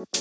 What's 0.00 0.14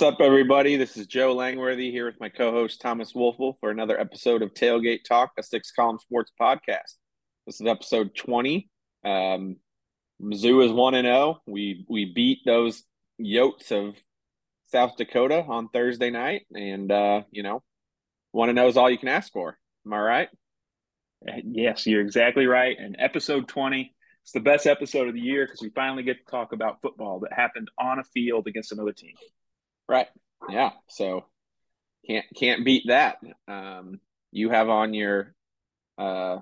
up, 0.00 0.20
everybody? 0.20 0.76
This 0.76 0.96
is 0.96 1.06
Joe 1.06 1.34
Langworthy 1.34 1.90
here 1.90 2.06
with 2.06 2.18
my 2.18 2.30
co-host 2.30 2.80
Thomas 2.80 3.12
Woelfel 3.12 3.56
for 3.60 3.70
another 3.70 4.00
episode 4.00 4.40
of 4.40 4.54
Tailgate 4.54 5.04
Talk, 5.04 5.32
a 5.38 5.42
six-column 5.42 5.98
sports 5.98 6.32
podcast. 6.40 6.96
This 7.46 7.60
is 7.60 7.66
episode 7.66 8.14
twenty. 8.16 8.70
Um, 9.04 9.56
Mizzou 10.22 10.64
is 10.64 10.72
one 10.72 10.94
and 10.94 11.04
zero. 11.04 11.16
Oh. 11.16 11.40
We 11.46 11.84
we 11.86 12.06
beat 12.06 12.38
those 12.46 12.82
Yotes 13.20 13.72
of 13.72 13.94
South 14.68 14.96
Dakota 14.96 15.44
on 15.46 15.68
Thursday 15.68 16.08
night, 16.08 16.46
and 16.54 16.90
uh, 16.90 17.24
you 17.30 17.42
know, 17.42 17.62
one 18.38 18.48
and 18.48 18.56
zero 18.56 18.68
is 18.68 18.76
all 18.76 18.88
you 18.88 18.98
can 18.98 19.08
ask 19.08 19.32
for. 19.32 19.58
Am 19.84 19.92
I 19.92 19.98
right? 19.98 20.28
Yes, 21.44 21.88
you're 21.88 22.00
exactly 22.00 22.46
right. 22.46 22.76
And 22.78 22.94
episode 22.96 23.48
twenty. 23.48 23.96
It's 24.22 24.30
the 24.30 24.38
best 24.38 24.64
episode 24.64 25.08
of 25.08 25.14
the 25.14 25.20
year 25.20 25.44
because 25.44 25.60
we 25.60 25.70
finally 25.70 26.04
get 26.04 26.24
to 26.24 26.30
talk 26.30 26.52
about 26.52 26.80
football 26.80 27.18
that 27.20 27.32
happened 27.32 27.68
on 27.80 27.98
a 27.98 28.04
field 28.04 28.46
against 28.46 28.70
another 28.70 28.92
team. 28.92 29.14
Right. 29.88 30.06
Yeah. 30.48 30.70
So 30.88 31.24
can't 32.06 32.26
can't 32.36 32.64
beat 32.64 32.84
that. 32.86 33.16
Um, 33.48 33.98
you 34.30 34.50
have 34.50 34.68
on 34.68 34.94
your 34.94 35.34
uh, 35.98 36.38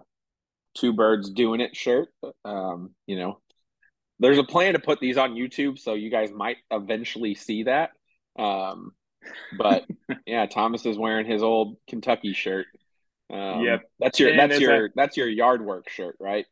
two 0.75 0.93
birds 0.93 1.31
doing 1.31 1.63
it 1.63 1.75
shirt. 1.75 2.09
Um, 2.45 2.91
you 3.07 3.17
know, 3.17 3.41
there's 4.19 4.37
a 4.37 4.45
plan 4.45 4.75
to 4.75 4.81
put 4.81 5.01
these 5.01 5.17
on 5.17 5.33
YouTube, 5.35 5.79
so 5.79 5.95
you 5.95 6.11
guys 6.11 6.31
might 6.31 6.59
eventually 6.71 7.35
see 7.35 7.63
that. 7.63 7.93
Um, 8.39 8.91
but 9.59 9.85
yeah, 10.27 10.47
Thomas 10.47 10.87
is 10.87 10.99
wearing 10.99 11.27
his 11.27 11.43
old 11.43 11.77
Kentucky 11.89 12.33
shirt. 12.33 12.67
Um, 13.33 13.63
yep, 13.63 13.83
that's 13.99 14.21
your 14.21 14.31
and 14.31 14.39
that's 14.39 14.61
your 14.61 14.87
a, 14.87 14.89
that's 14.95 15.17
your 15.17 15.29
yard 15.29 15.65
work 15.65 15.89
shirt, 15.89 16.17
right? 16.21 16.47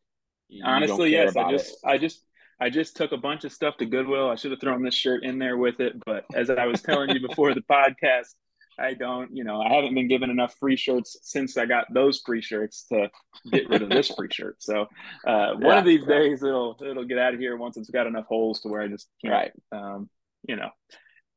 You, 0.48 0.64
honestly, 0.64 1.10
you 1.10 1.16
yes. 1.16 1.36
I 1.36 1.50
just 1.50 1.70
it. 1.70 1.76
I 1.84 1.98
just 1.98 2.24
I 2.60 2.70
just 2.70 2.96
took 2.96 3.12
a 3.12 3.16
bunch 3.16 3.44
of 3.44 3.52
stuff 3.52 3.76
to 3.78 3.86
Goodwill. 3.86 4.28
I 4.28 4.36
should 4.36 4.50
have 4.50 4.60
thrown 4.60 4.82
this 4.82 4.94
shirt 4.94 5.24
in 5.24 5.38
there 5.38 5.56
with 5.56 5.80
it, 5.80 5.94
but 6.04 6.24
as 6.34 6.50
I 6.50 6.66
was 6.66 6.82
telling 6.82 7.10
you 7.10 7.26
before 7.26 7.54
the 7.54 7.62
podcast, 7.62 8.34
I 8.78 8.94
don't, 8.94 9.34
you 9.36 9.44
know, 9.44 9.60
I 9.60 9.72
haven't 9.72 9.94
been 9.94 10.08
given 10.08 10.30
enough 10.30 10.54
free 10.58 10.76
shirts 10.76 11.16
since 11.22 11.56
I 11.56 11.66
got 11.66 11.92
those 11.92 12.22
free 12.24 12.42
shirts 12.42 12.86
to 12.92 13.10
get 13.50 13.68
rid 13.68 13.82
of 13.82 13.88
this 13.88 14.10
free 14.10 14.28
shirt. 14.30 14.56
So 14.62 14.86
uh, 15.26 15.54
one 15.54 15.78
of 15.78 15.84
these 15.84 16.00
right. 16.00 16.18
days 16.18 16.42
it'll 16.42 16.76
it'll 16.84 17.04
get 17.04 17.18
out 17.18 17.34
of 17.34 17.40
here 17.40 17.56
once 17.56 17.76
it's 17.76 17.90
got 17.90 18.06
enough 18.06 18.26
holes 18.26 18.60
to 18.60 18.68
where 18.68 18.82
I 18.82 18.88
just 18.88 19.08
can't, 19.24 19.32
right. 19.32 19.52
um, 19.72 20.08
you 20.48 20.56
know, 20.56 20.70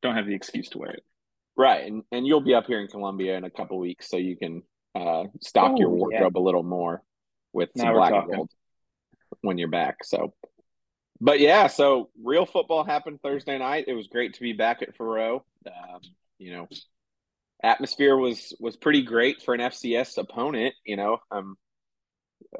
don't 0.02 0.16
have 0.16 0.26
the 0.26 0.34
excuse 0.34 0.68
to 0.70 0.78
wear 0.78 0.90
it. 0.90 1.04
Right, 1.58 1.86
and 1.86 2.04
and 2.12 2.26
you'll 2.26 2.40
be 2.40 2.54
up 2.54 2.66
here 2.66 2.80
in 2.80 2.86
Columbia 2.86 3.36
in 3.36 3.44
a 3.44 3.50
couple 3.50 3.78
weeks, 3.78 4.08
so 4.08 4.16
you 4.16 4.36
can 4.36 4.62
uh, 4.94 5.24
stock 5.40 5.76
your 5.76 5.90
wardrobe 5.90 6.32
yeah. 6.34 6.40
a 6.40 6.42
little 6.42 6.62
more 6.62 7.02
with 7.52 7.70
some 7.76 7.92
black 7.92 8.12
and 8.12 8.32
gold 8.32 8.50
when 9.42 9.58
you're 9.58 9.68
back. 9.68 10.04
So 10.04 10.32
but 11.20 11.40
yeah, 11.40 11.66
so 11.66 12.10
real 12.22 12.46
football 12.46 12.84
happened 12.84 13.20
Thursday 13.22 13.58
night. 13.58 13.86
It 13.88 13.94
was 13.94 14.06
great 14.06 14.34
to 14.34 14.40
be 14.40 14.52
back 14.52 14.82
at 14.82 14.96
Faurot. 14.96 15.42
Um, 15.66 16.00
you 16.38 16.52
know, 16.52 16.68
atmosphere 17.62 18.16
was 18.16 18.54
was 18.60 18.76
pretty 18.76 19.02
great 19.02 19.42
for 19.42 19.54
an 19.54 19.60
FCS 19.60 20.16
opponent. 20.18 20.74
You 20.84 20.96
know, 20.96 21.18
um, 21.30 21.56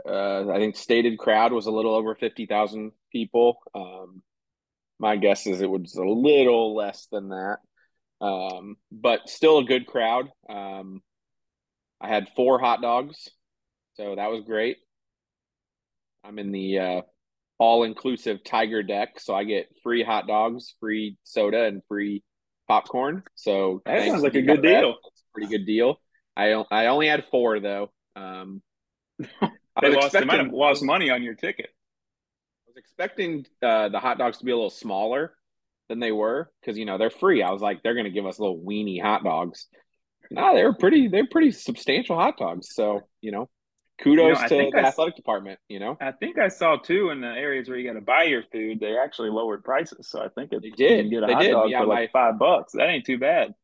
uh, 0.05 0.51
I 0.51 0.59
think 0.59 0.77
stated 0.77 1.19
crowd 1.19 1.53
was 1.53 1.67
a 1.67 1.71
little 1.71 1.95
over 1.95 2.17
fifty 2.17 2.47
thousand 2.47 2.93
people. 3.13 3.59
Um, 3.75 4.23
my 4.99 5.15
guess 5.17 5.47
is 5.47 5.61
it 5.61 5.71
was 5.71 5.95
a 5.95 6.05
little 6.05 6.75
less 6.75 7.07
than 7.13 7.29
that, 7.29 7.59
um, 8.21 8.77
but 8.91 9.29
still 9.29 9.59
a 9.59 9.65
good 9.65 9.87
crowd. 9.87 10.29
Um, 10.49 11.03
I 12.01 12.09
had 12.09 12.29
four 12.37 12.59
hot 12.59 12.81
dogs, 12.81 13.29
so 13.95 14.15
that 14.17 14.31
was 14.31 14.45
great. 14.45 14.79
I'm 16.25 16.39
in 16.39 16.53
the 16.53 16.79
uh, 16.79 17.01
all 17.59 17.85
inclusive 17.85 18.45
Tiger 18.45 18.83
deck. 18.83 19.21
So 19.21 19.35
I 19.35 19.45
get 19.45 19.69
free 19.83 20.03
hot 20.03 20.27
dogs, 20.27 20.75
free 20.81 21.17
soda, 21.25 21.65
and 21.65 21.83
free 21.89 22.23
popcorn. 22.67 23.23
So 23.35 23.83
that 23.85 24.07
sounds 24.07 24.23
like 24.23 24.35
a 24.35 24.43
good 24.43 24.63
deal. 24.63 24.97
That's 25.03 25.21
a 25.21 25.33
pretty 25.33 25.49
good 25.49 25.67
deal. 25.67 26.01
I 26.37 26.53
I 26.71 26.87
only 26.87 27.09
had 27.09 27.25
four 27.31 27.61
though. 27.61 27.91
Um, 28.15 28.63
they 29.19 29.95
lost, 29.95 30.13
they 30.13 30.25
might 30.25 30.39
have 30.39 30.53
lost 30.53 30.83
money 30.83 31.11
on 31.11 31.23
your 31.23 31.35
ticket. 31.35 31.71
I 31.71 32.71
was 32.71 32.77
expecting 32.77 33.47
uh, 33.63 33.89
the 33.89 34.01
hot 34.01 34.19
dogs 34.19 34.39
to 34.39 34.45
be 34.45 34.53
a 34.53 34.57
little 34.57 34.71
smaller 34.71 35.35
than 35.89 36.01
they 36.01 36.13
were 36.13 36.51
because 36.61 36.79
you 36.79 36.85
know 36.85 36.99
they're 36.99 37.11
free. 37.11 37.43
I 37.43 37.51
was 37.51 37.63
like, 37.63 37.83
they're 37.83 37.95
going 37.95 38.05
to 38.05 38.11
give 38.11 38.27
us 38.27 38.39
little 38.39 38.61
weenie 38.61 39.01
hot 39.01 39.25
dogs. 39.25 39.67
No, 40.31 40.55
they're 40.55 40.75
pretty. 40.75 41.09
They're 41.09 41.27
pretty 41.27 41.53
substantial 41.53 42.17
hot 42.17 42.37
dogs. 42.39 42.75
So 42.75 43.01
you 43.21 43.33
know, 43.33 43.49
kudos 44.03 44.37
you 44.37 44.43
know, 44.43 44.49
to 44.49 44.71
the 44.73 44.79
I, 44.79 44.89
athletic 44.89 45.17
department. 45.17 45.59
You 45.69 45.81
know, 45.81 45.97
I 46.01 46.13
think 46.13 46.39
I 46.39 46.49
saw 46.49 46.77
too 46.77 47.11
in 47.11 47.21
the 47.21 47.29
areas 47.29 47.69
where 47.69 47.79
you 47.79 47.89
got 47.89 47.99
to 47.99 48.05
buy 48.05 48.25
your 48.25 48.43
food, 48.53 48.81
they 48.81 48.97
actually 48.97 49.31
lowered 49.31 49.65
prices. 49.65 50.09
So 50.09 50.23
I 50.23 50.29
think 50.29 50.53
it, 50.53 50.63
they 50.63 50.71
did. 50.71 51.07
You 51.07 51.21
get 51.21 51.25
a 51.25 51.27
they 51.27 51.33
hot 51.33 51.43
did. 51.43 51.51
dog 51.53 51.71
yeah, 51.71 51.81
for 51.81 51.87
my, 51.87 51.95
like 52.01 52.13
five 52.13 52.39
bucks. 52.39 52.73
That 52.75 52.89
ain't 52.89 53.07
too 53.07 53.19
bad. 53.19 53.55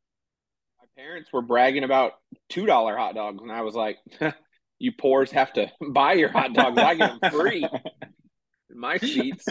My 0.79 1.03
parents 1.03 1.31
were 1.33 1.43
bragging 1.43 1.85
about 1.85 2.13
two 2.49 2.67
dollar 2.67 2.97
hot 2.97 3.15
dogs, 3.15 3.43
and 3.43 3.53
I 3.53 3.61
was 3.61 3.75
like, 3.75 3.99
"You 4.79 4.93
poors 4.93 5.31
have 5.33 5.53
to 5.55 5.71
buy 5.93 6.15
your 6.15 6.31
hot 6.31 6.55
dogs. 6.55 6.79
I 6.79 6.95
get 6.95 7.21
them 7.21 7.31
free." 7.31 7.69
in 8.71 8.81
my 8.81 8.99
seats 8.99 9.47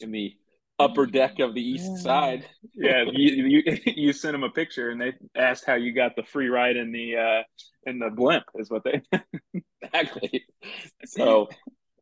in 0.00 0.12
the 0.12 0.34
upper 0.80 1.06
deck 1.20 1.38
of 1.38 1.54
the 1.54 1.62
east 1.62 1.98
side. 1.98 2.46
yeah, 2.74 3.04
you, 3.12 3.62
you 3.62 3.78
you 3.84 4.12
sent 4.12 4.32
them 4.32 4.44
a 4.44 4.50
picture 4.50 4.90
and 4.90 5.00
they 5.00 5.12
asked 5.36 5.64
how 5.66 5.74
you 5.74 5.92
got 5.92 6.16
the 6.16 6.22
free 6.22 6.48
ride 6.48 6.76
in 6.76 6.92
the 6.92 7.16
uh 7.16 7.42
in 7.86 7.98
the 7.98 8.10
blimp 8.10 8.44
is 8.56 8.70
what 8.70 8.82
they 8.84 9.02
exactly. 9.82 10.44
So, 11.06 11.48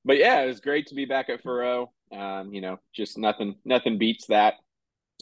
but 0.04 0.18
yeah, 0.18 0.42
it 0.42 0.46
was 0.46 0.60
great 0.60 0.88
to 0.88 0.94
be 0.94 1.04
back 1.04 1.28
at 1.28 1.42
Faurot. 1.42 1.88
Um, 2.10 2.52
you 2.52 2.60
know, 2.60 2.78
just 2.94 3.18
nothing 3.18 3.56
nothing 3.64 3.98
beats 3.98 4.26
that. 4.26 4.54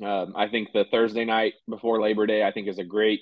Um, 0.05 0.35
I 0.37 0.49
think 0.49 0.73
the 0.73 0.85
Thursday 0.91 1.25
night 1.25 1.55
before 1.69 2.01
Labor 2.01 2.27
Day, 2.27 2.45
I 2.45 2.53
think 2.53 2.69
is 2.69 2.79
a 2.79 2.85
great 2.85 3.21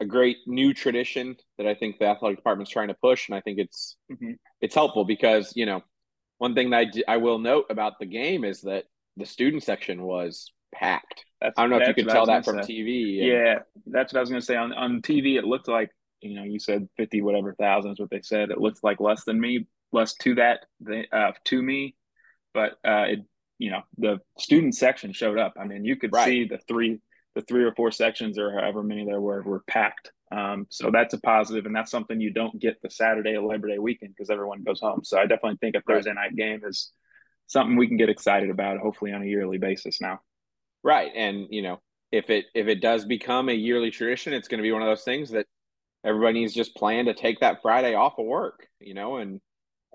a 0.00 0.04
great 0.04 0.38
new 0.46 0.72
tradition 0.72 1.36
that 1.56 1.66
I 1.66 1.74
think 1.74 1.98
the 1.98 2.06
athletic 2.06 2.38
department's 2.38 2.70
trying 2.70 2.88
to 2.88 2.94
push, 2.94 3.28
and 3.28 3.36
I 3.36 3.40
think 3.40 3.58
it's 3.58 3.96
mm-hmm. 4.10 4.32
it's 4.60 4.74
helpful 4.74 5.04
because 5.04 5.52
you 5.56 5.66
know 5.66 5.82
one 6.38 6.54
thing 6.54 6.70
that 6.70 6.76
I, 6.78 6.84
d- 6.84 7.04
I 7.06 7.16
will 7.16 7.38
note 7.38 7.66
about 7.68 7.98
the 7.98 8.06
game 8.06 8.44
is 8.44 8.62
that 8.62 8.84
the 9.18 9.26
student 9.26 9.62
section 9.62 10.02
was 10.02 10.52
packed. 10.72 11.24
That's, 11.40 11.54
I 11.58 11.62
don't 11.62 11.70
know 11.70 11.78
if 11.78 11.88
you 11.88 11.94
could 11.94 12.08
tell 12.08 12.26
that 12.26 12.44
from 12.44 12.62
say. 12.62 12.72
TV. 12.72 13.18
And... 13.18 13.26
Yeah, 13.26 13.58
that's 13.86 14.12
what 14.12 14.18
I 14.18 14.22
was 14.22 14.30
going 14.30 14.40
to 14.40 14.46
say. 14.46 14.56
On 14.56 14.72
on 14.72 15.02
TV, 15.02 15.36
it 15.36 15.44
looked 15.44 15.68
like 15.68 15.90
you 16.20 16.34
know 16.34 16.44
you 16.44 16.58
said 16.58 16.88
fifty 16.96 17.20
whatever 17.20 17.54
thousand 17.54 17.92
is 17.92 18.00
what 18.00 18.10
they 18.10 18.22
said. 18.22 18.50
It 18.50 18.58
looked 18.58 18.82
like 18.82 19.00
less 19.00 19.24
than 19.24 19.40
me, 19.40 19.66
less 19.92 20.14
to 20.14 20.36
that 20.36 20.66
uh, 21.12 21.32
to 21.44 21.62
me, 21.62 21.96
but 22.54 22.72
uh, 22.86 23.04
it 23.08 23.20
you 23.58 23.70
know 23.70 23.82
the 23.98 24.20
student 24.38 24.74
section 24.74 25.12
showed 25.12 25.38
up. 25.38 25.54
I 25.58 25.64
mean, 25.64 25.84
you 25.84 25.96
could 25.96 26.12
right. 26.12 26.24
see 26.24 26.44
the 26.46 26.58
three 26.68 27.00
the 27.34 27.42
three 27.42 27.64
or 27.64 27.74
four 27.74 27.90
sections 27.90 28.38
or 28.38 28.52
however 28.52 28.82
many 28.82 29.04
there 29.04 29.20
were 29.20 29.42
were 29.42 29.62
packed. 29.68 30.10
Um, 30.30 30.66
so 30.68 30.90
that's 30.90 31.14
a 31.14 31.20
positive, 31.20 31.64
and 31.64 31.74
that's 31.74 31.90
something 31.90 32.20
you 32.20 32.32
don't 32.32 32.60
get 32.60 32.82
the 32.82 32.90
Saturday 32.90 33.34
or 33.34 33.46
Labor 33.46 33.68
Day 33.68 33.78
weekend 33.78 34.14
because 34.14 34.28
everyone 34.28 34.62
goes 34.62 34.80
home. 34.80 35.00
So 35.02 35.18
I 35.18 35.22
definitely 35.22 35.56
think 35.60 35.74
a 35.76 35.80
Thursday 35.80 36.12
night 36.12 36.36
game 36.36 36.60
is 36.66 36.92
something 37.48 37.76
we 37.76 37.88
can 37.88 37.96
get 37.96 38.08
excited 38.08 38.50
about 38.50 38.78
hopefully 38.78 39.12
on 39.12 39.22
a 39.22 39.26
yearly 39.26 39.58
basis 39.58 40.00
now. 40.00 40.20
Right. 40.84 41.10
And 41.14 41.48
you 41.50 41.62
know 41.62 41.80
if 42.12 42.30
it 42.30 42.46
if 42.54 42.68
it 42.68 42.80
does 42.80 43.04
become 43.04 43.48
a 43.48 43.52
yearly 43.52 43.90
tradition 43.90 44.32
it's 44.32 44.48
going 44.48 44.58
to 44.58 44.62
be 44.62 44.72
one 44.72 44.82
of 44.82 44.88
those 44.88 45.04
things 45.04 45.30
that 45.30 45.46
everybody 46.04 46.40
needs 46.40 46.54
just 46.54 46.74
plan 46.74 47.06
to 47.06 47.14
take 47.14 47.40
that 47.40 47.60
friday 47.62 47.94
off 47.94 48.18
of 48.18 48.26
work 48.26 48.66
you 48.80 48.94
know 48.94 49.16
and 49.16 49.40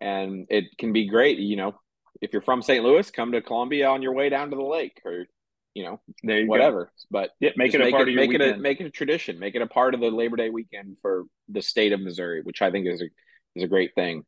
and 0.02 0.48
it 0.50 0.66
can 0.78 0.94
be 0.94 1.08
great 1.08 1.40
you 1.40 1.56
know 1.56 1.74
if 2.22 2.32
you're 2.34 2.42
from 2.42 2.62
st 2.62 2.84
louis 2.84 3.10
come 3.10 3.32
to 3.32 3.42
columbia 3.42 3.88
on 3.88 4.02
your 4.02 4.14
way 4.14 4.30
down 4.30 4.50
to 4.50 4.56
the 4.56 4.62
lake 4.62 5.02
or 5.06 5.26
you 5.74 5.84
know 5.84 6.00
there 6.22 6.42
you 6.42 6.48
whatever. 6.48 6.86
Go. 6.86 6.92
but 7.10 7.32
yeah, 7.40 7.50
make 7.56 7.74
it 7.74 7.82
a 7.82 7.90
part 7.90 8.08
it, 8.08 8.12
of 8.12 8.16
make 8.16 8.30
weekend. 8.30 8.52
it 8.52 8.58
a 8.58 8.60
make 8.60 8.80
it 8.80 8.86
a 8.86 8.92
tradition. 8.92 9.40
Make 9.40 9.56
it 9.56 9.64
a 9.64 9.68
part 9.68 9.96
of 9.96 10.02
the 10.02 10.12
labor 10.12 10.36
day 10.36 10.52
weekend 10.52 10.98
for 11.02 11.24
the 11.50 11.64
state 11.64 11.94
of 11.94 12.00
missouri 12.00 12.42
which 12.44 12.62
i 12.62 12.70
think 12.70 12.86
is 12.86 13.02
a 13.02 13.06
is 13.56 13.64
a 13.64 13.68
great 13.68 13.96
thing 13.96 14.24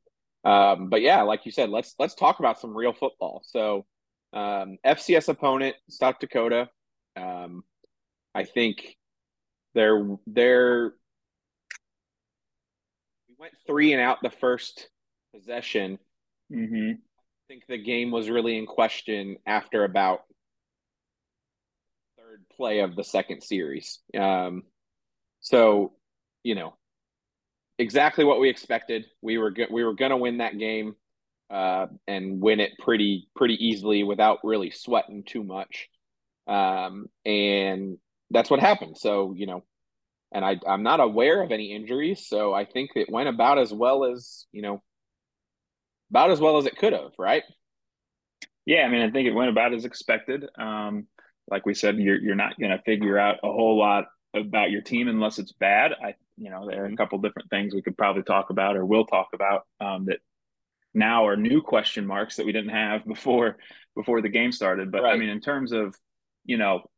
um, 0.46 0.90
but 0.90 1.02
yeah, 1.02 1.24
like 1.24 1.46
you 1.46 1.52
said, 1.52 1.70
let's 1.72 1.96
let's 1.98 2.14
talk 2.14 2.40
about 2.40 2.60
some 2.60 2.76
real 2.76 2.94
football. 2.94 3.42
So 3.44 3.86
um, 4.32 4.78
FCS 4.86 5.28
opponent 5.28 5.76
South 5.90 6.20
Dakota. 6.20 6.70
Um, 7.18 7.64
I 8.36 8.44
think 8.44 8.96
they're 9.74 10.08
they're 10.28 10.94
we 13.28 13.36
went 13.40 13.54
three 13.66 13.94
and 13.94 14.02
out 14.02 14.20
the 14.22 14.30
first 14.30 14.90
possession. 15.34 15.98
Mm-hmm. 16.54 16.92
I 16.92 17.44
think 17.48 17.64
the 17.68 17.78
game 17.78 18.12
was 18.12 18.30
really 18.30 18.58
in 18.58 18.68
question 18.68 19.38
after 19.48 19.84
about 19.84 20.22
third 22.20 22.46
play 22.56 22.80
of 22.80 22.96
the 22.96 23.04
second 23.04 23.42
series. 23.42 24.00
Um, 24.18 24.64
so 25.40 25.94
you 26.44 26.54
know 26.54 26.76
exactly 27.78 28.24
what 28.24 28.40
we 28.40 28.50
expected. 28.50 29.06
We 29.22 29.38
were 29.38 29.52
go- 29.52 29.68
we 29.72 29.84
were 29.84 29.94
going 29.94 30.12
to 30.12 30.18
win 30.18 30.38
that 30.38 30.58
game 30.58 30.96
uh, 31.50 31.88
and 32.08 32.42
win 32.42 32.60
it 32.60 32.72
pretty 32.80 33.28
pretty 33.36 33.56
easily 33.66 34.04
without 34.04 34.40
really 34.44 34.72
sweating 34.72 35.24
too 35.24 35.44
much. 35.44 35.90
Um, 36.48 37.08
and 37.26 37.98
that's 38.32 38.50
what 38.50 38.60
happened. 38.60 38.98
So 38.98 39.34
you 39.36 39.46
know, 39.46 39.64
and 40.32 40.44
I, 40.44 40.60
I'm 40.68 40.84
not 40.84 41.00
aware 41.00 41.42
of 41.42 41.52
any 41.52 41.74
injuries, 41.74 42.28
so 42.28 42.54
I 42.54 42.66
think 42.66 42.92
it 42.96 43.10
went 43.10 43.30
about 43.30 43.60
as 43.60 43.74
well 43.74 44.06
as 44.06 44.46
you 44.52 44.62
know, 44.62 44.82
about 46.10 46.32
as 46.32 46.40
well 46.40 46.58
as 46.58 46.66
it 46.66 46.78
could 46.78 46.94
have, 46.94 47.12
right? 47.18 47.44
Yeah, 48.66 48.82
I 48.82 48.90
mean, 48.90 49.02
I 49.02 49.12
think 49.12 49.28
it 49.28 49.34
went 49.34 49.52
about 49.52 49.74
as 49.74 49.86
expected. 49.86 50.46
Um, 50.58 51.08
like 51.50 51.66
we 51.66 51.74
said, 51.76 51.98
you're 51.98 52.20
you're 52.20 52.36
not 52.36 52.60
going 52.60 52.72
to 52.72 52.82
figure 52.84 53.18
out 53.18 53.38
a 53.44 53.52
whole 53.52 53.78
lot 53.78 54.06
about 54.34 54.72
your 54.72 54.82
team 54.82 55.08
unless 55.08 55.40
it's 55.40 55.52
bad. 55.52 55.92
I, 55.94 56.16
you 56.38 56.50
know, 56.50 56.68
there 56.68 56.84
are 56.84 56.88
a 56.88 56.96
couple 56.96 57.18
different 57.20 57.50
things 57.50 57.74
we 57.74 57.82
could 57.82 57.98
probably 57.98 58.24
talk 58.24 58.50
about 58.50 58.76
or 58.76 58.86
will 58.86 59.06
talk 59.06 59.30
about 59.34 59.66
um, 59.80 60.06
that 60.06 60.20
now 60.94 61.28
are 61.28 61.36
new 61.36 61.62
question 61.62 62.06
marks 62.06 62.38
that 62.38 62.46
we 62.46 62.52
didn't 62.52 62.70
have 62.70 63.06
before 63.08 63.58
before 63.96 64.22
the 64.22 64.30
game 64.30 64.52
started. 64.52 64.92
But 64.92 65.04
right. 65.04 65.14
I 65.14 65.18
mean, 65.18 65.30
in 65.30 65.42
terms 65.42 65.72
of, 65.72 65.96
you 66.44 66.58
know, 66.58 66.90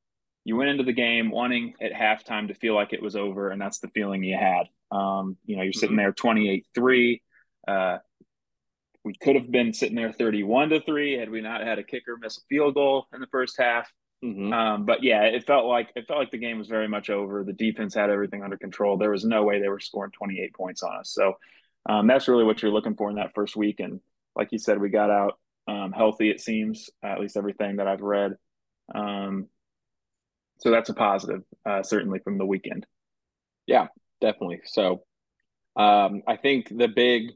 you 0.45 0.55
went 0.55 0.69
into 0.69 0.83
the 0.83 0.93
game 0.93 1.29
wanting 1.29 1.73
at 1.81 1.91
halftime 1.91 2.47
to 2.47 2.53
feel 2.53 2.73
like 2.73 2.93
it 2.93 3.01
was 3.01 3.15
over, 3.15 3.49
and 3.49 3.61
that's 3.61 3.79
the 3.79 3.89
feeling 3.89 4.23
you 4.23 4.37
had. 4.37 4.67
Um, 4.91 5.35
you 5.45 5.57
know, 5.57 5.63
you're 5.63 5.73
sitting 5.73 5.89
mm-hmm. 5.89 5.97
there 5.97 6.13
28 6.13 6.65
3. 6.73 7.21
Uh, 7.67 7.97
we 9.03 9.13
could 9.13 9.35
have 9.35 9.51
been 9.51 9.73
sitting 9.73 9.95
there 9.95 10.11
31 10.11 10.69
to 10.69 10.81
3 10.81 11.17
had 11.17 11.29
we 11.29 11.41
not 11.41 11.61
had 11.61 11.79
a 11.79 11.83
kicker 11.83 12.17
miss 12.19 12.37
a 12.37 12.41
field 12.49 12.75
goal 12.75 13.07
in 13.13 13.21
the 13.21 13.27
first 13.27 13.55
half. 13.57 13.91
Mm-hmm. 14.23 14.51
Um, 14.51 14.85
but 14.85 15.03
yeah, 15.03 15.23
it 15.23 15.45
felt 15.45 15.65
like 15.65 15.91
it 15.95 16.07
felt 16.07 16.19
like 16.19 16.31
the 16.31 16.37
game 16.37 16.57
was 16.57 16.67
very 16.67 16.87
much 16.87 17.09
over. 17.09 17.43
The 17.43 17.53
defense 17.53 17.93
had 17.93 18.09
everything 18.09 18.43
under 18.43 18.57
control. 18.57 18.97
There 18.97 19.11
was 19.11 19.25
no 19.25 19.43
way 19.43 19.61
they 19.61 19.69
were 19.69 19.79
scoring 19.79 20.11
28 20.11 20.53
points 20.53 20.83
on 20.83 20.97
us. 20.97 21.11
So 21.11 21.33
um, 21.87 22.07
that's 22.07 22.27
really 22.27 22.43
what 22.43 22.61
you're 22.61 22.71
looking 22.71 22.95
for 22.95 23.09
in 23.09 23.17
that 23.17 23.35
first 23.35 23.55
week. 23.55 23.79
And 23.79 23.99
like 24.35 24.51
you 24.51 24.57
said, 24.57 24.81
we 24.81 24.89
got 24.89 25.11
out 25.11 25.39
um, 25.67 25.91
healthy. 25.91 26.29
It 26.29 26.41
seems 26.41 26.89
uh, 27.03 27.07
at 27.07 27.19
least 27.19 27.37
everything 27.37 27.77
that 27.77 27.87
I've 27.87 28.01
read. 28.01 28.33
Um, 28.93 29.47
so 30.59 30.71
that's 30.71 30.89
a 30.89 30.93
positive, 30.93 31.43
uh, 31.65 31.83
certainly 31.83 32.19
from 32.19 32.39
the 32.39 32.45
weekend. 32.45 32.87
Yeah, 33.67 33.87
definitely. 34.19 34.61
So 34.65 35.03
um, 35.75 36.23
I 36.27 36.37
think 36.37 36.75
the 36.75 36.87
big 36.87 37.33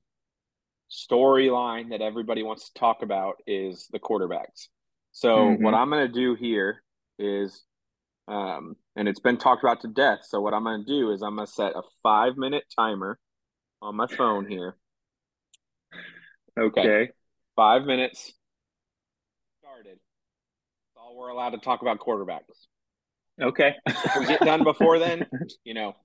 storyline 0.91 1.91
that 1.91 2.01
everybody 2.01 2.41
wants 2.41 2.69
to 2.69 2.79
talk 2.79 3.03
about 3.03 3.35
is 3.45 3.87
the 3.91 3.99
quarterbacks. 3.99 4.67
So 5.11 5.29
mm-hmm. 5.29 5.63
what 5.63 5.73
I'm 5.73 5.89
going 5.89 6.07
to 6.07 6.13
do 6.13 6.35
here 6.35 6.81
is, 7.19 7.63
um, 8.27 8.75
and 8.95 9.07
it's 9.07 9.19
been 9.19 9.37
talked 9.37 9.63
about 9.63 9.81
to 9.81 9.87
death. 9.87 10.19
So 10.23 10.41
what 10.41 10.53
I'm 10.53 10.63
going 10.63 10.85
to 10.85 10.91
do 10.91 11.11
is 11.11 11.21
I'm 11.21 11.35
going 11.35 11.47
to 11.47 11.51
set 11.51 11.75
a 11.75 11.81
five 12.03 12.37
minute 12.37 12.63
timer 12.77 13.19
on 13.81 13.95
my 13.95 14.07
phone 14.07 14.49
here. 14.49 14.75
Okay. 16.59 16.81
okay. 16.81 17.11
Five 17.55 17.83
minutes. 17.83 18.33
Started. 19.61 19.97
That's 19.97 20.97
all 20.97 21.17
we're 21.17 21.29
allowed 21.29 21.51
to 21.51 21.57
talk 21.57 21.81
about 21.81 21.99
quarterbacks. 21.99 22.67
Okay. 23.41 23.75
if 23.85 24.15
we 24.19 24.25
get 24.25 24.41
done 24.41 24.63
before 24.63 24.99
then, 24.99 25.25
you 25.63 25.73
know, 25.73 25.95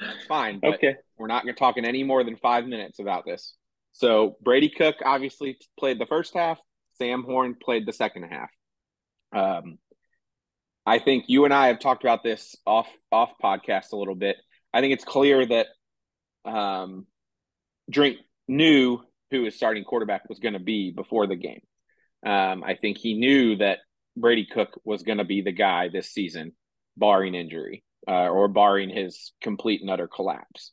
that's 0.00 0.24
fine. 0.26 0.60
okay. 0.64 0.96
We're 1.18 1.26
not 1.26 1.44
going 1.44 1.54
to 1.54 1.58
talk 1.58 1.76
in 1.76 1.84
any 1.84 2.02
more 2.02 2.24
than 2.24 2.36
five 2.36 2.66
minutes 2.66 2.98
about 2.98 3.24
this. 3.24 3.54
So 3.92 4.36
Brady 4.42 4.68
Cook 4.68 4.96
obviously 5.04 5.58
played 5.78 5.98
the 5.98 6.06
first 6.06 6.34
half. 6.34 6.58
Sam 6.98 7.22
Horn 7.22 7.54
played 7.60 7.86
the 7.86 7.92
second 7.92 8.24
half. 8.24 8.50
Um, 9.34 9.78
I 10.84 10.98
think 10.98 11.24
you 11.28 11.44
and 11.44 11.52
I 11.52 11.68
have 11.68 11.80
talked 11.80 12.04
about 12.04 12.22
this 12.22 12.54
off 12.64 12.88
off 13.10 13.30
podcast 13.42 13.92
a 13.92 13.96
little 13.96 14.14
bit. 14.14 14.36
I 14.72 14.80
think 14.80 14.92
it's 14.92 15.04
clear 15.04 15.44
that 15.46 15.66
um, 16.44 17.06
Drink 17.90 18.18
knew 18.46 19.00
who 19.30 19.44
his 19.44 19.56
starting 19.56 19.84
quarterback 19.84 20.28
was 20.28 20.38
going 20.38 20.54
to 20.54 20.60
be 20.60 20.92
before 20.92 21.26
the 21.26 21.36
game. 21.36 21.60
Um, 22.24 22.62
I 22.64 22.74
think 22.74 22.98
he 22.98 23.14
knew 23.14 23.56
that 23.56 23.78
Brady 24.16 24.46
Cook 24.46 24.80
was 24.84 25.02
going 25.02 25.18
to 25.18 25.24
be 25.24 25.42
the 25.42 25.52
guy 25.52 25.88
this 25.88 26.10
season, 26.10 26.52
barring 26.96 27.34
injury 27.34 27.84
uh, 28.08 28.28
or 28.28 28.48
barring 28.48 28.90
his 28.90 29.32
complete 29.40 29.80
and 29.80 29.90
utter 29.90 30.08
collapse. 30.08 30.72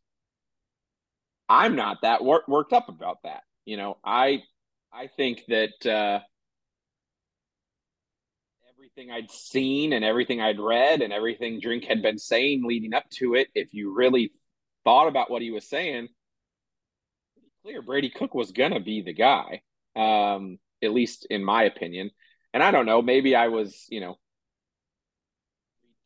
I'm 1.49 1.75
not 1.75 1.97
that 2.03 2.23
wor- 2.23 2.43
worked 2.47 2.73
up 2.73 2.89
about 2.89 3.17
that. 3.23 3.41
You 3.65 3.77
know, 3.77 3.97
I 4.03 4.43
I 4.93 5.07
think 5.07 5.43
that 5.47 5.85
uh, 5.85 6.19
everything 8.69 9.11
I'd 9.11 9.31
seen 9.31 9.93
and 9.93 10.05
everything 10.05 10.39
I'd 10.39 10.59
read 10.59 11.01
and 11.01 11.11
everything 11.11 11.59
Drink 11.59 11.85
had 11.85 12.01
been 12.01 12.19
saying 12.19 12.63
leading 12.65 12.93
up 12.93 13.09
to 13.15 13.35
it, 13.35 13.47
if 13.55 13.73
you 13.73 13.93
really 13.93 14.31
thought 14.83 15.07
about 15.07 15.31
what 15.31 15.41
he 15.41 15.51
was 15.51 15.67
saying, 15.67 16.09
clear 17.63 17.81
Brady 17.81 18.09
Cook 18.09 18.35
was 18.35 18.51
gonna 18.51 18.79
be 18.79 19.01
the 19.01 19.13
guy. 19.13 19.61
Um, 19.95 20.59
at 20.83 20.93
least 20.93 21.25
in 21.29 21.43
my 21.43 21.63
opinion. 21.63 22.11
And 22.53 22.61
I 22.61 22.71
don't 22.71 22.85
know, 22.85 23.01
maybe 23.01 23.35
I 23.35 23.47
was, 23.47 23.85
you 23.89 24.01
know, 24.01 24.17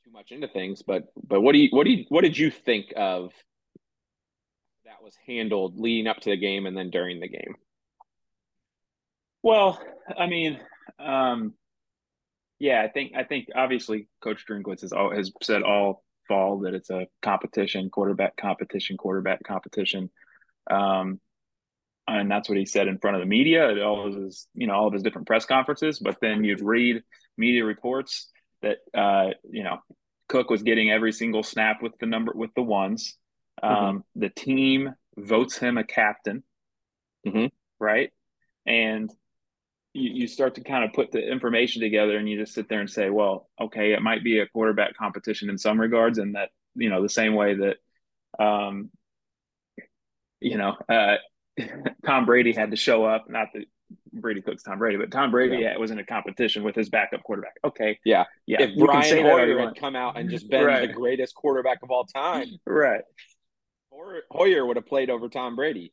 too 0.05 0.11
much 0.11 0.31
into 0.31 0.47
things, 0.47 0.81
but 0.81 1.03
but 1.21 1.41
what 1.41 1.53
do 1.53 1.59
you 1.59 1.69
what 1.71 1.83
do 1.83 1.91
you 1.91 2.05
what 2.09 2.21
did 2.21 2.37
you 2.37 2.49
think 2.51 2.93
of 2.95 3.33
that 4.85 5.03
was 5.03 5.15
handled 5.25 5.77
leading 5.77 6.07
up 6.07 6.19
to 6.21 6.29
the 6.29 6.37
game 6.37 6.65
and 6.65 6.77
then 6.77 6.89
during 6.89 7.19
the 7.19 7.27
game? 7.27 7.55
Well, 9.43 9.81
I 10.17 10.27
mean, 10.27 10.59
um, 10.99 11.53
yeah, 12.59 12.81
I 12.83 12.87
think 12.87 13.13
I 13.15 13.23
think 13.23 13.47
obviously 13.55 14.07
Coach 14.21 14.45
Drinkwitz 14.49 14.81
has 14.81 14.93
all, 14.93 15.15
has 15.15 15.31
said 15.41 15.63
all 15.63 16.03
fall 16.27 16.59
that 16.59 16.73
it's 16.73 16.89
a 16.89 17.07
competition, 17.21 17.89
quarterback 17.89 18.35
competition, 18.35 18.97
quarterback 18.97 19.43
competition. 19.43 20.09
Um, 20.69 21.19
and 22.07 22.31
that's 22.31 22.47
what 22.47 22.57
he 22.57 22.65
said 22.65 22.87
in 22.87 22.99
front 22.99 23.15
of 23.15 23.21
the 23.21 23.27
media 23.27 23.69
at 23.69 23.81
all 23.81 24.07
of 24.07 24.15
his, 24.15 24.47
you 24.53 24.65
know, 24.67 24.73
all 24.73 24.87
of 24.87 24.93
his 24.93 25.03
different 25.03 25.27
press 25.27 25.45
conferences. 25.45 25.99
But 25.99 26.17
then 26.21 26.43
you'd 26.43 26.61
read 26.61 27.03
media 27.37 27.65
reports 27.65 28.29
that, 28.61 28.77
uh, 28.97 29.31
you 29.49 29.63
know, 29.63 29.79
Cook 30.29 30.49
was 30.49 30.63
getting 30.63 30.89
every 30.89 31.11
single 31.11 31.43
snap 31.43 31.81
with 31.81 31.93
the 31.99 32.05
number 32.05 32.33
with 32.33 32.53
the 32.55 32.61
ones. 32.61 33.17
Um, 33.61 33.73
mm-hmm. 33.73 33.97
The 34.19 34.29
team 34.29 34.93
votes 35.17 35.57
him 35.57 35.77
a 35.77 35.83
captain, 35.83 36.43
mm-hmm. 37.25 37.47
right? 37.79 38.11
And 38.65 39.11
you, 39.93 40.21
you 40.21 40.27
start 40.27 40.55
to 40.55 40.63
kind 40.63 40.83
of 40.83 40.93
put 40.93 41.11
the 41.11 41.19
information 41.19 41.81
together, 41.81 42.17
and 42.17 42.29
you 42.29 42.39
just 42.39 42.53
sit 42.53 42.69
there 42.69 42.79
and 42.79 42.89
say, 42.89 43.09
well, 43.09 43.49
okay, 43.59 43.93
it 43.93 44.01
might 44.01 44.23
be 44.23 44.39
a 44.39 44.47
quarterback 44.47 44.95
competition 44.95 45.49
in 45.49 45.57
some 45.57 45.79
regards, 45.79 46.17
and 46.17 46.35
that 46.35 46.49
you 46.75 46.89
know 46.89 47.01
the 47.01 47.09
same 47.09 47.33
way 47.33 47.55
that, 47.55 48.43
um, 48.43 48.89
you 50.39 50.57
know, 50.57 50.75
uh, 50.89 51.15
Tom 52.05 52.25
Brady 52.25 52.53
had 52.53 52.71
to 52.71 52.77
show 52.77 53.03
up. 53.03 53.29
Not 53.29 53.49
that 53.53 53.65
Brady 54.13 54.41
Cook's 54.41 54.63
Tom 54.63 54.79
Brady, 54.79 54.97
but 54.97 55.11
Tom 55.11 55.31
Brady 55.31 55.57
yeah. 55.57 55.77
was 55.77 55.91
in 55.91 55.99
a 55.99 56.05
competition 56.05 56.63
with 56.63 56.75
his 56.75 56.89
backup 56.89 57.23
quarterback. 57.23 57.55
Okay, 57.63 57.99
yeah, 58.03 58.25
yeah. 58.45 58.61
If 58.61 58.77
Brian 58.77 59.25
Hoyer 59.25 59.59
had 59.59 59.75
come 59.75 59.95
out 59.95 60.17
and 60.17 60.29
just 60.29 60.49
been 60.49 60.65
right. 60.65 60.87
the 60.87 60.93
greatest 60.93 61.35
quarterback 61.35 61.79
of 61.83 61.91
all 61.91 62.05
time, 62.05 62.47
right? 62.65 63.01
Hoyer 64.31 64.65
would 64.65 64.75
have 64.75 64.85
played 64.85 65.09
over 65.09 65.27
Tom 65.29 65.55
Brady, 65.55 65.91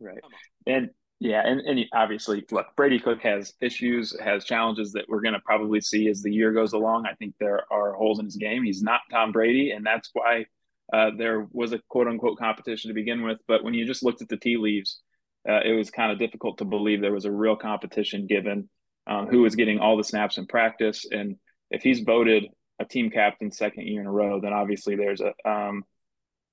right? 0.00 0.20
And 0.66 0.90
yeah, 1.20 1.42
and, 1.44 1.60
and 1.60 1.84
obviously, 1.92 2.46
look, 2.50 2.68
Brady 2.76 2.98
Cook 2.98 3.20
has 3.20 3.52
issues, 3.60 4.18
has 4.18 4.46
challenges 4.46 4.92
that 4.92 5.04
we're 5.06 5.20
going 5.20 5.34
to 5.34 5.40
probably 5.40 5.82
see 5.82 6.08
as 6.08 6.22
the 6.22 6.32
year 6.32 6.50
goes 6.50 6.72
along. 6.72 7.04
I 7.06 7.14
think 7.14 7.34
there 7.38 7.70
are 7.70 7.92
holes 7.92 8.18
in 8.18 8.24
his 8.24 8.36
game. 8.36 8.64
He's 8.64 8.82
not 8.82 9.02
Tom 9.10 9.30
Brady, 9.30 9.72
and 9.72 9.84
that's 9.84 10.08
why 10.14 10.46
uh, 10.94 11.10
there 11.18 11.46
was 11.52 11.72
a 11.72 11.80
quote 11.90 12.08
unquote 12.08 12.38
competition 12.38 12.88
to 12.88 12.94
begin 12.94 13.22
with. 13.22 13.38
But 13.46 13.62
when 13.62 13.74
you 13.74 13.86
just 13.86 14.02
looked 14.02 14.22
at 14.22 14.30
the 14.30 14.38
tea 14.38 14.56
leaves, 14.56 15.02
uh, 15.46 15.60
it 15.62 15.72
was 15.76 15.90
kind 15.90 16.10
of 16.10 16.18
difficult 16.18 16.56
to 16.58 16.64
believe 16.64 17.02
there 17.02 17.12
was 17.12 17.26
a 17.26 17.32
real 17.32 17.56
competition 17.56 18.26
given 18.26 18.70
um, 19.06 19.26
who 19.26 19.42
was 19.42 19.56
getting 19.56 19.78
all 19.78 19.98
the 19.98 20.04
snaps 20.04 20.38
in 20.38 20.46
practice. 20.46 21.04
And 21.10 21.36
if 21.70 21.82
he's 21.82 22.00
voted 22.00 22.46
a 22.78 22.86
team 22.86 23.10
captain 23.10 23.50
second 23.50 23.86
year 23.86 24.00
in 24.00 24.06
a 24.06 24.12
row, 24.12 24.40
then 24.40 24.54
obviously 24.54 24.96
there's 24.96 25.20
a 25.20 25.34
um, 25.46 25.84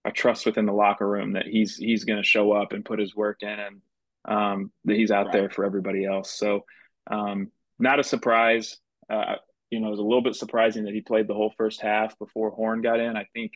a 0.03 0.11
trust 0.11 0.45
within 0.45 0.65
the 0.65 0.73
locker 0.73 1.07
room 1.07 1.33
that 1.33 1.45
he's 1.45 1.77
he's 1.77 2.03
going 2.03 2.21
to 2.21 2.27
show 2.27 2.51
up 2.51 2.73
and 2.73 2.83
put 2.83 2.99
his 2.99 3.15
work 3.15 3.43
in, 3.43 3.47
and 3.47 3.81
um, 4.27 4.71
that 4.85 4.97
he's 4.97 5.11
out 5.11 5.27
right. 5.27 5.33
there 5.33 5.49
for 5.49 5.65
everybody 5.65 6.05
else. 6.05 6.31
So 6.37 6.65
um, 7.09 7.51
not 7.79 7.99
a 7.99 8.03
surprise. 8.03 8.77
Uh, 9.09 9.35
you 9.69 9.79
know, 9.79 9.87
it 9.87 9.91
was 9.91 9.99
a 9.99 10.03
little 10.03 10.21
bit 10.21 10.35
surprising 10.35 10.85
that 10.85 10.93
he 10.93 11.01
played 11.01 11.27
the 11.27 11.33
whole 11.33 11.53
first 11.57 11.81
half 11.81 12.17
before 12.19 12.51
Horn 12.51 12.81
got 12.81 12.99
in. 12.99 13.15
I 13.15 13.25
think 13.33 13.53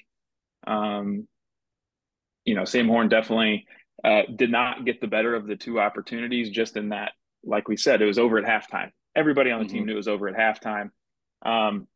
um, 0.67 1.27
you 2.45 2.55
know, 2.55 2.65
Sam 2.65 2.87
Horn 2.87 3.09
definitely 3.09 3.65
uh, 4.03 4.23
did 4.35 4.51
not 4.51 4.85
get 4.85 5.01
the 5.01 5.07
better 5.07 5.35
of 5.35 5.47
the 5.47 5.55
two 5.55 5.79
opportunities. 5.79 6.49
Just 6.49 6.77
in 6.77 6.89
that, 6.89 7.11
like 7.43 7.67
we 7.67 7.77
said, 7.77 8.01
it 8.01 8.05
was 8.05 8.19
over 8.19 8.37
at 8.37 8.45
halftime. 8.45 8.89
Everybody 9.15 9.51
on 9.51 9.59
the 9.59 9.65
mm-hmm. 9.65 9.75
team 9.75 9.85
knew 9.85 9.93
it 9.93 9.97
was 9.97 10.07
over 10.07 10.27
at 10.27 10.35
halftime. 10.35 10.89
Um, 11.43 11.87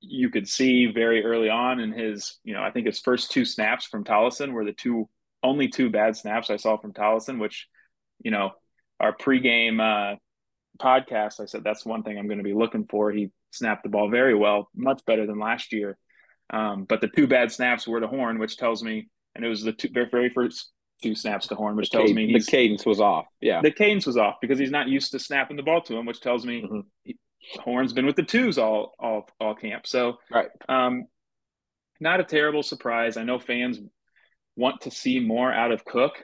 you 0.00 0.30
could 0.30 0.48
see 0.48 0.86
very 0.86 1.24
early 1.24 1.48
on 1.48 1.78
in 1.78 1.92
his, 1.92 2.38
you 2.44 2.54
know, 2.54 2.62
I 2.62 2.70
think 2.70 2.86
his 2.86 3.00
first 3.00 3.30
two 3.30 3.44
snaps 3.44 3.86
from 3.86 4.04
Tollison 4.04 4.52
were 4.52 4.64
the 4.64 4.72
two 4.72 5.08
only 5.44 5.68
two 5.68 5.90
bad 5.90 6.16
snaps 6.16 6.50
I 6.50 6.56
saw 6.56 6.76
from 6.76 6.92
Tollison, 6.92 7.38
which, 7.38 7.68
you 8.22 8.30
know, 8.30 8.52
our 9.00 9.14
pregame 9.14 9.80
uh, 9.80 10.16
podcast, 10.80 11.40
I 11.40 11.46
said 11.46 11.62
that's 11.64 11.84
one 11.84 12.02
thing 12.02 12.18
I'm 12.18 12.26
going 12.26 12.38
to 12.38 12.44
be 12.44 12.54
looking 12.54 12.86
for. 12.88 13.10
He 13.10 13.30
snapped 13.50 13.82
the 13.82 13.88
ball 13.88 14.10
very 14.10 14.34
well, 14.34 14.68
much 14.74 15.02
better 15.06 15.26
than 15.26 15.38
last 15.38 15.72
year. 15.72 15.98
Um, 16.50 16.84
but 16.84 17.00
the 17.00 17.08
two 17.08 17.26
bad 17.26 17.50
snaps 17.50 17.86
were 17.86 18.00
to 18.00 18.06
Horn, 18.06 18.38
which 18.38 18.56
tells 18.56 18.82
me, 18.82 19.08
and 19.34 19.44
it 19.44 19.48
was 19.48 19.62
the 19.62 19.72
two, 19.72 19.88
very 19.92 20.30
first 20.30 20.70
two 21.02 21.14
snaps 21.14 21.48
to 21.48 21.54
Horn, 21.54 21.76
which 21.76 21.90
the 21.90 21.98
tells 21.98 22.10
cadence, 22.10 22.32
me 22.32 22.38
the 22.38 22.44
cadence 22.44 22.86
was 22.86 23.00
off. 23.00 23.26
Yeah, 23.40 23.60
the 23.62 23.70
cadence 23.70 24.06
was 24.06 24.16
off 24.16 24.36
because 24.40 24.58
he's 24.58 24.70
not 24.70 24.88
used 24.88 25.12
to 25.12 25.18
snapping 25.18 25.56
the 25.56 25.62
ball 25.62 25.80
to 25.82 25.96
him, 25.96 26.04
which 26.04 26.20
tells 26.20 26.44
me 26.44 26.62
mm-hmm. 26.62 26.80
he, 27.04 27.16
Horn's 27.60 27.92
been 27.92 28.06
with 28.06 28.16
the 28.16 28.22
twos 28.22 28.58
all 28.58 28.94
all 28.98 29.28
all 29.40 29.54
camp. 29.54 29.86
So 29.86 30.18
right. 30.30 30.48
Um, 30.68 31.06
not 32.00 32.20
a 32.20 32.24
terrible 32.24 32.62
surprise. 32.62 33.16
I 33.16 33.22
know 33.22 33.38
fans 33.38 33.78
want 34.56 34.82
to 34.82 34.90
see 34.90 35.20
more 35.20 35.52
out 35.52 35.72
of 35.72 35.84
Cook. 35.84 36.14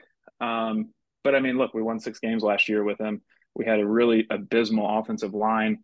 Um, 0.40 0.93
but 1.25 1.35
I 1.35 1.41
mean, 1.41 1.59
look, 1.59 1.75
we 1.75 1.83
won 1.83 2.01
six 2.01 2.19
games 2.19 2.43
last 2.43 2.69
year 2.69 2.85
with 2.85 3.01
him. 3.01 3.23
We 3.55 3.65
had 3.65 3.81
a 3.81 3.87
really 3.87 4.27
abysmal 4.31 4.99
offensive 4.99 5.35
line, 5.35 5.79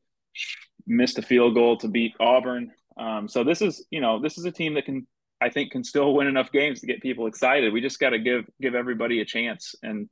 missed 0.86 1.18
a 1.18 1.22
field 1.22 1.54
goal 1.54 1.76
to 1.78 1.88
beat 1.88 2.14
Auburn. 2.20 2.70
Um, 2.96 3.28
so 3.28 3.42
this 3.42 3.60
is, 3.60 3.86
you 3.90 4.00
know, 4.00 4.20
this 4.20 4.38
is 4.38 4.44
a 4.44 4.52
team 4.52 4.74
that 4.74 4.84
can, 4.84 5.06
I 5.40 5.50
think, 5.50 5.72
can 5.72 5.82
still 5.82 6.14
win 6.14 6.28
enough 6.28 6.52
games 6.52 6.80
to 6.80 6.86
get 6.86 7.02
people 7.02 7.26
excited. 7.26 7.72
We 7.72 7.80
just 7.80 7.98
got 7.98 8.10
to 8.10 8.18
give 8.18 8.44
give 8.60 8.74
everybody 8.74 9.20
a 9.20 9.24
chance 9.24 9.74
and 9.82 10.08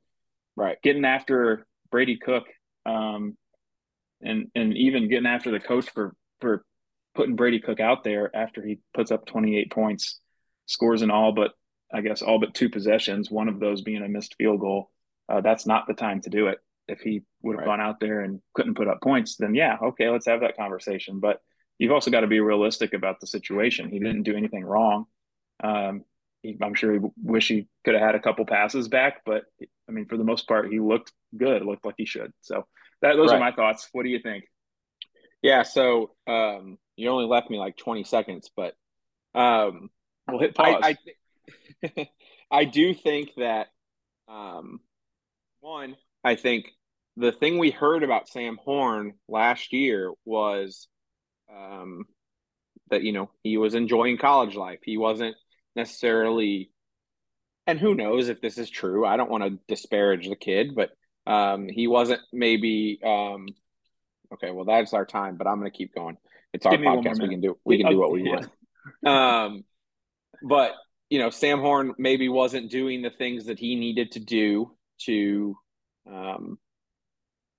right 0.55 0.77
getting 0.83 1.05
after 1.05 1.65
Brady 1.89 2.17
Cook, 2.17 2.43
um, 2.85 3.37
and 4.21 4.51
and 4.55 4.75
even 4.75 5.09
getting 5.09 5.25
after 5.25 5.51
the 5.51 5.59
coach 5.59 5.89
for 5.91 6.13
for 6.41 6.65
putting 7.15 7.35
Brady 7.35 7.59
Cook 7.59 7.79
out 7.79 8.03
there 8.03 8.35
after 8.35 8.65
he 8.65 8.79
puts 8.93 9.11
up 9.11 9.25
28 9.25 9.71
points, 9.71 10.19
scores 10.65 11.01
in 11.01 11.11
all 11.11 11.31
but 11.31 11.53
I 11.93 12.01
guess 12.01 12.21
all 12.21 12.39
but 12.39 12.55
two 12.55 12.69
possessions, 12.69 13.29
one 13.29 13.47
of 13.47 13.59
those 13.59 13.81
being 13.81 14.01
a 14.01 14.09
missed 14.09 14.35
field 14.37 14.59
goal. 14.59 14.89
Uh, 15.33 15.41
that's 15.41 15.65
not 15.65 15.87
the 15.87 15.93
time 15.93 16.21
to 16.21 16.29
do 16.29 16.47
it. 16.47 16.59
If 16.87 16.99
he 16.99 17.23
would 17.41 17.53
have 17.53 17.65
right. 17.65 17.77
gone 17.77 17.81
out 17.81 17.99
there 17.99 18.21
and 18.21 18.41
couldn't 18.53 18.75
put 18.75 18.87
up 18.87 19.01
points, 19.01 19.37
then 19.37 19.55
yeah, 19.55 19.77
okay, 19.81 20.09
let's 20.09 20.27
have 20.27 20.41
that 20.41 20.57
conversation. 20.57 21.19
But 21.19 21.39
you've 21.79 21.91
also 21.91 22.11
got 22.11 22.21
to 22.21 22.27
be 22.27 22.39
realistic 22.39 22.93
about 22.93 23.19
the 23.19 23.25
situation. 23.25 23.89
He 23.89 23.99
didn't 23.99 24.23
do 24.23 24.35
anything 24.35 24.63
wrong. 24.63 25.05
Um, 25.63 26.03
he, 26.43 26.57
I'm 26.61 26.75
sure 26.75 26.93
he 26.93 26.99
wish 27.21 27.47
he 27.47 27.67
could 27.83 27.95
have 27.95 28.03
had 28.03 28.15
a 28.15 28.19
couple 28.19 28.45
passes 28.45 28.89
back, 28.89 29.21
but 29.25 29.45
I 29.89 29.91
mean, 29.91 30.05
for 30.05 30.17
the 30.17 30.23
most 30.23 30.47
part, 30.47 30.71
he 30.71 30.79
looked 30.79 31.11
good. 31.35 31.65
Looked 31.65 31.85
like 31.85 31.95
he 31.97 32.05
should. 32.05 32.31
So 32.41 32.67
that 33.01 33.15
those 33.15 33.29
right. 33.29 33.37
are 33.37 33.39
my 33.39 33.55
thoughts. 33.55 33.89
What 33.91 34.03
do 34.03 34.09
you 34.09 34.19
think? 34.19 34.43
Yeah. 35.41 35.63
So 35.63 36.11
um, 36.27 36.77
you 36.95 37.09
only 37.09 37.25
left 37.25 37.49
me 37.49 37.57
like 37.57 37.77
20 37.77 38.03
seconds, 38.03 38.51
but 38.55 38.75
um, 39.33 39.89
we'll 40.27 40.41
hit 40.41 40.53
pause. 40.53 40.83
I, 40.83 40.97
I, 41.97 42.09
I 42.51 42.65
do 42.65 42.93
think 42.93 43.31
that 43.37 43.67
um, 44.27 44.79
one, 45.63 45.95
I 46.23 46.35
think 46.35 46.65
the 47.15 47.31
thing 47.31 47.57
we 47.57 47.71
heard 47.71 48.03
about 48.03 48.27
Sam 48.27 48.57
Horn 48.61 49.13
last 49.29 49.71
year 49.71 50.11
was 50.25 50.87
um, 51.51 52.05
that 52.89 53.03
you 53.03 53.13
know 53.13 53.29
he 53.43 53.57
was 53.57 53.73
enjoying 53.73 54.17
college 54.17 54.55
life. 54.55 54.79
He 54.83 54.97
wasn't 54.97 55.35
necessarily, 55.75 56.69
and 57.65 57.79
who 57.79 57.95
knows 57.95 58.27
if 58.27 58.41
this 58.41 58.57
is 58.57 58.69
true. 58.69 59.05
I 59.05 59.15
don't 59.15 59.31
want 59.31 59.43
to 59.43 59.59
disparage 59.67 60.27
the 60.27 60.35
kid, 60.35 60.75
but 60.75 60.91
um, 61.25 61.69
he 61.69 61.87
wasn't 61.87 62.21
maybe. 62.31 62.99
Um, 63.03 63.47
okay, 64.33 64.51
well 64.51 64.65
that's 64.65 64.93
our 64.93 65.05
time, 65.05 65.37
but 65.37 65.47
I'm 65.47 65.59
going 65.59 65.71
to 65.71 65.77
keep 65.77 65.95
going. 65.95 66.17
It's 66.51 66.65
our 66.65 66.73
podcast. 66.73 67.21
We 67.21 67.29
can 67.29 67.41
do 67.41 67.57
we 67.63 67.77
can 67.77 67.89
do 67.89 67.99
what 67.99 68.11
we 68.11 68.23
want. 68.23 68.49
Um, 69.05 69.63
but 70.45 70.73
you 71.09 71.19
know, 71.19 71.29
Sam 71.29 71.59
Horn 71.61 71.93
maybe 71.97 72.27
wasn't 72.27 72.69
doing 72.69 73.01
the 73.01 73.09
things 73.09 73.45
that 73.45 73.59
he 73.59 73.75
needed 73.75 74.11
to 74.13 74.19
do 74.19 74.75
to 75.05 75.55
um, 76.11 76.57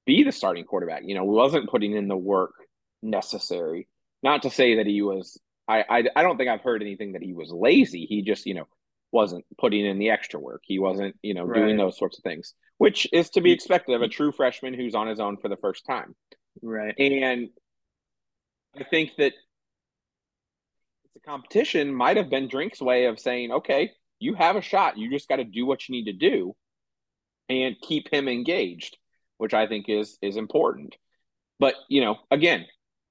be 0.06 0.22
the 0.22 0.32
starting 0.32 0.64
quarterback. 0.64 1.02
You 1.04 1.14
know, 1.14 1.24
wasn't 1.24 1.70
putting 1.70 1.96
in 1.96 2.08
the 2.08 2.16
work 2.16 2.54
necessary. 3.02 3.88
Not 4.22 4.42
to 4.42 4.50
say 4.50 4.76
that 4.76 4.86
he 4.86 5.02
was. 5.02 5.40
I, 5.66 5.84
I 5.88 6.04
I 6.16 6.22
don't 6.22 6.36
think 6.36 6.50
I've 6.50 6.62
heard 6.62 6.82
anything 6.82 7.12
that 7.12 7.22
he 7.22 7.32
was 7.32 7.50
lazy. 7.50 8.06
He 8.06 8.22
just 8.22 8.46
you 8.46 8.54
know 8.54 8.68
wasn't 9.12 9.44
putting 9.58 9.86
in 9.86 9.98
the 9.98 10.10
extra 10.10 10.40
work. 10.40 10.62
He 10.64 10.78
wasn't 10.78 11.16
you 11.22 11.34
know 11.34 11.44
right. 11.44 11.60
doing 11.60 11.76
those 11.76 11.98
sorts 11.98 12.18
of 12.18 12.24
things, 12.24 12.54
which 12.78 13.06
is 13.12 13.30
to 13.30 13.40
be 13.40 13.52
expected 13.52 13.94
of 13.94 14.02
a 14.02 14.08
true 14.08 14.32
freshman 14.32 14.74
who's 14.74 14.94
on 14.94 15.06
his 15.06 15.20
own 15.20 15.36
for 15.38 15.48
the 15.48 15.56
first 15.56 15.86
time. 15.86 16.14
Right. 16.62 16.94
And 16.98 17.48
I 18.78 18.84
think 18.84 19.12
that 19.18 19.32
the 21.14 21.20
competition 21.20 21.94
might 21.94 22.16
have 22.16 22.30
been 22.30 22.48
Drink's 22.48 22.80
way 22.80 23.06
of 23.06 23.20
saying, 23.20 23.52
okay, 23.52 23.92
you 24.18 24.34
have 24.34 24.56
a 24.56 24.62
shot. 24.62 24.98
You 24.98 25.10
just 25.10 25.28
got 25.28 25.36
to 25.36 25.44
do 25.44 25.66
what 25.66 25.88
you 25.88 25.94
need 25.94 26.06
to 26.06 26.12
do 26.12 26.56
and 27.48 27.76
keep 27.80 28.12
him 28.12 28.28
engaged, 28.28 28.96
which 29.38 29.54
I 29.54 29.66
think 29.66 29.88
is 29.88 30.18
is 30.22 30.36
important. 30.36 30.96
But 31.58 31.74
you 31.88 32.00
know, 32.00 32.16
again, 32.30 32.66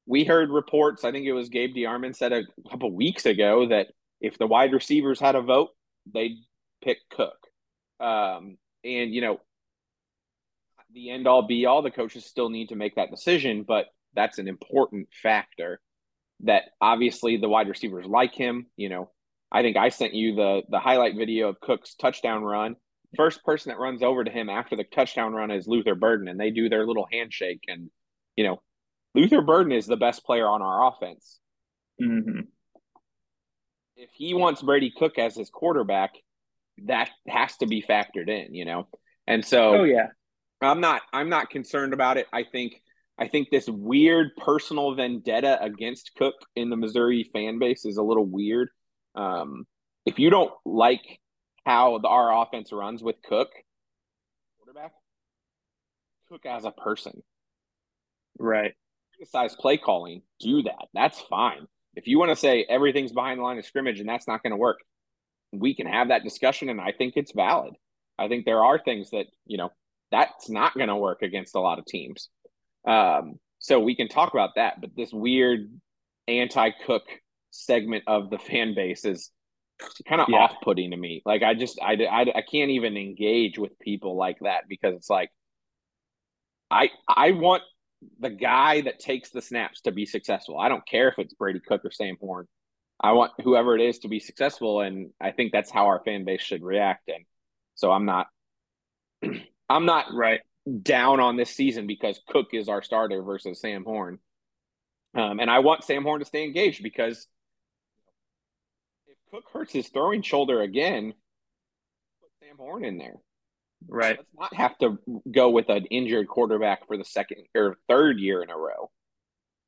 we 0.05 0.23
heard 0.23 0.49
reports. 0.49 1.03
I 1.03 1.11
think 1.11 1.25
it 1.25 1.33
was 1.33 1.49
Gabe 1.49 1.75
DeArmond 1.75 2.15
said 2.15 2.33
a 2.33 2.43
couple 2.69 2.91
weeks 2.91 3.25
ago 3.25 3.67
that 3.67 3.87
if 4.21 4.37
the 4.37 4.47
wide 4.47 4.73
receivers 4.73 5.19
had 5.19 5.35
a 5.35 5.41
vote, 5.41 5.69
they'd 6.11 6.37
pick 6.83 6.97
Cook. 7.09 7.37
Um, 7.99 8.57
and 8.83 9.13
you 9.13 9.21
know, 9.21 9.39
the 10.93 11.11
end 11.11 11.27
all 11.27 11.43
be 11.47 11.65
all, 11.65 11.81
the 11.81 11.91
coaches 11.91 12.25
still 12.25 12.49
need 12.49 12.69
to 12.69 12.75
make 12.75 12.95
that 12.95 13.11
decision, 13.11 13.63
but 13.63 13.87
that's 14.13 14.37
an 14.37 14.47
important 14.47 15.09
factor. 15.21 15.79
That 16.41 16.63
obviously 16.81 17.37
the 17.37 17.47
wide 17.47 17.69
receivers 17.69 18.05
like 18.05 18.35
him. 18.35 18.65
You 18.75 18.89
know, 18.89 19.11
I 19.51 19.61
think 19.61 19.77
I 19.77 19.89
sent 19.89 20.13
you 20.13 20.35
the 20.35 20.63
the 20.69 20.79
highlight 20.79 21.15
video 21.15 21.49
of 21.49 21.61
Cook's 21.61 21.95
touchdown 21.95 22.43
run 22.43 22.75
first 23.15 23.43
person 23.43 23.69
that 23.69 23.79
runs 23.79 24.01
over 24.01 24.23
to 24.23 24.31
him 24.31 24.49
after 24.49 24.75
the 24.75 24.83
touchdown 24.83 25.33
run 25.33 25.51
is 25.51 25.67
Luther 25.67 25.95
Burden, 25.95 26.27
and 26.27 26.39
they 26.39 26.51
do 26.51 26.69
their 26.69 26.85
little 26.85 27.07
handshake. 27.11 27.63
And 27.67 27.89
you 28.35 28.43
know, 28.43 28.61
Luther 29.15 29.41
Burden 29.41 29.71
is 29.71 29.85
the 29.85 29.97
best 29.97 30.25
player 30.25 30.47
on 30.47 30.61
our 30.61 30.87
offense. 30.87 31.39
Mm-hmm. 32.01 32.41
If 33.95 34.09
he 34.13 34.33
wants 34.33 34.61
Brady 34.61 34.91
Cook 34.95 35.17
as 35.19 35.35
his 35.35 35.49
quarterback, 35.49 36.11
that 36.85 37.09
has 37.27 37.55
to 37.57 37.67
be 37.67 37.83
factored 37.87 38.29
in. 38.29 38.53
You 38.53 38.65
know, 38.65 38.87
and 39.27 39.45
so 39.45 39.77
oh 39.77 39.83
yeah, 39.83 40.07
I'm 40.61 40.81
not 40.81 41.01
I'm 41.11 41.29
not 41.29 41.49
concerned 41.49 41.93
about 41.93 42.17
it. 42.17 42.27
I 42.33 42.43
think 42.43 42.81
I 43.17 43.27
think 43.27 43.49
this 43.49 43.67
weird 43.67 44.31
personal 44.37 44.95
vendetta 44.95 45.61
against 45.61 46.11
Cook 46.17 46.35
in 46.55 46.69
the 46.69 46.75
Missouri 46.75 47.29
fan 47.31 47.59
base 47.59 47.85
is 47.85 47.97
a 47.97 48.03
little 48.03 48.25
weird. 48.25 48.69
Um, 49.15 49.65
if 50.05 50.19
you 50.19 50.29
don't 50.29 50.51
like 50.65 51.19
how 51.65 51.97
the, 51.99 52.07
our 52.07 52.41
offense 52.41 52.71
runs 52.71 53.01
with 53.01 53.15
Cook, 53.27 53.49
quarterback, 54.59 54.93
Cook 56.29 56.45
as 56.45 56.65
a 56.65 56.71
person. 56.71 57.21
Right. 58.37 58.73
Criticize 59.15 59.55
play 59.55 59.77
calling, 59.77 60.23
do 60.39 60.63
that. 60.63 60.87
That's 60.93 61.21
fine. 61.21 61.67
If 61.95 62.07
you 62.07 62.17
want 62.17 62.31
to 62.31 62.35
say 62.35 62.65
everything's 62.67 63.11
behind 63.11 63.39
the 63.39 63.43
line 63.43 63.59
of 63.59 63.65
scrimmage 63.65 63.99
and 63.99 64.09
that's 64.09 64.27
not 64.27 64.41
going 64.41 64.51
to 64.51 64.57
work, 64.57 64.79
we 65.51 65.75
can 65.75 65.85
have 65.85 66.07
that 66.07 66.23
discussion 66.23 66.69
and 66.69 66.81
I 66.81 66.91
think 66.91 67.13
it's 67.15 67.31
valid. 67.31 67.75
I 68.17 68.27
think 68.27 68.45
there 68.45 68.63
are 68.63 68.79
things 68.79 69.11
that, 69.11 69.27
you 69.45 69.57
know, 69.57 69.69
that's 70.11 70.49
not 70.49 70.73
going 70.75 70.89
to 70.89 70.95
work 70.95 71.21
against 71.21 71.55
a 71.55 71.59
lot 71.59 71.79
of 71.79 71.85
teams. 71.85 72.29
Um, 72.87 73.39
so 73.59 73.79
we 73.79 73.95
can 73.95 74.07
talk 74.07 74.33
about 74.33 74.51
that, 74.55 74.81
but 74.81 74.91
this 74.95 75.11
weird 75.13 75.71
anti-Cook 76.27 77.03
segment 77.51 78.03
of 78.07 78.29
the 78.29 78.39
fan 78.39 78.73
base 78.75 79.05
is 79.05 79.31
kind 80.07 80.21
of 80.21 80.27
yeah. 80.29 80.37
off-putting 80.37 80.91
to 80.91 80.97
me. 80.97 81.21
Like 81.25 81.43
I 81.43 81.53
just 81.53 81.79
I, 81.81 81.93
I 81.93 82.21
I 82.21 82.41
can't 82.41 82.71
even 82.71 82.97
engage 82.97 83.57
with 83.57 83.77
people 83.79 84.15
like 84.15 84.39
that 84.41 84.63
because 84.67 84.95
it's 84.95 85.09
like 85.09 85.29
I 86.71 86.89
I 87.07 87.31
want 87.31 87.63
the 88.19 88.29
guy 88.29 88.81
that 88.81 88.99
takes 88.99 89.29
the 89.29 89.41
snaps 89.41 89.81
to 89.81 89.91
be 89.91 90.05
successful. 90.05 90.59
I 90.59 90.69
don't 90.69 90.85
care 90.87 91.09
if 91.09 91.19
it's 91.19 91.33
Brady 91.33 91.59
Cook 91.59 91.85
or 91.85 91.91
Sam 91.91 92.17
Horn. 92.19 92.47
I 93.01 93.13
want 93.13 93.31
whoever 93.43 93.75
it 93.75 93.81
is 93.81 93.99
to 93.99 94.07
be 94.07 94.19
successful, 94.19 94.81
and 94.81 95.11
I 95.19 95.31
think 95.31 95.51
that's 95.51 95.71
how 95.71 95.87
our 95.87 96.01
fan 96.03 96.25
base 96.25 96.41
should 96.41 96.63
react. 96.63 97.09
And 97.09 97.25
so 97.75 97.91
I'm 97.91 98.05
not, 98.05 98.27
I'm 99.69 99.85
not 99.85 100.13
right 100.13 100.41
down 100.81 101.19
on 101.19 101.35
this 101.35 101.49
season 101.49 101.87
because 101.87 102.19
Cook 102.27 102.47
is 102.53 102.69
our 102.69 102.81
starter 102.81 103.21
versus 103.21 103.59
Sam 103.59 103.83
Horn. 103.83 104.19
Um, 105.15 105.39
and 105.39 105.49
I 105.49 105.59
want 105.59 105.83
Sam 105.83 106.03
Horn 106.03 106.19
to 106.19 106.25
stay 106.25 106.43
engaged 106.43 106.81
because 106.81 107.27
Cook 109.33 109.45
hurts 109.51 109.73
his 109.73 109.87
throwing 109.89 110.21
shoulder 110.21 110.61
again, 110.61 111.13
put 112.21 112.29
Sam 112.39 112.55
Horn 112.57 112.85
in 112.85 112.99
there. 112.99 113.15
Right. 113.87 114.17
Let's 114.17 114.29
not 114.39 114.53
have 114.53 114.77
to 114.77 114.99
go 115.29 115.49
with 115.49 115.69
an 115.69 115.85
injured 115.85 116.27
quarterback 116.27 116.87
for 116.87 116.97
the 116.97 117.03
second 117.03 117.45
or 117.55 117.77
third 117.89 118.19
year 118.19 118.43
in 118.43 118.51
a 118.51 118.55
row. 118.55 118.91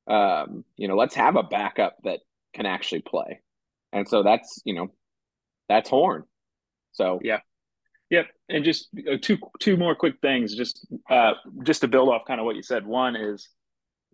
Um, 0.07 0.65
you 0.77 0.87
know, 0.87 0.95
let's 0.95 1.15
have 1.15 1.35
a 1.35 1.43
backup 1.43 1.97
that 2.03 2.19
can 2.53 2.67
actually 2.67 3.01
play. 3.01 3.41
And 3.91 4.07
so 4.07 4.21
that's, 4.21 4.61
you 4.65 4.75
know, 4.75 4.87
that's 5.67 5.89
Horn. 5.89 6.23
So 6.91 7.19
yeah. 7.23 7.39
Yep. 8.11 8.27
And 8.49 8.63
just 8.63 8.89
uh, 9.11 9.17
two 9.19 9.39
two 9.59 9.77
more 9.77 9.95
quick 9.95 10.15
things 10.21 10.55
just 10.55 10.87
uh 11.09 11.33
just 11.63 11.81
to 11.81 11.87
build 11.87 12.09
off 12.09 12.21
kind 12.27 12.39
of 12.39 12.45
what 12.45 12.55
you 12.55 12.61
said. 12.61 12.85
One 12.85 13.15
is 13.15 13.49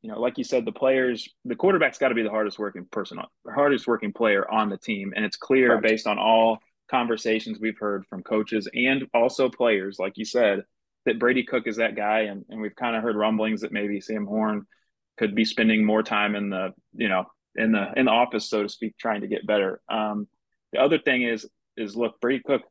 you 0.01 0.10
know, 0.10 0.20
like 0.20 0.38
you 0.38 0.43
said, 0.43 0.65
the 0.65 0.72
players, 0.72 1.29
the 1.46 1.55
quarterback's 1.55 2.00
got 2.00 2.10
to 2.10 2.15
be 2.15 2.24
the 2.24 2.29
hardest 2.29 2.58
working 2.58 2.86
person, 2.86 3.20
the 3.46 3.53
hardest 3.53 3.88
working 3.88 4.12
player 4.12 4.50
on 4.50 4.70
the 4.70 4.77
team. 4.77 5.13
And 5.15 5.24
it's 5.24 5.38
clear 5.38 5.75
right. 5.75 5.84
based 5.84 6.08
on 6.08 6.17
all 6.17 6.58
conversations 6.89 7.60
we've 7.60 7.77
heard 7.77 8.05
from 8.08 8.24
coaches 8.24 8.67
and 8.74 9.08
also 9.13 9.50
players, 9.50 9.98
like 10.00 10.17
you 10.17 10.25
said, 10.25 10.63
that 11.05 11.20
Brady 11.20 11.43
Cook 11.43 11.67
is 11.67 11.77
that 11.77 11.96
guy. 11.96 12.22
And, 12.22 12.46
and 12.50 12.60
we've 12.62 12.75
kind 12.75 12.96
of 12.96 13.03
heard 13.03 13.15
rumblings 13.15 13.62
that 13.62 13.72
maybe 13.72 14.01
Sam 14.01 14.25
Horn 14.25 14.65
could 15.17 15.36
be 15.36 15.46
spending 15.46 15.86
more 15.86 16.01
time 16.01 16.36
in 16.36 16.50
the, 16.50 16.74
you 16.93 17.08
know, 17.08 17.25
in 17.55 17.72
the, 17.72 17.91
in 17.96 18.05
the 18.05 18.12
office, 18.12 18.50
so 18.50 18.63
to 18.63 18.70
speak, 18.70 18.98
trying 18.98 19.22
to 19.22 19.27
get 19.27 19.46
better. 19.46 19.81
Um, 19.88 20.27
the 20.74 20.79
other 20.79 20.98
thing 20.98 21.22
is, 21.22 21.48
is 21.77 21.96
look, 21.96 22.20
Brady 22.22 22.41
Cook 22.43 22.63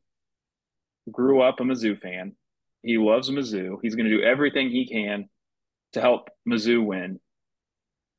grew 1.11 1.43
up 1.43 1.61
a 1.61 1.63
Mizzou 1.63 2.01
fan. 2.01 2.35
He 2.83 2.99
loves 2.99 3.31
Mizzou. 3.31 3.79
He's 3.83 3.95
going 3.95 4.09
to 4.09 4.17
do 4.17 4.23
everything 4.23 4.71
he 4.71 4.87
can 4.89 5.29
to 5.93 6.01
help 6.01 6.31
Mizzou 6.49 6.85
win. 6.85 7.21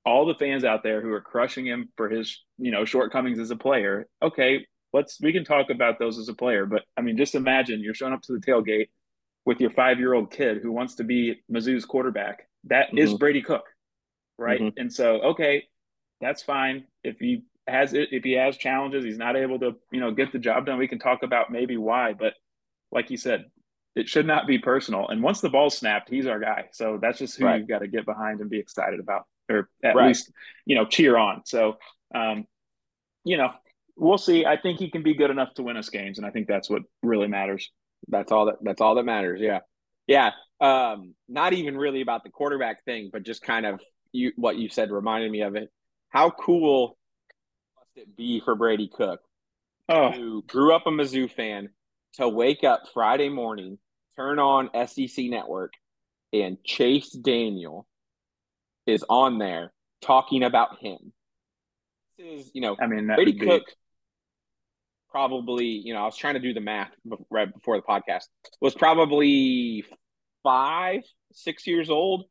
all 0.05 0.25
the 0.25 0.35
fans 0.35 0.63
out 0.63 0.83
there 0.83 1.01
who 1.01 1.11
are 1.11 1.21
crushing 1.21 1.65
him 1.65 1.89
for 1.95 2.09
his, 2.09 2.43
you 2.57 2.71
know, 2.71 2.85
shortcomings 2.85 3.39
as 3.39 3.51
a 3.51 3.55
player. 3.55 4.07
Okay, 4.21 4.65
let's 4.93 5.19
we 5.21 5.31
can 5.33 5.45
talk 5.45 5.69
about 5.69 5.99
those 5.99 6.17
as 6.17 6.29
a 6.29 6.33
player, 6.33 6.65
but 6.65 6.83
I 6.97 7.01
mean, 7.01 7.17
just 7.17 7.35
imagine 7.35 7.81
you're 7.81 7.93
showing 7.93 8.13
up 8.13 8.21
to 8.23 8.33
the 8.33 8.39
tailgate 8.39 8.89
with 9.45 9.59
your 9.59 9.71
five 9.71 9.99
year 9.99 10.13
old 10.13 10.31
kid 10.31 10.59
who 10.61 10.71
wants 10.71 10.95
to 10.95 11.03
be 11.03 11.41
Mizzou's 11.51 11.85
quarterback. 11.85 12.47
That 12.65 12.87
mm-hmm. 12.87 12.97
is 12.99 13.13
Brady 13.13 13.41
Cook, 13.41 13.65
right? 14.37 14.59
Mm-hmm. 14.61 14.79
And 14.79 14.93
so, 14.93 15.21
okay, 15.21 15.63
that's 16.19 16.43
fine. 16.43 16.85
If 17.03 17.19
he 17.19 17.43
has 17.67 17.93
it, 17.93 18.09
if 18.11 18.23
he 18.23 18.33
has 18.33 18.57
challenges, 18.57 19.03
he's 19.03 19.17
not 19.17 19.35
able 19.35 19.59
to, 19.59 19.73
you 19.91 19.99
know, 19.99 20.11
get 20.11 20.31
the 20.31 20.39
job 20.39 20.65
done. 20.65 20.77
We 20.77 20.87
can 20.87 20.99
talk 20.99 21.23
about 21.23 21.51
maybe 21.51 21.77
why, 21.77 22.13
but 22.13 22.33
like 22.91 23.09
you 23.09 23.17
said, 23.17 23.45
it 23.95 24.07
should 24.07 24.25
not 24.25 24.47
be 24.47 24.57
personal. 24.57 25.07
And 25.07 25.21
once 25.21 25.41
the 25.41 25.49
ball's 25.49 25.77
snapped, 25.77 26.09
he's 26.09 26.25
our 26.25 26.39
guy. 26.39 26.69
So 26.71 26.97
that's 27.01 27.19
just 27.19 27.37
who 27.37 27.45
right. 27.45 27.59
you've 27.59 27.67
got 27.67 27.79
to 27.79 27.87
get 27.87 28.05
behind 28.05 28.39
and 28.39 28.49
be 28.49 28.59
excited 28.59 28.99
about, 28.99 29.25
or 29.49 29.69
at 29.83 29.95
right. 29.95 30.07
least, 30.07 30.31
you 30.65 30.75
know, 30.75 30.85
cheer 30.85 31.17
on. 31.17 31.41
So, 31.45 31.77
um, 32.15 32.45
you 33.23 33.37
know, 33.37 33.51
we'll 33.95 34.17
see. 34.17 34.45
I 34.45 34.57
think 34.57 34.79
he 34.79 34.89
can 34.89 35.03
be 35.03 35.13
good 35.13 35.29
enough 35.29 35.53
to 35.55 35.63
win 35.63 35.77
us 35.77 35.89
games, 35.89 36.17
and 36.17 36.25
I 36.25 36.31
think 36.31 36.47
that's 36.47 36.69
what 36.69 36.83
really 37.03 37.27
matters. 37.27 37.69
That's 38.07 38.31
all 38.31 38.45
that. 38.45 38.55
That's 38.61 38.81
all 38.81 38.95
that 38.95 39.03
matters. 39.03 39.39
Yeah, 39.41 39.59
yeah. 40.07 40.31
Um, 40.59 41.15
not 41.27 41.53
even 41.53 41.77
really 41.77 42.01
about 42.01 42.23
the 42.23 42.29
quarterback 42.29 42.83
thing, 42.83 43.09
but 43.11 43.23
just 43.23 43.41
kind 43.41 43.65
of 43.65 43.79
you 44.11 44.31
what 44.35 44.57
you 44.57 44.69
said 44.69 44.91
reminded 44.91 45.31
me 45.31 45.41
of 45.41 45.55
it. 45.55 45.69
How 46.09 46.29
cool 46.29 46.97
must 47.77 47.91
it 47.95 48.15
be 48.15 48.41
for 48.43 48.55
Brady 48.55 48.89
Cook, 48.93 49.21
oh. 49.87 50.11
who 50.11 50.43
grew 50.43 50.73
up 50.73 50.87
a 50.87 50.89
Mizzou 50.89 51.31
fan, 51.31 51.69
to 52.13 52.27
wake 52.27 52.63
up 52.63 52.83
Friday 52.93 53.29
morning, 53.29 53.77
turn 54.15 54.39
on 54.39 54.69
SEC 54.87 55.25
Network, 55.25 55.73
and 56.33 56.63
Chase 56.63 57.11
Daniel 57.11 57.87
is 58.85 59.03
on 59.07 59.37
there 59.37 59.71
talking 60.01 60.43
about 60.43 60.79
him. 60.79 61.13
This 62.17 62.45
is, 62.45 62.51
you 62.53 62.61
know, 62.61 62.75
I 62.79 62.87
mean, 62.87 63.07
Brady 63.07 63.37
Cook 63.37 63.63
probably, 65.09 65.65
you 65.65 65.93
know, 65.93 66.01
I 66.01 66.05
was 66.05 66.15
trying 66.15 66.35
to 66.35 66.39
do 66.39 66.53
the 66.53 66.61
math 66.61 66.91
right 67.29 67.53
before 67.53 67.75
the 67.75 67.83
podcast, 67.83 68.25
was 68.61 68.73
probably 68.73 69.83
five, 70.43 71.01
six 71.33 71.67
years 71.67 71.89
old 71.89 72.25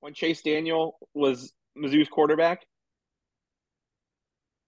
when 0.00 0.12
Chase 0.12 0.42
Daniel 0.42 0.98
was 1.14 1.52
Mizzou's 1.78 2.08
quarterback. 2.08 2.66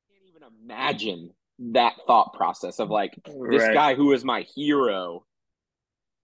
I 0.08 0.14
can't 0.14 0.28
even 0.28 0.42
imagine 0.62 1.30
that 1.58 1.94
thought 2.06 2.34
process 2.34 2.78
of 2.78 2.90
like 2.90 3.18
this 3.24 3.62
right. 3.62 3.74
guy 3.74 3.94
who 3.94 4.12
is 4.12 4.24
my 4.24 4.42
hero 4.54 5.24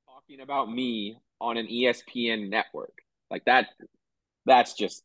talking 0.07 0.41
about 0.41 0.71
me 0.71 1.17
on 1.41 1.57
an 1.57 1.67
ESPN 1.67 2.49
network. 2.49 2.99
Like 3.31 3.45
that 3.47 3.69
that's 4.47 4.75
just 4.75 5.03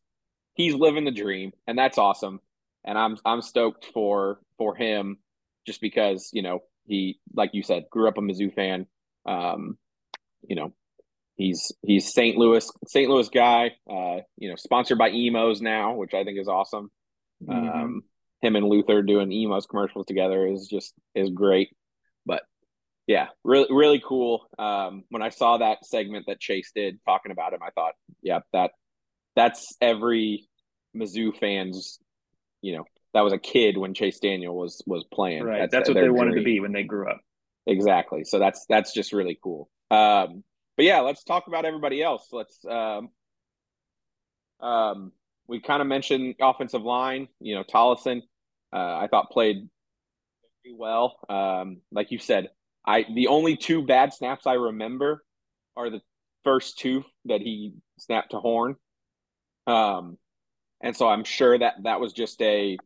he's 0.54 0.74
living 0.74 1.04
the 1.04 1.10
dream 1.10 1.52
and 1.66 1.76
that's 1.76 1.98
awesome. 1.98 2.40
And 2.84 2.96
I'm 2.96 3.18
I'm 3.24 3.42
stoked 3.42 3.86
for 3.92 4.40
for 4.56 4.74
him 4.74 5.18
just 5.66 5.80
because 5.80 6.30
you 6.32 6.42
know 6.42 6.62
he, 6.90 7.20
like 7.34 7.50
you 7.52 7.62
said, 7.62 7.84
grew 7.90 8.08
up 8.08 8.18
a 8.18 8.20
Mizzou 8.20 8.52
fan. 8.52 8.86
Um, 9.24 9.78
you 10.42 10.56
know, 10.56 10.72
he's 11.36 11.72
he's 11.82 12.12
St. 12.12 12.36
Louis 12.36 12.68
St. 12.86 13.08
Louis 13.08 13.28
guy. 13.28 13.72
Uh, 13.88 14.18
you 14.36 14.48
know, 14.48 14.56
sponsored 14.56 14.98
by 14.98 15.10
Imo's 15.10 15.60
now, 15.60 15.94
which 15.94 16.14
I 16.14 16.24
think 16.24 16.38
is 16.38 16.48
awesome. 16.48 16.90
Mm-hmm. 17.42 17.80
Um, 17.80 18.02
him 18.42 18.56
and 18.56 18.66
Luther 18.66 19.02
doing 19.02 19.32
Imo's 19.32 19.66
commercials 19.66 20.06
together 20.06 20.46
is 20.46 20.68
just 20.68 20.94
is 21.14 21.30
great. 21.30 21.70
But 22.26 22.42
yeah, 23.06 23.28
really 23.44 23.68
really 23.70 24.02
cool. 24.04 24.46
Um, 24.58 25.04
when 25.10 25.22
I 25.22 25.30
saw 25.30 25.58
that 25.58 25.84
segment 25.86 26.26
that 26.26 26.40
Chase 26.40 26.72
did 26.74 27.00
talking 27.04 27.32
about 27.32 27.52
him, 27.52 27.62
I 27.62 27.70
thought, 27.70 27.92
yeah, 28.22 28.40
that 28.52 28.72
that's 29.36 29.76
every 29.80 30.48
Mizzou 30.96 31.36
fan's 31.38 31.98
you 32.62 32.76
know 32.76 32.84
that 33.14 33.22
was 33.22 33.32
a 33.32 33.38
kid 33.38 33.76
when 33.76 33.94
Chase 33.94 34.18
Daniel 34.20 34.56
was 34.56 34.82
was 34.86 35.04
playing. 35.12 35.44
Right. 35.44 35.60
That's, 35.60 35.72
that's 35.72 35.88
what 35.88 36.00
they 36.00 36.08
wanted 36.08 36.36
to 36.36 36.42
be 36.42 36.60
when 36.60 36.72
they 36.72 36.84
grew 36.84 37.10
up. 37.10 37.20
Exactly. 37.66 38.24
So 38.24 38.38
that's 38.38 38.64
that's 38.68 38.92
just 38.92 39.12
really 39.12 39.38
cool. 39.42 39.68
Um, 39.90 40.44
but 40.76 40.86
yeah, 40.86 41.00
let's 41.00 41.24
talk 41.24 41.46
about 41.46 41.64
everybody 41.64 42.02
else. 42.02 42.28
Let's 42.32 42.58
um, 42.68 43.10
um, 44.60 45.12
we 45.46 45.60
kind 45.60 45.82
of 45.82 45.88
mentioned 45.88 46.36
offensive 46.40 46.82
line. 46.82 47.28
You 47.40 47.56
know, 47.56 47.64
Tollison, 47.64 48.22
uh, 48.72 48.98
I 48.98 49.08
thought 49.10 49.30
played 49.30 49.68
very 50.64 50.76
well. 50.76 51.16
Um, 51.28 51.78
like 51.90 52.10
you 52.10 52.18
said, 52.18 52.48
I 52.86 53.04
the 53.14 53.28
only 53.28 53.56
two 53.56 53.84
bad 53.84 54.12
snaps 54.12 54.46
I 54.46 54.54
remember 54.54 55.24
are 55.76 55.90
the 55.90 56.00
first 56.44 56.78
two 56.78 57.04
that 57.26 57.40
he 57.40 57.74
snapped 57.98 58.30
to 58.32 58.38
Horn. 58.38 58.76
Um, 59.66 60.18
and 60.80 60.96
so 60.96 61.08
I'm 61.08 61.24
sure 61.24 61.58
that 61.58 61.74
that 61.84 62.00
was 62.00 62.12
just 62.12 62.40
a 62.40 62.76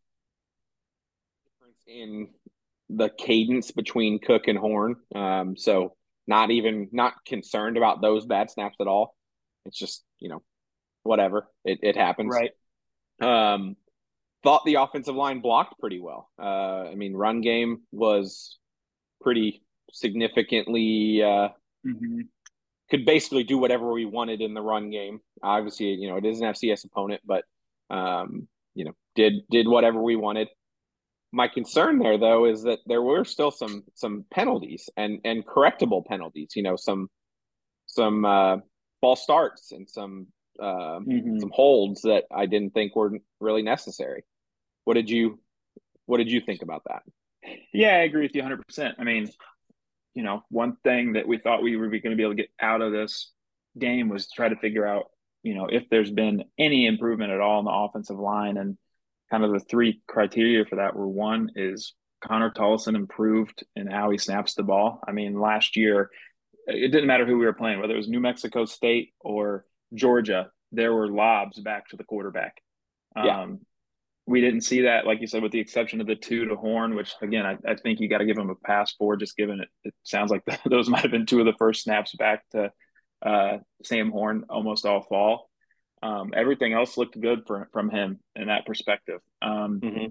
difference 1.45 1.83
in 1.87 2.29
the 2.91 3.09
cadence 3.09 3.71
between 3.71 4.19
Cook 4.19 4.49
and 4.49 4.59
Horn. 4.59 4.97
Um, 5.15 5.57
so 5.57 5.97
not 6.27 6.51
even 6.51 6.89
not 6.93 7.15
concerned 7.25 7.77
about 7.77 8.01
those 8.01 8.27
bad 8.27 8.51
snaps 8.51 8.77
at 8.81 8.87
all. 8.87 9.15
It's 9.65 9.79
just 9.79 10.05
you 10.19 10.29
know 10.29 10.43
whatever 11.03 11.49
it 11.65 11.81
it 11.83 11.97
happens. 11.97 12.35
Right. 12.35 12.53
Um, 13.21 13.77
thought 14.45 14.65
the 14.65 14.75
offensive 14.75 15.17
line 15.17 15.41
blocked 15.41 15.81
pretty 15.81 15.99
well. 15.99 16.31
Uh, 16.39 16.85
I 16.85 16.95
mean, 16.95 17.15
run 17.15 17.41
game 17.41 17.81
was 17.91 18.59
pretty 19.21 19.63
significantly. 19.91 21.23
Uh, 21.23 21.49
mm-hmm. 21.85 22.21
Could 22.91 23.07
basically 23.07 23.43
do 23.43 23.59
whatever 23.59 23.91
we 23.91 24.05
wanted 24.05 24.43
in 24.43 24.55
the 24.55 24.61
run 24.61 24.91
game. 24.91 25.21
Obviously, 25.43 25.87
you 25.87 26.09
know 26.09 26.17
it 26.17 26.27
is 26.27 26.41
an 26.41 26.53
FCS 26.53 26.85
opponent, 26.85 27.23
but 27.25 27.45
um, 27.91 28.47
you 28.75 28.85
know 28.85 28.93
did 29.17 29.43
did 29.51 29.67
whatever 29.67 30.01
we 30.01 30.15
wanted. 30.15 30.49
My 31.33 31.49
concern 31.49 31.99
there, 31.99 32.19
though, 32.19 32.45
is 32.45 32.63
that 32.63 32.79
there 32.87 33.03
were 33.03 33.25
still 33.25 33.51
some 33.51 33.85
some 33.95 34.27
penalties 34.31 34.91
and 34.97 35.21
and 35.25 35.45
correctable 35.45 36.05
penalties. 36.05 36.51
You 36.55 36.63
know, 36.63 36.77
some 36.77 37.09
some 37.87 38.25
uh, 38.25 38.59
false 39.01 39.23
starts 39.23 39.73
and 39.73 39.89
some 39.89 40.27
uh, 40.61 41.01
mm-hmm. 41.01 41.39
some 41.41 41.51
holds 41.53 42.03
that 42.03 42.25
I 42.31 42.47
didn't 42.47 42.75
think 42.75 42.95
were 42.95 43.19
really 43.41 43.63
necessary. 43.63 44.25
What 44.85 44.95
did 44.95 45.11
you 45.11 45.41
What 46.07 46.19
did 46.19 46.31
you 46.31 46.41
think 46.41 46.63
about 46.63 46.83
that? 46.89 47.03
Yeah, 47.73 47.97
I 47.97 48.05
agree 48.05 48.23
with 48.23 48.35
you 48.35 48.43
100. 48.43 48.67
percent 48.67 48.97
I 48.99 49.05
mean, 49.05 49.31
you 50.15 50.23
know, 50.23 50.43
one 50.49 50.77
thing 50.85 51.15
that 51.15 51.27
we 51.29 51.39
thought 51.39 51.63
we 51.63 51.77
were 51.77 51.89
going 51.89 52.03
to 52.03 52.17
be 52.17 52.23
able 52.23 52.33
to 52.33 52.43
get 52.43 52.51
out 52.61 52.83
of 52.83 52.93
this 52.93 53.31
game 53.79 54.09
was 54.09 54.31
try 54.31 54.49
to 54.49 54.57
figure 54.57 54.87
out, 54.87 55.07
you 55.43 55.55
know, 55.55 55.67
if 55.67 55.85
there's 55.91 56.11
been 56.11 56.45
any 56.59 56.87
improvement 56.87 57.33
at 57.33 57.41
all 57.41 57.59
in 57.59 57.65
the 57.65 57.71
offensive 57.71 58.19
line 58.19 58.57
and 58.57 58.79
kind 59.31 59.45
of 59.45 59.53
the 59.53 59.61
three 59.61 60.01
criteria 60.07 60.65
for 60.65 60.77
that 60.77 60.95
were 60.95 61.09
one 61.09 61.51
is 61.57 61.95
Connor 62.23 62.51
Tollison 62.51 62.95
improved 62.95 63.65
in 63.77 63.87
how 63.87 64.11
he 64.11 64.19
snaps 64.19 64.55
the 64.55 64.63
ball. 64.63 65.01
I 65.07 65.13
mean, 65.13 65.39
last 65.39 65.77
year, 65.77 66.11
it 66.67 66.91
didn't 66.93 67.07
matter 67.07 67.27
who 67.27 67.39
we 67.39 67.45
were 67.45 67.53
playing, 67.53 67.81
whether 67.81 67.95
it 67.95 67.99
was 67.99 68.09
New 68.09 68.21
Mexico 68.21 68.65
State 68.65 69.13
or 69.21 69.67
Georgia, 69.93 70.51
there 70.73 70.95
were 70.95 71.09
lobs 71.09 71.61
back 71.61 71.89
to 71.89 71.97
the 71.97 72.05
quarterback. 72.05 72.61
Yeah. 73.17 73.43
Um, 73.43 73.61
We 74.27 74.41
didn't 74.41 74.63
see 74.63 74.83
that, 74.83 75.07
like 75.07 75.21
you 75.21 75.27
said, 75.27 75.43
with 75.43 75.53
the 75.53 75.61
exception 75.61 76.01
of 76.01 76.07
the 76.07 76.15
two 76.15 76.47
to 76.47 76.57
Horn, 76.57 76.95
which 76.95 77.13
again, 77.21 77.45
I, 77.45 77.59
I 77.69 77.75
think 77.77 78.01
you 78.01 78.09
got 78.09 78.19
to 78.19 78.25
give 78.25 78.39
him 78.39 78.49
a 78.49 78.55
pass 78.55 78.93
for, 78.93 79.17
just 79.17 79.37
given 79.37 79.61
it. 79.61 79.69
It 79.85 79.95
sounds 80.03 80.31
like 80.31 80.45
the, 80.47 80.59
those 80.71 80.89
might 80.89 81.03
have 81.03 81.11
been 81.11 81.27
two 81.27 81.41
of 81.41 81.47
the 81.47 81.55
first 81.59 81.83
snaps 81.83 82.15
back 82.15 82.43
to 82.53 82.71
uh, 83.25 83.59
Sam 83.85 84.11
Horn 84.11 84.45
almost 84.49 84.87
all 84.87 85.03
fall. 85.03 85.51
Um, 86.03 86.33
everything 86.35 86.73
else 86.73 86.97
looked 86.97 87.21
good 87.21 87.45
for, 87.47 87.69
from 87.73 87.91
him 87.91 88.21
in 88.37 88.49
that 88.49 88.67
perspective. 88.67 89.21
Um, 89.41 89.81
mm-hmm. 89.81 90.07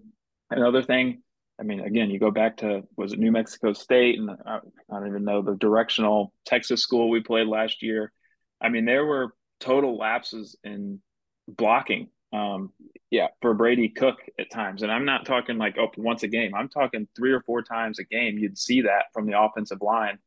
Another 0.49 0.81
thing, 0.81 1.21
I 1.59 1.63
mean, 1.63 1.81
again, 1.81 2.09
you 2.09 2.19
go 2.19 2.31
back 2.31 2.57
to 2.57 2.83
was 2.97 3.13
it 3.13 3.19
New 3.19 3.31
Mexico 3.31 3.73
State, 3.73 4.17
and 4.19 4.29
I, 4.29 4.57
I 4.57 4.99
don't 4.99 5.07
even 5.07 5.23
know 5.23 5.41
the 5.41 5.55
directional 5.55 6.33
Texas 6.45 6.81
school 6.81 7.09
we 7.09 7.21
played 7.21 7.47
last 7.47 7.83
year. 7.83 8.11
I 8.59 8.69
mean, 8.69 8.85
there 8.85 9.05
were 9.05 9.33
total 9.59 9.97
lapses 9.97 10.57
in 10.63 11.01
blocking. 11.47 12.09
Um, 12.33 12.71
yeah, 13.11 13.27
for 13.41 13.53
Brady 13.53 13.89
Cook 13.89 14.17
at 14.39 14.49
times, 14.49 14.81
and 14.81 14.91
I'm 14.91 15.05
not 15.05 15.27
talking 15.27 15.59
like 15.59 15.77
oh 15.77 15.91
once 15.97 16.23
a 16.23 16.27
game. 16.27 16.55
I'm 16.55 16.67
talking 16.67 17.07
three 17.15 17.31
or 17.31 17.41
four 17.41 17.61
times 17.61 17.99
a 17.99 18.03
game. 18.03 18.39
You'd 18.39 18.57
see 18.57 18.81
that 18.81 19.05
from 19.13 19.27
the 19.27 19.39
offensive 19.39 19.81
line. 19.81 20.17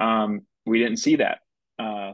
Um, 0.00 0.46
we 0.64 0.78
didn't 0.78 0.96
see 0.96 1.16
that. 1.16 1.40
Uh, 1.78 2.12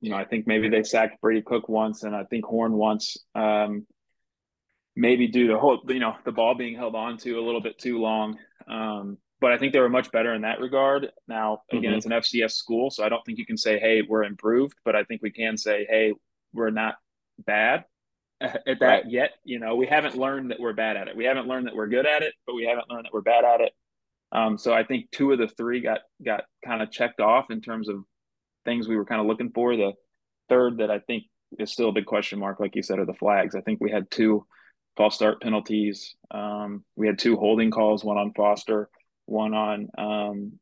you 0.00 0.10
know, 0.10 0.16
I 0.16 0.24
think 0.24 0.46
maybe 0.46 0.68
they 0.68 0.84
sacked 0.84 1.20
Brady 1.20 1.42
Cook 1.42 1.68
once, 1.68 2.04
and 2.04 2.14
I 2.14 2.22
think 2.24 2.44
Horn 2.44 2.74
once. 2.74 3.16
Um, 3.34 3.88
maybe 4.94 5.26
due 5.26 5.48
to 5.48 5.58
whole, 5.58 5.80
you 5.88 5.98
know, 5.98 6.14
the 6.24 6.30
ball 6.30 6.54
being 6.54 6.76
held 6.76 6.94
on 6.94 7.16
to 7.18 7.40
a 7.40 7.42
little 7.44 7.60
bit 7.60 7.78
too 7.78 7.98
long. 7.98 8.38
Um, 8.68 9.18
but 9.40 9.50
I 9.50 9.58
think 9.58 9.72
they 9.72 9.80
were 9.80 9.88
much 9.88 10.12
better 10.12 10.32
in 10.32 10.42
that 10.42 10.60
regard. 10.60 11.10
Now, 11.26 11.62
again, 11.72 11.90
mm-hmm. 11.90 11.94
it's 11.94 12.06
an 12.06 12.12
FCS 12.12 12.52
school, 12.52 12.90
so 12.90 13.02
I 13.02 13.08
don't 13.08 13.24
think 13.26 13.38
you 13.38 13.46
can 13.46 13.56
say, 13.56 13.80
"Hey, 13.80 14.02
we're 14.08 14.22
improved," 14.22 14.76
but 14.84 14.94
I 14.94 15.02
think 15.02 15.22
we 15.22 15.32
can 15.32 15.56
say, 15.56 15.84
"Hey, 15.90 16.12
we're 16.52 16.70
not 16.70 16.94
bad 17.44 17.84
at 18.66 18.80
that 18.80 18.80
right. 18.80 19.04
yet." 19.08 19.32
You 19.44 19.58
know, 19.58 19.76
we 19.76 19.86
haven't 19.86 20.16
learned 20.16 20.50
that 20.50 20.60
we're 20.60 20.72
bad 20.72 20.96
at 20.96 21.08
it. 21.08 21.16
We 21.16 21.24
haven't 21.24 21.46
learned 21.46 21.66
that 21.66 21.76
we're 21.76 21.88
good 21.88 22.06
at 22.06 22.22
it, 22.22 22.34
but 22.46 22.54
we 22.54 22.64
haven't 22.64 22.90
learned 22.90 23.06
that 23.06 23.12
we're 23.12 23.22
bad 23.22 23.44
at 23.44 23.60
it. 23.60 23.72
Um, 24.32 24.56
so 24.56 24.72
I 24.72 24.82
think 24.82 25.10
two 25.10 25.32
of 25.32 25.38
the 25.38 25.48
three 25.48 25.80
got 25.80 26.00
got 26.24 26.44
kind 26.64 26.82
of 26.82 26.90
checked 26.90 27.20
off 27.20 27.50
in 27.50 27.60
terms 27.60 27.88
of 27.88 28.04
things 28.64 28.88
we 28.88 28.96
were 28.96 29.04
kind 29.04 29.20
of 29.20 29.26
looking 29.26 29.50
for. 29.50 29.76
The 29.76 29.92
third 30.48 30.78
that 30.78 30.90
I 30.90 31.00
think 31.00 31.24
is 31.58 31.72
still 31.72 31.90
a 31.90 31.92
big 31.92 32.06
question 32.06 32.38
mark, 32.38 32.58
like 32.58 32.74
you 32.74 32.82
said, 32.82 32.98
are 32.98 33.06
the 33.06 33.14
flags. 33.14 33.54
I 33.54 33.60
think 33.60 33.80
we 33.80 33.90
had 33.90 34.10
two 34.10 34.46
false 34.96 35.14
start 35.14 35.40
penalties. 35.42 36.14
Um, 36.30 36.84
we 36.96 37.06
had 37.06 37.18
two 37.18 37.36
holding 37.36 37.70
calls, 37.70 38.04
one 38.04 38.18
on 38.18 38.32
Foster, 38.32 38.88
one 39.26 39.54
on 39.54 39.88
um, 39.98 40.52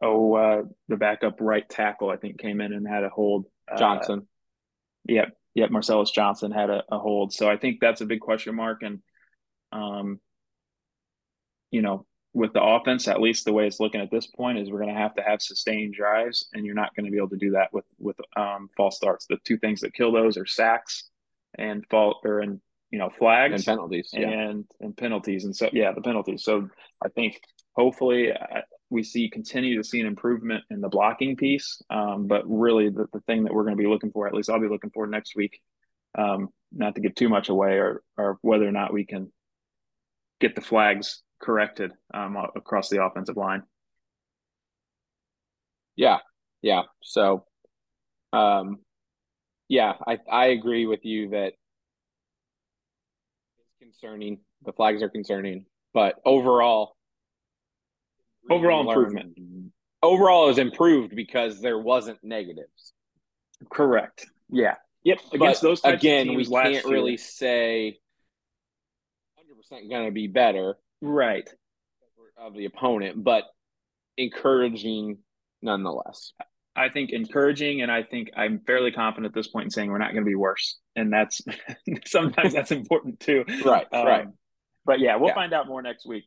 oh 0.00 0.34
uh, 0.34 0.62
the 0.88 0.96
backup 0.96 1.40
right 1.40 1.68
tackle. 1.68 2.10
I 2.10 2.16
think 2.16 2.38
came 2.38 2.60
in 2.60 2.72
and 2.72 2.86
had 2.86 3.04
a 3.04 3.08
hold. 3.08 3.46
Uh, 3.70 3.78
Johnson. 3.78 4.28
Yep, 5.08 5.36
yep. 5.54 5.70
Marcellus 5.70 6.10
Johnson 6.10 6.50
had 6.50 6.70
a, 6.70 6.82
a, 6.90 6.98
hold. 6.98 7.32
So 7.32 7.48
I 7.48 7.56
think 7.56 7.78
that's 7.80 8.00
a 8.00 8.06
big 8.06 8.20
question 8.20 8.54
mark. 8.54 8.82
And 8.82 9.00
um, 9.72 10.20
you 11.70 11.82
know, 11.82 12.06
with 12.34 12.52
the 12.52 12.62
offense, 12.62 13.08
at 13.08 13.20
least 13.20 13.44
the 13.44 13.52
way 13.52 13.66
it's 13.66 13.80
looking 13.80 14.00
at 14.00 14.10
this 14.10 14.26
point 14.26 14.58
is 14.58 14.70
we're 14.70 14.80
going 14.80 14.94
to 14.94 15.00
have 15.00 15.14
to 15.16 15.22
have 15.22 15.42
sustained 15.42 15.94
drives, 15.94 16.48
and 16.52 16.64
you're 16.64 16.74
not 16.74 16.94
going 16.94 17.04
to 17.04 17.10
be 17.10 17.18
able 17.18 17.30
to 17.30 17.36
do 17.36 17.52
that 17.52 17.72
with 17.72 17.84
with 17.98 18.16
um, 18.36 18.68
false 18.76 18.96
starts. 18.96 19.26
The 19.26 19.38
two 19.44 19.58
things 19.58 19.80
that 19.80 19.94
kill 19.94 20.12
those 20.12 20.36
are 20.36 20.46
sacks 20.46 21.08
and 21.58 21.84
fault 21.90 22.18
or 22.24 22.40
and 22.40 22.60
you 22.90 22.98
know 22.98 23.10
flags 23.18 23.54
and 23.54 23.64
penalties 23.64 24.10
yeah. 24.12 24.28
and 24.28 24.64
and 24.80 24.96
penalties 24.96 25.44
and 25.44 25.54
so 25.54 25.68
yeah 25.72 25.92
the 25.92 26.00
penalties. 26.00 26.44
So 26.44 26.68
I 27.04 27.08
think 27.08 27.40
hopefully 27.74 28.32
we 28.92 29.02
see 29.02 29.28
continue 29.30 29.78
to 29.78 29.82
see 29.82 30.00
an 30.00 30.06
improvement 30.06 30.62
in 30.70 30.82
the 30.82 30.88
blocking 30.88 31.34
piece, 31.34 31.80
um, 31.88 32.26
but 32.26 32.42
really 32.46 32.90
the, 32.90 33.06
the 33.12 33.20
thing 33.20 33.44
that 33.44 33.54
we're 33.54 33.64
going 33.64 33.76
to 33.76 33.82
be 33.82 33.88
looking 33.88 34.12
for, 34.12 34.26
at 34.26 34.34
least 34.34 34.50
I'll 34.50 34.60
be 34.60 34.68
looking 34.68 34.90
for 34.90 35.06
next 35.06 35.34
week, 35.34 35.60
um, 36.16 36.50
not 36.70 36.94
to 36.94 37.00
give 37.00 37.14
too 37.14 37.30
much 37.30 37.48
away, 37.48 37.78
or 37.78 38.02
or 38.18 38.38
whether 38.42 38.68
or 38.68 38.70
not 38.70 38.92
we 38.92 39.06
can 39.06 39.32
get 40.40 40.54
the 40.54 40.60
flags 40.60 41.22
corrected 41.40 41.92
um, 42.12 42.36
across 42.54 42.90
the 42.90 43.02
offensive 43.02 43.36
line. 43.36 43.62
Yeah, 45.96 46.18
yeah. 46.60 46.82
So, 47.02 47.46
um, 48.34 48.80
yeah, 49.68 49.94
I 50.06 50.18
I 50.30 50.46
agree 50.48 50.84
with 50.84 51.04
you 51.04 51.30
that 51.30 51.54
it's 53.58 53.74
concerning. 53.80 54.40
The 54.66 54.72
flags 54.74 55.02
are 55.02 55.08
concerning, 55.08 55.64
but 55.94 56.16
overall, 56.26 56.94
overall 58.50 58.88
improvement. 58.88 59.38
Overall, 60.02 60.48
is 60.48 60.58
improved 60.58 61.14
because 61.14 61.60
there 61.60 61.78
wasn't 61.78 62.18
negatives. 62.24 62.92
Correct. 63.70 64.26
Yeah. 64.50 64.74
Yep. 65.04 65.18
Against 65.32 65.62
but 65.62 65.68
those 65.68 65.80
again, 65.84 66.34
we 66.34 66.44
can't 66.44 66.84
really 66.84 67.16
say 67.16 67.98
100% 69.72 69.88
going 69.88 70.06
to 70.06 70.12
be 70.12 70.26
better 70.26 70.76
right 71.00 71.48
of 72.36 72.54
the 72.54 72.64
opponent, 72.64 73.22
but 73.22 73.44
encouraging 74.16 75.18
nonetheless. 75.62 76.32
I 76.74 76.88
think 76.88 77.10
encouraging, 77.10 77.82
and 77.82 77.90
I 77.90 78.02
think 78.02 78.30
I'm 78.36 78.60
fairly 78.66 78.92
confident 78.92 79.26
at 79.26 79.34
this 79.34 79.48
point 79.48 79.66
in 79.66 79.70
saying 79.70 79.90
we're 79.90 79.98
not 79.98 80.12
going 80.12 80.24
to 80.24 80.28
be 80.28 80.34
worse, 80.34 80.78
and 80.96 81.12
that's 81.12 81.40
sometimes 82.06 82.54
that's 82.54 82.72
important 82.72 83.20
too. 83.20 83.44
Right, 83.64 83.86
um, 83.92 84.06
right. 84.06 84.26
But 84.84 85.00
yeah, 85.00 85.16
we'll 85.16 85.28
yeah. 85.28 85.34
find 85.34 85.52
out 85.52 85.68
more 85.68 85.82
next 85.82 86.06
week. 86.06 86.24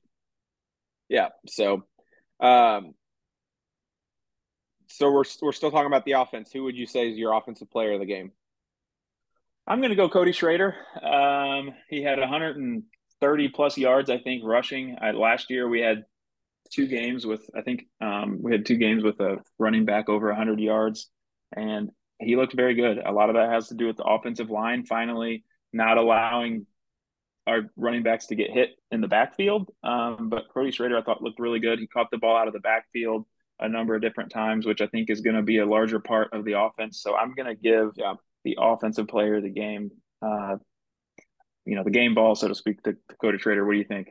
Yeah. 1.09 1.29
So, 1.47 1.83
um, 2.39 2.93
so 4.87 5.11
we're 5.11 5.23
we're 5.41 5.51
still 5.51 5.71
talking 5.71 5.87
about 5.87 6.05
the 6.05 6.13
offense. 6.13 6.51
Who 6.51 6.63
would 6.63 6.75
you 6.75 6.85
say 6.85 7.09
is 7.09 7.17
your 7.17 7.33
offensive 7.33 7.69
player 7.69 7.93
of 7.93 7.99
the 7.99 8.05
game? 8.05 8.31
I'm 9.67 9.79
going 9.79 9.89
to 9.89 9.95
go 9.95 10.09
Cody 10.09 10.31
Schrader. 10.31 10.75
Um, 11.01 11.73
he 11.89 12.03
had 12.03 12.19
130 12.19 13.49
plus 13.49 13.77
yards, 13.77 14.09
I 14.11 14.19
think, 14.19 14.43
rushing. 14.45 14.95
I, 15.01 15.11
last 15.11 15.49
year 15.49 15.67
we 15.67 15.81
had 15.81 16.03
two 16.71 16.87
games 16.87 17.25
with, 17.25 17.49
I 17.55 17.61
think 17.61 17.85
um, 17.99 18.39
we 18.41 18.51
had 18.51 18.65
two 18.65 18.77
games 18.77 19.03
with 19.03 19.19
a 19.19 19.37
running 19.57 19.85
back 19.85 20.07
over 20.07 20.27
100 20.27 20.59
yards, 20.59 21.09
and 21.55 21.89
he 22.19 22.35
looked 22.35 22.53
very 22.53 22.75
good. 22.75 22.99
A 23.03 23.11
lot 23.11 23.29
of 23.29 23.35
that 23.35 23.49
has 23.49 23.69
to 23.69 23.75
do 23.75 23.87
with 23.87 23.97
the 23.97 24.03
offensive 24.03 24.51
line 24.51 24.85
finally 24.85 25.43
not 25.73 25.97
allowing 25.97 26.65
our 27.47 27.61
running 27.75 28.03
backs 28.03 28.27
to 28.27 28.35
get 28.35 28.51
hit 28.51 28.71
in 28.91 29.01
the 29.01 29.07
backfield. 29.07 29.69
Um, 29.83 30.29
but 30.29 30.45
Cody 30.53 30.71
Schrader, 30.71 30.97
I 30.97 31.03
thought, 31.03 31.21
looked 31.21 31.39
really 31.39 31.59
good. 31.59 31.79
He 31.79 31.87
caught 31.87 32.11
the 32.11 32.17
ball 32.17 32.37
out 32.37 32.47
of 32.47 32.53
the 32.53 32.59
backfield 32.59 33.25
a 33.59 33.69
number 33.69 33.95
of 33.95 34.01
different 34.01 34.31
times, 34.31 34.65
which 34.65 34.81
I 34.81 34.87
think 34.87 35.09
is 35.09 35.21
going 35.21 35.35
to 35.35 35.41
be 35.41 35.59
a 35.59 35.65
larger 35.65 35.99
part 35.99 36.33
of 36.33 36.43
the 36.43 36.59
offense. 36.59 37.01
So 37.01 37.15
I'm 37.15 37.33
going 37.33 37.47
to 37.47 37.55
give 37.55 37.91
yeah. 37.95 38.15
the 38.43 38.57
offensive 38.59 39.07
player 39.07 39.35
of 39.35 39.43
the 39.43 39.49
game 39.49 39.91
uh, 40.21 40.57
you 41.65 41.75
know 41.75 41.83
the 41.83 41.91
game 41.91 42.13
ball, 42.13 42.35
so 42.35 42.47
to 42.47 42.55
speak, 42.55 42.81
to, 42.83 42.93
to 42.93 43.15
Cody 43.19 43.37
Schrader. 43.37 43.65
What 43.65 43.73
do 43.73 43.79
you 43.79 43.85
think? 43.85 44.09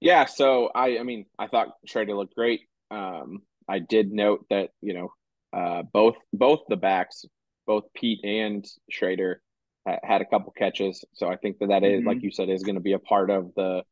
Yeah, 0.00 0.26
so 0.26 0.70
I 0.74 0.98
I 0.98 1.02
mean 1.02 1.26
I 1.38 1.46
thought 1.46 1.74
Schrader 1.86 2.14
looked 2.14 2.34
great. 2.34 2.62
Um, 2.90 3.42
I 3.68 3.78
did 3.78 4.12
note 4.12 4.46
that 4.50 4.70
you 4.80 4.94
know 4.94 5.12
uh, 5.52 5.82
both 5.82 6.16
both 6.32 6.60
the 6.68 6.76
backs, 6.76 7.24
both 7.66 7.84
Peat 7.94 8.24
and 8.24 8.66
Schrader, 8.90 9.40
had 9.84 10.20
a 10.20 10.26
couple 10.26 10.52
catches. 10.52 11.04
So 11.14 11.28
I 11.28 11.36
think 11.36 11.58
that 11.58 11.68
that 11.68 11.84
is, 11.84 12.00
mm-hmm. 12.00 12.08
like 12.08 12.22
you 12.22 12.30
said, 12.30 12.48
is 12.48 12.62
going 12.62 12.76
to 12.76 12.80
be 12.80 12.92
a 12.92 12.98
part 12.98 13.30
of 13.30 13.52
the 13.54 13.82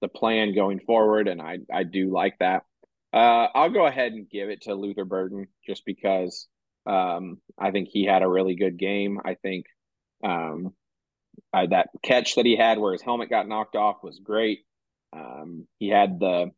the 0.00 0.08
plan 0.08 0.54
going 0.54 0.80
forward, 0.80 1.28
and 1.28 1.42
I 1.42 1.58
I 1.72 1.82
do 1.84 2.10
like 2.10 2.38
that. 2.38 2.64
Uh, 3.12 3.48
I'll 3.54 3.70
go 3.70 3.86
ahead 3.86 4.12
and 4.12 4.28
give 4.28 4.50
it 4.50 4.62
to 4.62 4.74
Luther 4.74 5.04
Burden 5.04 5.48
just 5.66 5.84
because 5.84 6.46
um, 6.86 7.40
I 7.58 7.70
think 7.70 7.88
he 7.88 8.04
had 8.04 8.22
a 8.22 8.28
really 8.28 8.54
good 8.54 8.78
game. 8.78 9.18
I 9.24 9.34
think 9.34 9.66
um, 10.22 10.74
uh, 11.52 11.66
that 11.66 11.88
catch 12.02 12.34
that 12.34 12.46
he 12.46 12.56
had 12.56 12.78
where 12.78 12.92
his 12.92 13.02
helmet 13.02 13.30
got 13.30 13.48
knocked 13.48 13.76
off 13.76 14.02
was 14.02 14.18
great. 14.18 14.60
Um, 15.12 15.66
he 15.78 15.88
had 15.88 16.20
the 16.20 16.50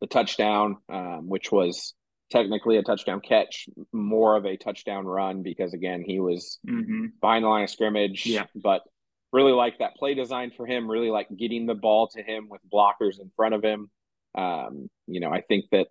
the 0.00 0.06
touchdown, 0.06 0.76
um, 0.88 1.28
which 1.28 1.50
was 1.50 1.94
technically 2.30 2.76
a 2.76 2.82
touchdown 2.82 3.20
catch, 3.20 3.68
more 3.92 4.36
of 4.36 4.44
a 4.44 4.56
touchdown 4.56 5.06
run 5.06 5.42
because 5.42 5.74
again 5.74 6.02
he 6.06 6.20
was 6.20 6.58
mm-hmm. 6.68 7.06
behind 7.20 7.44
the 7.44 7.48
line 7.48 7.64
of 7.64 7.70
scrimmage. 7.70 8.26
Yeah, 8.26 8.46
but 8.54 8.82
really 9.32 9.52
like 9.52 9.78
that 9.78 9.96
play 9.96 10.14
design 10.14 10.52
for 10.56 10.66
him. 10.66 10.90
Really 10.90 11.10
like 11.10 11.28
getting 11.36 11.66
the 11.66 11.74
ball 11.74 12.08
to 12.08 12.22
him 12.22 12.48
with 12.48 12.60
blockers 12.72 13.20
in 13.20 13.30
front 13.36 13.54
of 13.54 13.62
him. 13.62 13.90
Um, 14.36 14.88
you 15.06 15.20
know, 15.20 15.30
I 15.30 15.40
think 15.40 15.66
that 15.72 15.88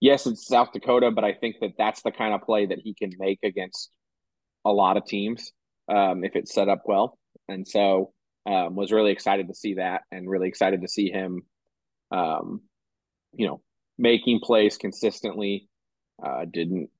yes, 0.00 0.26
it's 0.26 0.46
South 0.46 0.72
Dakota, 0.72 1.10
but 1.10 1.24
I 1.24 1.32
think 1.32 1.56
that 1.60 1.72
that's 1.78 2.02
the 2.02 2.12
kind 2.12 2.34
of 2.34 2.42
play 2.42 2.66
that 2.66 2.78
he 2.78 2.94
can 2.94 3.12
make 3.18 3.40
against 3.42 3.90
a 4.64 4.72
lot 4.72 4.96
of 4.96 5.04
teams 5.06 5.52
um, 5.88 6.24
if 6.24 6.36
it's 6.36 6.54
set 6.54 6.68
up 6.68 6.82
well. 6.86 7.18
And 7.48 7.66
so 7.66 8.12
um, 8.46 8.74
was 8.74 8.92
really 8.92 9.12
excited 9.12 9.48
to 9.48 9.54
see 9.54 9.74
that 9.74 10.02
and 10.10 10.28
really 10.28 10.48
excited 10.48 10.82
to 10.82 10.88
see 10.88 11.10
him, 11.10 11.42
um, 12.10 12.62
you 13.32 13.46
know, 13.46 13.60
making 13.98 14.40
plays 14.40 14.76
consistently. 14.76 15.68
Uh, 16.24 16.44
didn't, 16.50 16.90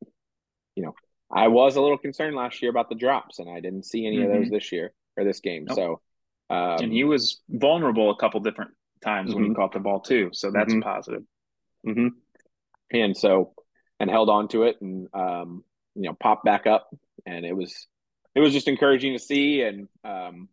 you 0.74 0.82
know, 0.82 0.94
I 1.30 1.48
was 1.48 1.76
a 1.76 1.80
little 1.80 1.98
concerned 1.98 2.37
last 2.37 2.62
year 2.62 2.70
about 2.70 2.88
the 2.88 2.94
drops, 2.94 3.38
and 3.38 3.48
I 3.48 3.61
didn't 3.61 3.85
see 3.85 4.06
any 4.06 4.18
mm-hmm. 4.18 4.26
of 4.26 4.32
those 4.32 4.46
mm-hmm. 4.46 4.54
this 4.54 4.72
year 4.72 4.92
or 5.16 5.24
this 5.24 5.40
game. 5.40 5.64
Nope. 5.64 5.76
So, 5.76 6.00
um, 6.54 6.85
and 6.85 6.92
he 6.92 7.04
was 7.04 7.40
vulnerable 7.48 8.11
a 8.11 8.16
couple 8.16 8.40
different 8.40 8.72
times 9.02 9.30
mm-hmm. 9.30 9.35
when 9.35 9.44
he 9.44 9.50
mm-hmm. 9.50 9.61
caught 9.61 9.72
the 9.72 9.80
ball 9.80 10.00
too. 10.00 10.30
So 10.32 10.50
that's 10.50 10.72
mm-hmm. 10.72 10.82
positive. 10.82 11.22
Mm-hmm. 11.87 12.09
And 12.92 13.16
so, 13.16 13.54
and 13.98 14.11
held 14.11 14.28
on 14.28 14.48
to 14.48 14.64
it, 14.64 14.76
and 14.80 15.09
um, 15.12 15.64
you 15.94 16.02
know, 16.02 16.16
popped 16.20 16.44
back 16.44 16.66
up, 16.66 16.88
and 17.24 17.44
it 17.44 17.56
was 17.56 17.87
it 18.35 18.40
was 18.40 18.52
just 18.52 18.68
encouraging 18.68 19.14
to 19.14 19.18
see 19.18 19.62
and 19.62 19.88
um, 20.04 20.48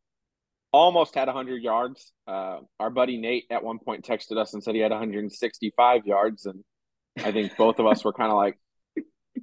almost 0.73 1.15
had 1.15 1.27
100 1.27 1.63
yards. 1.63 2.11
Uh, 2.27 2.59
our 2.79 2.89
buddy 2.89 3.17
Nate 3.17 3.45
at 3.49 3.63
one 3.63 3.79
point 3.79 4.03
texted 4.05 4.37
us 4.37 4.53
and 4.53 4.63
said 4.63 4.75
he 4.75 4.81
had 4.81 4.91
165 4.91 6.05
yards. 6.05 6.45
And 6.45 6.63
I 7.17 7.31
think 7.31 7.55
both 7.55 7.79
of 7.79 7.85
us 7.85 8.03
were 8.03 8.11
kind 8.11 8.31
of 8.31 8.37
like, 8.37 8.57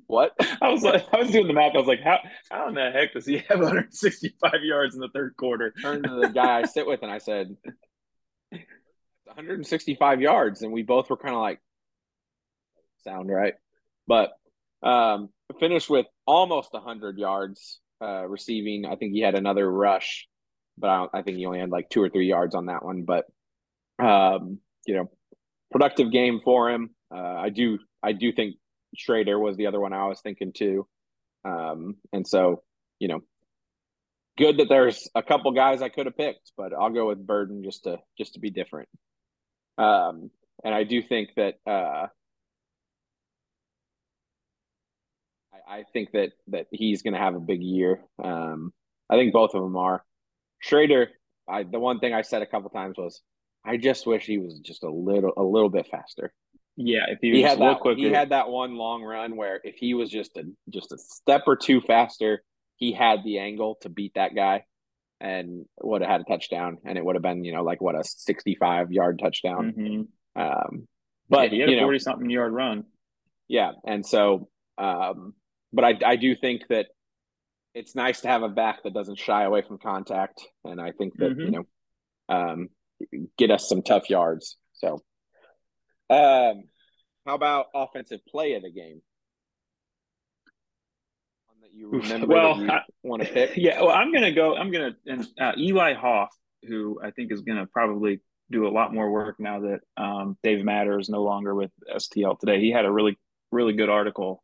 what? 0.07 0.33
I 0.61 0.69
was 0.69 0.83
like, 0.83 1.07
I 1.13 1.21
was 1.21 1.31
doing 1.31 1.47
the 1.47 1.55
math. 1.55 1.75
I 1.75 1.79
was 1.79 1.87
like, 1.87 2.03
how, 2.03 2.19
how 2.51 2.69
in 2.69 2.75
the 2.75 2.91
heck 2.91 3.15
does 3.15 3.27
he 3.27 3.39
have 3.49 3.61
165 3.61 4.53
yards 4.63 4.95
in 4.95 5.01
the 5.01 5.09
third 5.15 5.37
quarter? 5.37 5.73
Turned 5.81 6.05
to 6.05 6.21
the 6.21 6.29
guy 6.29 6.59
I 6.59 6.65
sit 6.65 6.87
with 6.87 7.03
and 7.03 7.11
I 7.11 7.19
said, 7.19 7.57
165 8.51 10.21
yards. 10.21 10.63
And 10.63 10.73
we 10.73 10.83
both 10.83 11.09
were 11.09 11.17
kind 11.17 11.35
of 11.35 11.41
like, 11.41 11.61
sound 13.05 13.31
right. 13.31 13.55
But 14.07 14.33
um, 14.83 15.31
finished 15.59 15.89
with 15.89 16.07
almost 16.27 16.73
100 16.73 17.19
yards 17.19 17.81
uh, 18.03 18.27
receiving. 18.27 18.87
I 18.87 18.97
think 18.97 19.13
he 19.13 19.21
had 19.21 19.35
another 19.35 19.71
rush, 19.71 20.27
but 20.81 20.91
I, 20.91 21.07
I, 21.15 21.23
think 21.23 21.37
he 21.37 21.47
only 21.47 21.61
had 21.61 21.71
like 21.71 21.89
two 21.91 22.03
or 22.03 22.09
three 22.09 22.27
yards 22.27 22.55
on 22.55 22.67
that 22.67 22.85
one. 22.85 23.05
But 23.05 23.27
um, 24.03 24.59
you 24.87 24.95
know, 24.95 25.11
productive 25.71 26.11
game 26.11 26.41
for 26.43 26.71
him. 26.71 26.91
Uh, 27.15 27.19
I 27.19 27.51
do 27.51 27.79
I 28.03 28.13
do 28.13 28.33
think 28.33 28.57
Schrader 28.97 29.39
was 29.39 29.57
the 29.57 29.67
other 29.67 29.81
one 29.81 29.93
I 29.93 30.07
was 30.07 30.21
thinking 30.21 30.53
too. 30.53 30.87
Um, 31.45 31.97
and 32.13 32.27
so 32.27 32.63
you 32.99 33.09
know, 33.09 33.21
good 34.39 34.59
that 34.59 34.69
there's 34.69 35.09
a 35.15 35.23
couple 35.23 35.51
guys 35.53 35.83
I 35.83 35.89
could 35.89 36.07
have 36.07 36.17
picked, 36.17 36.53
but 36.57 36.73
I'll 36.73 36.91
go 36.91 37.09
with 37.09 37.27
Burden 37.27 37.63
just 37.63 37.85
to 37.85 37.99
just 38.19 38.35
to 38.35 38.41
be 38.41 38.51
different. 38.51 38.89
Um, 39.79 40.31
and 40.65 40.75
I 40.75 40.85
do 40.85 41.03
think 41.03 41.31
that 41.37 41.55
uh, 41.67 42.07
I 45.71 45.85
think 45.93 46.11
that 46.13 46.33
that 46.49 46.67
he's 46.73 47.03
going 47.03 47.15
to 47.15 47.21
have 47.21 47.37
a 47.37 47.41
big 47.41 47.63
year. 47.63 48.01
Um, 48.23 48.73
I 49.09 49.17
think 49.17 49.33
both 49.33 49.55
of 49.55 49.63
them 49.63 49.77
are. 49.77 50.05
Schrader, 50.61 51.09
I, 51.49 51.65
the 51.65 51.81
one 51.81 51.99
thing 51.99 52.15
I 52.15 52.23
said 52.23 52.43
a 52.43 52.47
couple 52.47 52.71
times 52.71 52.97
was, 52.97 53.21
I 53.65 53.77
just 53.77 54.07
wish 54.07 54.25
he 54.25 54.39
was 54.39 54.59
just 54.61 54.85
a 54.85 54.91
little 54.91 55.33
a 55.37 55.43
little 55.43 55.69
bit 55.69 55.89
faster. 55.91 56.33
Yeah, 56.77 57.07
if 57.09 57.19
he, 57.21 57.33
he 57.33 57.43
had 57.43 57.59
that, 57.59 57.81
quicker. 57.81 57.99
he 57.99 58.11
had 58.11 58.31
that 58.31 58.49
one 58.49 58.77
long 58.77 59.03
run 59.03 59.37
where 59.37 59.61
if 59.65 59.77
he 59.77 59.93
was 59.93 60.09
just 60.09 60.37
a 60.37 60.45
just 60.71 60.93
a 60.93 60.99
step 60.99 61.43
or 61.47 61.57
two 61.57 61.81
faster, 61.81 62.43
he 62.77 62.93
had 62.93 63.23
the 63.25 63.39
angle 63.39 63.77
to 63.83 63.91
beat 63.91 64.13
that 64.15 64.35
guy, 64.35 64.65
and 65.21 65.67
would 65.83 66.01
have 66.01 66.11
had 66.11 66.21
a 66.23 66.25
touchdown, 66.25 66.79
and 66.85 66.97
it 66.97 67.05
would 67.05 67.17
have 67.17 67.23
been 67.23 67.45
you 67.45 67.53
know 67.53 67.63
like 67.63 67.83
what 67.83 67.95
a 67.95 68.05
sixty-five 68.05 68.93
yard 68.93 69.19
touchdown. 69.23 69.75
Mm-hmm. 69.77 70.41
Um, 70.41 70.89
but 71.29 71.53
yeah, 71.53 71.67
he 71.67 71.73
had 71.73 71.81
a 71.81 71.83
forty 71.83 71.99
something 71.99 72.31
yard 72.31 72.53
run. 72.53 72.85
Yeah, 73.47 73.73
and 73.85 74.07
so, 74.07 74.49
um, 74.79 75.35
but 75.73 75.85
I 75.85 75.99
I 76.05 76.17
do 76.17 76.35
think 76.35 76.63
that 76.69 76.87
it's 77.75 77.95
nice 77.95 78.21
to 78.23 78.29
have 78.29 78.43
a 78.43 78.49
back 78.49 78.83
that 78.83 78.95
doesn't 78.95 79.19
shy 79.19 79.45
away 79.45 79.63
from 79.63 79.79
contact, 79.79 80.45
and 80.65 80.81
I 80.81 80.93
think 80.93 81.17
that 81.19 81.33
mm-hmm. 81.33 81.41
you 81.41 81.51
know, 81.51 81.65
um, 82.29 82.69
get 83.39 83.51
us 83.51 83.69
some 83.69 83.83
tough 83.83 84.11
yards. 84.11 84.57
So, 84.75 85.03
um, 86.09 86.65
how 87.27 87.35
about 87.35 87.67
offensive 87.75 88.21
play 88.29 88.55
of 88.55 88.63
the 88.63 88.71
game? 88.71 89.01
One 91.47 91.61
that 91.63 91.73
you 91.73 91.91
remember 91.91 92.27
well, 92.27 92.61
you 92.61 92.71
I, 92.71 92.81
want 93.03 93.23
to 93.23 93.29
pick? 93.29 93.53
Yeah, 93.57 93.81
well, 93.83 93.95
I'm 93.95 94.13
gonna 94.13 94.33
go. 94.33 94.57
I'm 94.57 94.73
gonna 94.73 94.97
and 95.07 95.27
uh, 95.41 95.53
Eli 95.57 95.95
Hoff, 95.95 96.31
who 96.67 97.01
I 97.03 97.11
think 97.13 97.33
is 97.33 97.43
gonna 97.43 97.67
probably 97.67 98.21
do 98.51 98.67
a 98.67 98.71
lot 98.71 98.93
more 98.93 99.11
work 99.13 99.37
now 99.39 99.61
that 99.61 99.81
um, 99.97 100.37
Dave 100.43 100.65
Matter 100.65 100.99
is 100.99 101.09
no 101.09 101.23
longer 101.23 101.55
with 101.55 101.71
STL 101.95 102.39
today. 102.39 102.61
He 102.61 102.73
had 102.73 102.85
a 102.85 102.91
really 102.91 103.17
really 103.53 103.75
good 103.75 103.89
article 103.89 104.43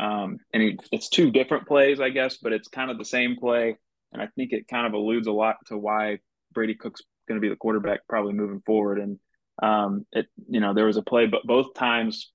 um, 0.00 0.38
and 0.52 0.80
it's 0.92 1.08
two 1.08 1.30
different 1.30 1.66
plays, 1.66 2.00
I 2.00 2.10
guess, 2.10 2.36
but 2.36 2.52
it's 2.52 2.68
kind 2.68 2.90
of 2.90 2.98
the 2.98 3.04
same 3.04 3.36
play. 3.36 3.76
And 4.12 4.22
I 4.22 4.28
think 4.36 4.52
it 4.52 4.68
kind 4.68 4.86
of 4.86 4.92
alludes 4.92 5.26
a 5.26 5.32
lot 5.32 5.56
to 5.66 5.76
why 5.76 6.18
Brady 6.52 6.74
Cook's 6.74 7.02
going 7.26 7.40
to 7.40 7.44
be 7.44 7.48
the 7.48 7.56
quarterback 7.56 8.00
probably 8.08 8.32
moving 8.32 8.62
forward. 8.64 8.98
And 8.98 9.18
um, 9.62 10.06
it, 10.12 10.26
you 10.48 10.60
know, 10.60 10.72
there 10.72 10.86
was 10.86 10.96
a 10.96 11.02
play, 11.02 11.26
but 11.26 11.44
both 11.44 11.74
times, 11.74 12.30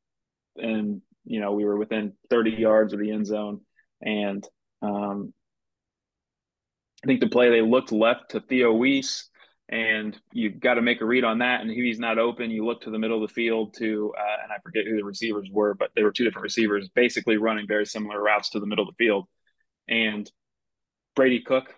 and 0.57 1.01
you 1.25 1.39
know, 1.39 1.53
we 1.53 1.63
were 1.63 1.77
within 1.77 2.13
30 2.29 2.51
yards 2.51 2.93
of 2.93 2.99
the 2.99 3.11
end 3.11 3.25
zone, 3.25 3.61
and 4.01 4.45
um, 4.81 5.33
I 7.03 7.07
think 7.07 7.21
the 7.21 7.29
play 7.29 7.49
they 7.49 7.61
looked 7.61 7.91
left 7.91 8.31
to 8.31 8.41
Theo 8.41 8.73
Wease 8.73 9.29
and 9.73 10.15
you've 10.31 10.59
got 10.59 10.75
to 10.75 10.83
make 10.83 11.01
a 11.01 11.05
read 11.05 11.23
on 11.23 11.39
that. 11.39 11.61
And 11.61 11.71
if 11.71 11.75
he's 11.75 11.97
not 11.97 12.19
open, 12.19 12.51
you 12.51 12.63
look 12.63 12.81
to 12.81 12.91
the 12.91 12.99
middle 12.99 13.23
of 13.23 13.27
the 13.27 13.33
field 13.33 13.73
to, 13.79 14.13
uh, 14.15 14.43
and 14.43 14.51
I 14.51 14.57
forget 14.61 14.85
who 14.85 14.97
the 14.97 15.03
receivers 15.03 15.49
were, 15.51 15.73
but 15.73 15.89
they 15.95 16.03
were 16.03 16.11
two 16.11 16.23
different 16.23 16.43
receivers, 16.43 16.89
basically 16.89 17.37
running 17.37 17.65
very 17.67 17.87
similar 17.87 18.21
routes 18.21 18.51
to 18.51 18.59
the 18.59 18.67
middle 18.67 18.87
of 18.87 18.95
the 18.95 19.03
field. 19.03 19.27
And 19.89 20.29
Brady 21.15 21.41
Cook 21.41 21.73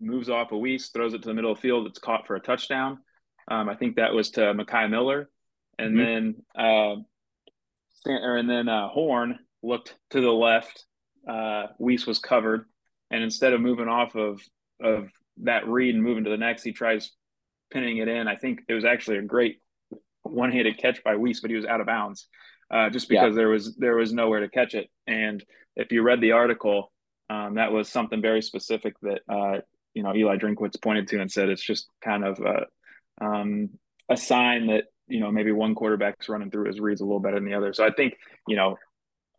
moves 0.00 0.30
off 0.30 0.52
a 0.52 0.56
Wease, 0.56 0.90
throws 0.90 1.12
it 1.12 1.22
to 1.22 1.28
the 1.28 1.34
middle 1.34 1.50
of 1.50 1.58
the 1.58 1.62
field. 1.62 1.88
It's 1.88 1.98
caught 1.98 2.24
for 2.28 2.36
a 2.36 2.40
touchdown. 2.40 2.98
Um, 3.50 3.68
I 3.68 3.74
think 3.74 3.96
that 3.96 4.14
was 4.14 4.30
to 4.32 4.54
Mekhi 4.54 4.88
Miller, 4.88 5.28
and 5.76 5.96
mm-hmm. 5.96 6.04
then 6.04 6.34
uh, 6.56 6.96
and 8.04 8.48
then 8.48 8.68
uh, 8.68 8.88
Horn 8.88 9.40
looked 9.64 9.96
to 10.10 10.20
the 10.20 10.30
left. 10.30 10.84
Uh, 11.28 11.66
Wease 11.80 12.06
was 12.06 12.20
covered, 12.20 12.66
and 13.10 13.24
instead 13.24 13.54
of 13.54 13.60
moving 13.60 13.88
off 13.88 14.14
of 14.14 14.40
of 14.80 15.08
that 15.42 15.66
read 15.66 15.94
and 15.94 16.04
moving 16.04 16.24
to 16.24 16.30
the 16.30 16.36
next, 16.36 16.62
he 16.62 16.72
tries 16.72 17.10
pinning 17.70 17.98
it 17.98 18.08
in. 18.08 18.28
I 18.28 18.36
think 18.36 18.60
it 18.68 18.74
was 18.74 18.84
actually 18.84 19.18
a 19.18 19.22
great 19.22 19.60
one-handed 20.22 20.78
catch 20.78 21.02
by 21.02 21.16
Wease, 21.16 21.40
but 21.40 21.50
he 21.50 21.56
was 21.56 21.64
out 21.64 21.80
of 21.80 21.86
bounds 21.86 22.28
uh, 22.70 22.90
just 22.90 23.08
because 23.08 23.32
yeah. 23.32 23.36
there 23.36 23.48
was 23.48 23.76
there 23.76 23.96
was 23.96 24.12
nowhere 24.12 24.40
to 24.40 24.48
catch 24.48 24.74
it. 24.74 24.88
And 25.06 25.44
if 25.76 25.92
you 25.92 26.02
read 26.02 26.20
the 26.20 26.32
article, 26.32 26.92
um, 27.30 27.54
that 27.54 27.72
was 27.72 27.88
something 27.88 28.20
very 28.20 28.42
specific 28.42 28.94
that 29.02 29.20
uh, 29.28 29.60
you 29.94 30.02
know 30.02 30.14
Eli 30.14 30.36
Drinkwitz 30.36 30.80
pointed 30.80 31.08
to 31.08 31.20
and 31.20 31.30
said 31.30 31.48
it's 31.48 31.64
just 31.64 31.88
kind 32.02 32.24
of 32.24 32.40
a, 32.40 33.24
um, 33.24 33.70
a 34.08 34.16
sign 34.16 34.68
that 34.68 34.84
you 35.06 35.20
know 35.20 35.30
maybe 35.30 35.52
one 35.52 35.74
quarterback's 35.74 36.28
running 36.28 36.50
through 36.50 36.66
his 36.66 36.80
reads 36.80 37.00
a 37.00 37.04
little 37.04 37.20
better 37.20 37.36
than 37.36 37.48
the 37.48 37.54
other. 37.54 37.72
So 37.72 37.84
I 37.84 37.90
think 37.90 38.14
you 38.46 38.56
know 38.56 38.76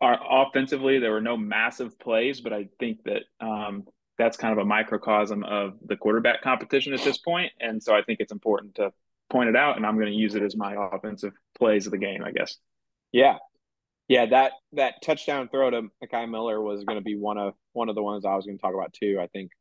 our 0.00 0.18
offensively 0.48 0.98
there 0.98 1.12
were 1.12 1.20
no 1.20 1.36
massive 1.36 1.98
plays, 1.98 2.40
but 2.40 2.52
I 2.52 2.68
think 2.78 3.00
that 3.04 3.22
um, 3.40 3.84
that's 4.20 4.36
kind 4.36 4.52
of 4.52 4.58
a 4.58 4.66
microcosm 4.66 5.42
of 5.44 5.78
the 5.82 5.96
quarterback 5.96 6.42
competition 6.42 6.92
at 6.92 7.02
this 7.02 7.16
point. 7.16 7.52
And 7.58 7.82
so 7.82 7.94
I 7.94 8.02
think 8.02 8.20
it's 8.20 8.32
important 8.32 8.74
to 8.74 8.92
point 9.30 9.48
it 9.48 9.56
out, 9.56 9.78
and 9.78 9.86
I'm 9.86 9.94
going 9.94 10.12
to 10.12 10.12
use 10.12 10.34
it 10.34 10.42
as 10.42 10.54
my 10.54 10.76
offensive 10.92 11.32
plays 11.56 11.86
of 11.86 11.92
the 11.92 11.98
game, 11.98 12.22
I 12.22 12.30
guess. 12.30 12.58
Yeah, 13.12 13.38
yeah. 14.08 14.26
That 14.26 14.52
that 14.74 15.02
touchdown 15.02 15.48
throw 15.48 15.70
to 15.70 15.82
Mekhi 16.04 16.30
Miller 16.30 16.60
was 16.60 16.84
going 16.84 16.98
to 16.98 17.04
be 17.04 17.16
one 17.16 17.38
of 17.38 17.54
one 17.72 17.88
of 17.88 17.94
the 17.94 18.02
ones 18.02 18.26
I 18.26 18.36
was 18.36 18.44
going 18.44 18.58
to 18.58 18.62
talk 18.62 18.74
about 18.74 18.92
too. 18.92 19.18
I 19.20 19.26
think, 19.28 19.52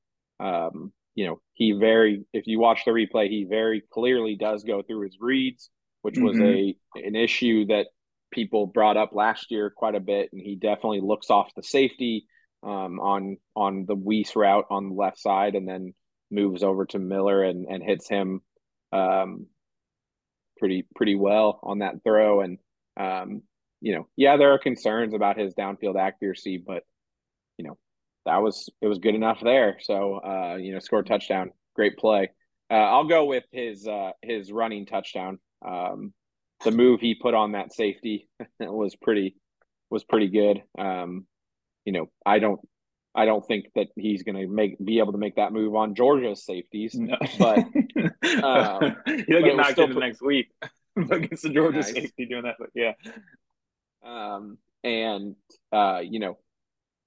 um, 0.41 0.91
you 1.15 1.27
know, 1.27 1.39
he 1.53 1.71
very 1.71 2.25
if 2.33 2.45
you 2.45 2.59
watch 2.59 2.83
the 2.83 2.91
replay, 2.91 3.29
he 3.29 3.45
very 3.49 3.81
clearly 3.93 4.35
does 4.35 4.65
go 4.65 4.81
through 4.81 5.05
his 5.05 5.17
reads, 5.21 5.69
which 6.01 6.17
was 6.17 6.35
mm-hmm. 6.35 6.99
a 6.99 7.07
an 7.07 7.15
issue 7.15 7.67
that 7.67 7.87
people 8.29 8.67
brought 8.67 8.97
up 8.97 9.11
last 9.13 9.51
year 9.51 9.69
quite 9.69 9.95
a 9.95 10.01
bit, 10.01 10.31
and 10.33 10.41
he 10.41 10.57
definitely 10.57 10.99
looks 11.01 11.29
off 11.29 11.55
the 11.55 11.63
safety 11.63 12.25
um, 12.63 12.99
on 12.99 13.37
on 13.55 13.85
the 13.85 13.95
Wease 13.95 14.35
route 14.35 14.65
on 14.69 14.89
the 14.89 14.95
left 14.95 15.19
side, 15.19 15.55
and 15.55 15.67
then 15.67 15.93
moves 16.31 16.63
over 16.63 16.85
to 16.87 16.99
Miller 16.99 17.43
and 17.43 17.65
and 17.67 17.83
hits 17.83 18.07
him 18.07 18.41
um, 18.91 19.47
pretty 20.57 20.85
pretty 20.95 21.15
well 21.15 21.59
on 21.63 21.79
that 21.79 22.03
throw. 22.03 22.41
And 22.41 22.57
um, 22.97 23.41
you 23.81 23.95
know, 23.95 24.07
yeah, 24.15 24.37
there 24.37 24.53
are 24.53 24.59
concerns 24.59 25.13
about 25.13 25.37
his 25.37 25.53
downfield 25.53 25.99
accuracy, 25.99 26.57
but 26.57 26.83
you 27.57 27.65
know, 27.65 27.77
that 28.25 28.37
was 28.37 28.69
it 28.81 28.87
was 28.87 28.99
good 28.99 29.15
enough 29.15 29.39
there. 29.41 29.77
So 29.81 30.19
uh, 30.23 30.55
you 30.57 30.73
know, 30.73 30.79
score 30.79 31.03
touchdown, 31.03 31.51
great 31.75 31.97
play. 31.97 32.29
Uh, 32.71 32.75
I'll 32.75 33.07
go 33.07 33.25
with 33.25 33.45
his 33.51 33.87
uh, 33.87 34.11
his 34.21 34.51
running 34.51 34.85
touchdown. 34.85 35.39
Um, 35.65 36.13
the 36.63 36.71
move 36.71 36.99
he 36.99 37.15
put 37.15 37.33
on 37.33 37.53
that 37.53 37.73
safety 37.73 38.29
was 38.59 38.95
pretty 38.95 39.35
was 39.89 40.03
pretty 40.03 40.27
good. 40.27 40.61
Um, 40.77 41.25
you 41.89 41.93
know, 41.93 42.09
I 42.23 42.37
don't 42.37 42.59
I 43.15 43.25
don't 43.25 43.43
think 43.43 43.65
that 43.73 43.87
he's 43.95 44.21
going 44.21 44.35
to 44.35 44.45
make 44.45 44.77
be 44.77 44.99
able 44.99 45.13
to 45.13 45.17
make 45.17 45.37
that 45.37 45.51
move 45.51 45.73
on 45.75 45.95
Georgia's 45.95 46.45
safeties. 46.45 46.93
No. 46.93 47.17
But 47.39 47.57
um, 48.43 48.95
he'll 49.27 49.41
get 49.41 49.55
knocked 49.55 49.79
into 49.79 49.99
next 49.99 50.21
week 50.21 50.51
against 50.95 51.41
the 51.41 51.49
Georgia 51.49 51.79
nice. 51.79 51.91
safety 51.91 52.27
doing 52.27 52.43
that. 52.43 52.57
But 52.59 52.69
yeah. 52.75 52.93
Um, 54.05 54.59
and 54.83 55.35
uh, 55.71 56.01
you 56.03 56.19
know, 56.19 56.37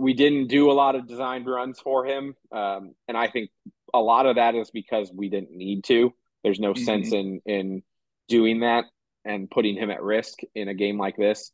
we 0.00 0.14
didn't 0.14 0.48
do 0.48 0.68
a 0.68 0.74
lot 0.74 0.96
of 0.96 1.06
designed 1.06 1.46
runs 1.46 1.78
for 1.78 2.04
him, 2.04 2.34
um, 2.50 2.96
and 3.06 3.16
I 3.16 3.28
think 3.28 3.50
a 3.94 4.00
lot 4.00 4.26
of 4.26 4.34
that 4.34 4.56
is 4.56 4.72
because 4.72 5.12
we 5.14 5.28
didn't 5.28 5.52
need 5.52 5.84
to. 5.84 6.12
There's 6.42 6.58
no 6.58 6.72
mm-hmm. 6.72 6.84
sense 6.84 7.12
in 7.12 7.40
in 7.46 7.84
doing 8.26 8.60
that 8.60 8.86
and 9.24 9.48
putting 9.48 9.76
him 9.76 9.92
at 9.92 10.02
risk 10.02 10.40
in 10.56 10.66
a 10.66 10.74
game 10.74 10.98
like 10.98 11.16
this. 11.16 11.52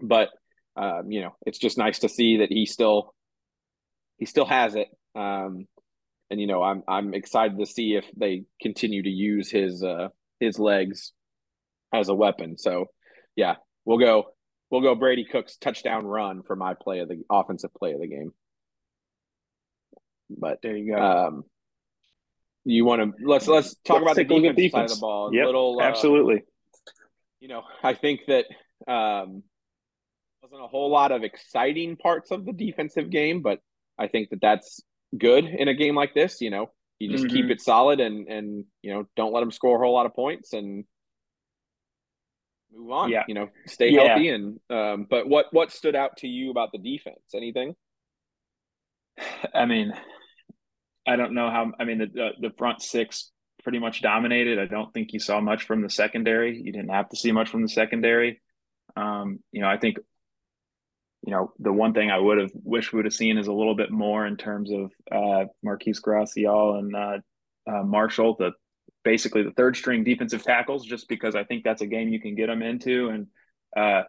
But 0.00 0.30
um, 0.76 1.10
you 1.10 1.22
know, 1.22 1.36
it's 1.46 1.58
just 1.58 1.78
nice 1.78 2.00
to 2.00 2.08
see 2.08 2.38
that 2.38 2.50
he 2.50 2.66
still 2.66 3.14
he 4.18 4.26
still 4.26 4.46
has 4.46 4.74
it. 4.74 4.88
Um, 5.14 5.66
and 6.30 6.40
you 6.40 6.46
know, 6.46 6.62
I'm 6.62 6.82
I'm 6.88 7.14
excited 7.14 7.58
to 7.58 7.66
see 7.66 7.94
if 7.94 8.04
they 8.16 8.44
continue 8.60 9.02
to 9.02 9.10
use 9.10 9.50
his 9.50 9.82
uh, 9.82 10.08
his 10.40 10.58
legs 10.58 11.12
as 11.92 12.08
a 12.08 12.14
weapon. 12.14 12.58
So, 12.58 12.86
yeah, 13.36 13.56
we'll 13.84 13.98
go 13.98 14.34
we'll 14.70 14.80
go 14.80 14.94
Brady 14.94 15.24
Cook's 15.24 15.56
touchdown 15.56 16.06
run 16.06 16.42
for 16.42 16.56
my 16.56 16.74
play 16.74 17.00
of 17.00 17.08
the 17.08 17.22
offensive 17.30 17.72
play 17.74 17.92
of 17.92 18.00
the 18.00 18.08
game. 18.08 18.32
But 20.30 20.58
there 20.62 20.76
you 20.76 20.94
go. 20.94 21.00
Um, 21.00 21.44
you 22.64 22.84
want 22.84 23.02
to 23.02 23.24
let's 23.24 23.46
let's 23.46 23.74
talk 23.84 24.02
let's 24.02 24.02
about 24.02 24.16
the 24.16 24.24
defense, 24.24 24.56
defense, 24.56 24.72
side 24.72 24.84
of 24.84 24.90
the 24.90 25.00
ball. 25.00 25.34
Yep, 25.34 25.46
little 25.46 25.78
uh, 25.80 25.84
absolutely. 25.84 26.42
You 27.40 27.48
know, 27.48 27.62
I 27.82 27.92
think 27.92 28.20
that 28.26 28.46
um, 28.90 29.42
wasn't 30.44 30.62
a 30.62 30.68
whole 30.68 30.90
lot 30.90 31.10
of 31.10 31.24
exciting 31.24 31.96
parts 31.96 32.30
of 32.30 32.44
the 32.44 32.52
defensive 32.52 33.08
game, 33.08 33.40
but 33.40 33.60
I 33.98 34.08
think 34.08 34.28
that 34.28 34.42
that's 34.42 34.82
good 35.16 35.46
in 35.46 35.68
a 35.68 35.74
game 35.74 35.94
like 35.94 36.12
this. 36.12 36.42
You 36.42 36.50
know, 36.50 36.70
you 36.98 37.10
just 37.10 37.24
mm-hmm. 37.24 37.34
keep 37.34 37.50
it 37.50 37.62
solid 37.62 37.98
and 37.98 38.28
and 38.28 38.64
you 38.82 38.92
know 38.92 39.06
don't 39.16 39.32
let 39.32 39.40
them 39.40 39.50
score 39.50 39.76
a 39.76 39.78
whole 39.78 39.94
lot 39.94 40.04
of 40.04 40.12
points 40.12 40.52
and 40.52 40.84
move 42.70 42.90
on. 42.90 43.10
Yeah. 43.10 43.22
You 43.26 43.34
know, 43.34 43.48
stay 43.66 43.90
yeah. 43.90 44.08
healthy 44.08 44.28
and 44.28 44.60
um. 44.68 45.06
But 45.08 45.26
what 45.28 45.46
what 45.52 45.72
stood 45.72 45.96
out 45.96 46.18
to 46.18 46.28
you 46.28 46.50
about 46.50 46.72
the 46.72 46.78
defense? 46.78 47.22
Anything? 47.34 47.74
I 49.54 49.64
mean, 49.64 49.94
I 51.06 51.16
don't 51.16 51.32
know 51.32 51.48
how. 51.48 51.72
I 51.80 51.84
mean, 51.84 51.98
the 51.98 52.06
the, 52.06 52.48
the 52.48 52.54
front 52.58 52.82
six 52.82 53.30
pretty 53.62 53.78
much 53.78 54.02
dominated. 54.02 54.58
I 54.58 54.66
don't 54.66 54.92
think 54.92 55.14
you 55.14 55.20
saw 55.20 55.40
much 55.40 55.64
from 55.64 55.80
the 55.80 55.88
secondary. 55.88 56.60
You 56.60 56.70
didn't 56.70 56.90
have 56.90 57.08
to 57.08 57.16
see 57.16 57.32
much 57.32 57.48
from 57.48 57.62
the 57.62 57.68
secondary. 57.68 58.42
Um, 58.94 59.38
you 59.50 59.62
know, 59.62 59.68
I 59.68 59.78
think 59.78 59.96
you 61.24 61.32
know, 61.32 61.52
the 61.58 61.72
one 61.72 61.94
thing 61.94 62.10
I 62.10 62.18
would 62.18 62.38
have 62.38 62.50
wished 62.54 62.92
we 62.92 62.98
would 62.98 63.06
have 63.06 63.14
seen 63.14 63.38
is 63.38 63.46
a 63.46 63.52
little 63.52 63.74
bit 63.74 63.90
more 63.90 64.26
in 64.26 64.36
terms 64.36 64.70
of 64.70 64.92
uh, 65.10 65.46
Marquise 65.62 65.98
Gracial 66.00 66.76
and 66.76 66.94
uh, 66.94 67.18
uh, 67.66 67.82
Marshall, 67.82 68.36
the 68.38 68.52
basically 69.04 69.42
the 69.42 69.52
third 69.52 69.76
string 69.76 70.04
defensive 70.04 70.42
tackles, 70.42 70.84
just 70.84 71.08
because 71.08 71.34
I 71.34 71.44
think 71.44 71.64
that's 71.64 71.82
a 71.82 71.86
game 71.86 72.08
you 72.08 72.20
can 72.20 72.34
get 72.34 72.48
them 72.48 72.62
into, 72.62 73.08
and 73.08 73.26
uh, 73.76 74.04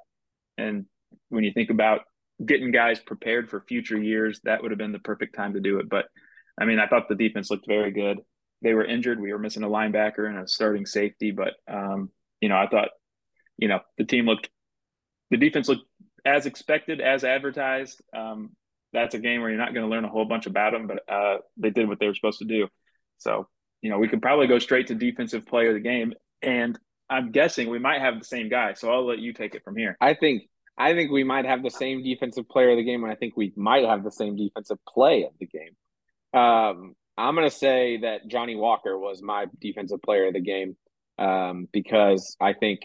and 0.57 0.85
when 1.29 1.43
you 1.45 1.53
think 1.53 1.69
about 1.69 2.01
getting 2.45 2.71
guys 2.71 2.99
prepared 2.99 3.49
for 3.49 3.61
future 3.61 3.97
years, 3.97 4.41
that 4.43 4.61
would 4.61 4.71
have 4.71 4.77
been 4.77 4.91
the 4.91 4.99
perfect 4.99 5.35
time 5.35 5.53
to 5.53 5.61
do 5.61 5.79
it. 5.79 5.89
But 5.89 6.05
I 6.59 6.65
mean, 6.65 6.79
I 6.79 6.87
thought 6.87 7.07
the 7.07 7.15
defense 7.15 7.49
looked 7.49 7.67
very 7.67 7.91
good. 7.91 8.19
They 8.61 8.73
were 8.73 8.85
injured. 8.85 9.21
We 9.21 9.31
were 9.31 9.39
missing 9.39 9.63
a 9.63 9.69
linebacker 9.69 10.27
and 10.27 10.39
a 10.39 10.47
starting 10.47 10.85
safety, 10.85 11.31
but 11.31 11.53
um, 11.67 12.09
you 12.41 12.49
know, 12.49 12.57
I 12.57 12.67
thought 12.67 12.89
you 13.57 13.67
know, 13.67 13.79
the 13.97 14.03
team 14.03 14.25
looked, 14.25 14.49
the 15.31 15.37
defense 15.37 15.67
looked 15.67 15.85
as 16.25 16.45
expected, 16.45 16.99
as 16.99 17.23
advertised. 17.23 18.01
Um, 18.15 18.51
that's 18.91 19.15
a 19.15 19.19
game 19.19 19.41
where 19.41 19.49
you're 19.49 19.59
not 19.59 19.73
going 19.73 19.85
to 19.85 19.91
learn 19.91 20.05
a 20.05 20.09
whole 20.09 20.25
bunch 20.25 20.45
about 20.47 20.71
them, 20.71 20.87
but 20.87 20.99
uh, 21.13 21.37
they 21.57 21.69
did 21.69 21.87
what 21.87 21.99
they 21.99 22.07
were 22.07 22.15
supposed 22.15 22.39
to 22.39 22.45
do. 22.45 22.67
So, 23.17 23.47
you 23.81 23.89
know, 23.89 23.99
we 23.99 24.07
could 24.07 24.21
probably 24.21 24.47
go 24.47 24.59
straight 24.59 24.87
to 24.87 24.95
defensive 24.95 25.45
player 25.45 25.69
of 25.69 25.75
the 25.75 25.81
game. 25.81 26.13
And 26.41 26.77
I'm 27.09 27.31
guessing 27.31 27.69
we 27.69 27.79
might 27.79 28.01
have 28.01 28.19
the 28.19 28.25
same 28.25 28.49
guy. 28.49 28.73
So 28.73 28.91
I'll 28.91 29.05
let 29.05 29.19
you 29.19 29.33
take 29.33 29.53
it 29.53 29.63
from 29.63 29.75
here. 29.75 29.95
I 30.01 30.13
think 30.13 30.43
I 30.77 30.93
think 30.93 31.11
we 31.11 31.23
might 31.23 31.45
have 31.45 31.63
the 31.63 31.69
same 31.69 32.03
defensive 32.03 32.49
player 32.49 32.71
of 32.71 32.77
the 32.77 32.83
game, 32.83 33.03
and 33.03 33.11
I 33.11 33.15
think 33.15 33.37
we 33.37 33.53
might 33.55 33.85
have 33.85 34.03
the 34.03 34.11
same 34.11 34.35
defensive 34.35 34.77
play 34.87 35.23
of 35.23 35.31
the 35.39 35.45
game. 35.45 35.75
Um, 36.33 36.95
I'm 37.17 37.35
going 37.35 37.49
to 37.49 37.55
say 37.55 37.99
that 38.01 38.27
Johnny 38.27 38.55
Walker 38.55 38.97
was 38.97 39.21
my 39.21 39.45
defensive 39.61 40.01
player 40.01 40.27
of 40.27 40.33
the 40.33 40.41
game 40.41 40.75
um, 41.17 41.67
because 41.71 42.35
I 42.41 42.53
think 42.53 42.81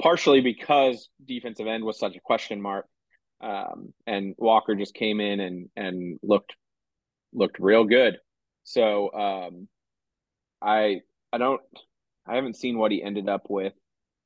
partially 0.00 0.40
because 0.40 1.08
defensive 1.24 1.66
end 1.66 1.84
was 1.84 1.98
such 1.98 2.16
a 2.16 2.20
question 2.20 2.60
mark, 2.60 2.86
um, 3.40 3.92
and 4.06 4.34
Walker 4.38 4.74
just 4.74 4.94
came 4.94 5.20
in 5.20 5.40
and 5.40 5.68
and 5.76 6.18
looked 6.22 6.54
looked 7.32 7.58
real 7.58 7.84
good. 7.84 8.18
So 8.64 9.12
um, 9.12 9.68
I 10.62 11.00
I 11.32 11.38
don't 11.38 11.60
I 12.26 12.34
haven't 12.34 12.56
seen 12.56 12.78
what 12.78 12.92
he 12.92 13.02
ended 13.02 13.28
up 13.28 13.46
with 13.48 13.74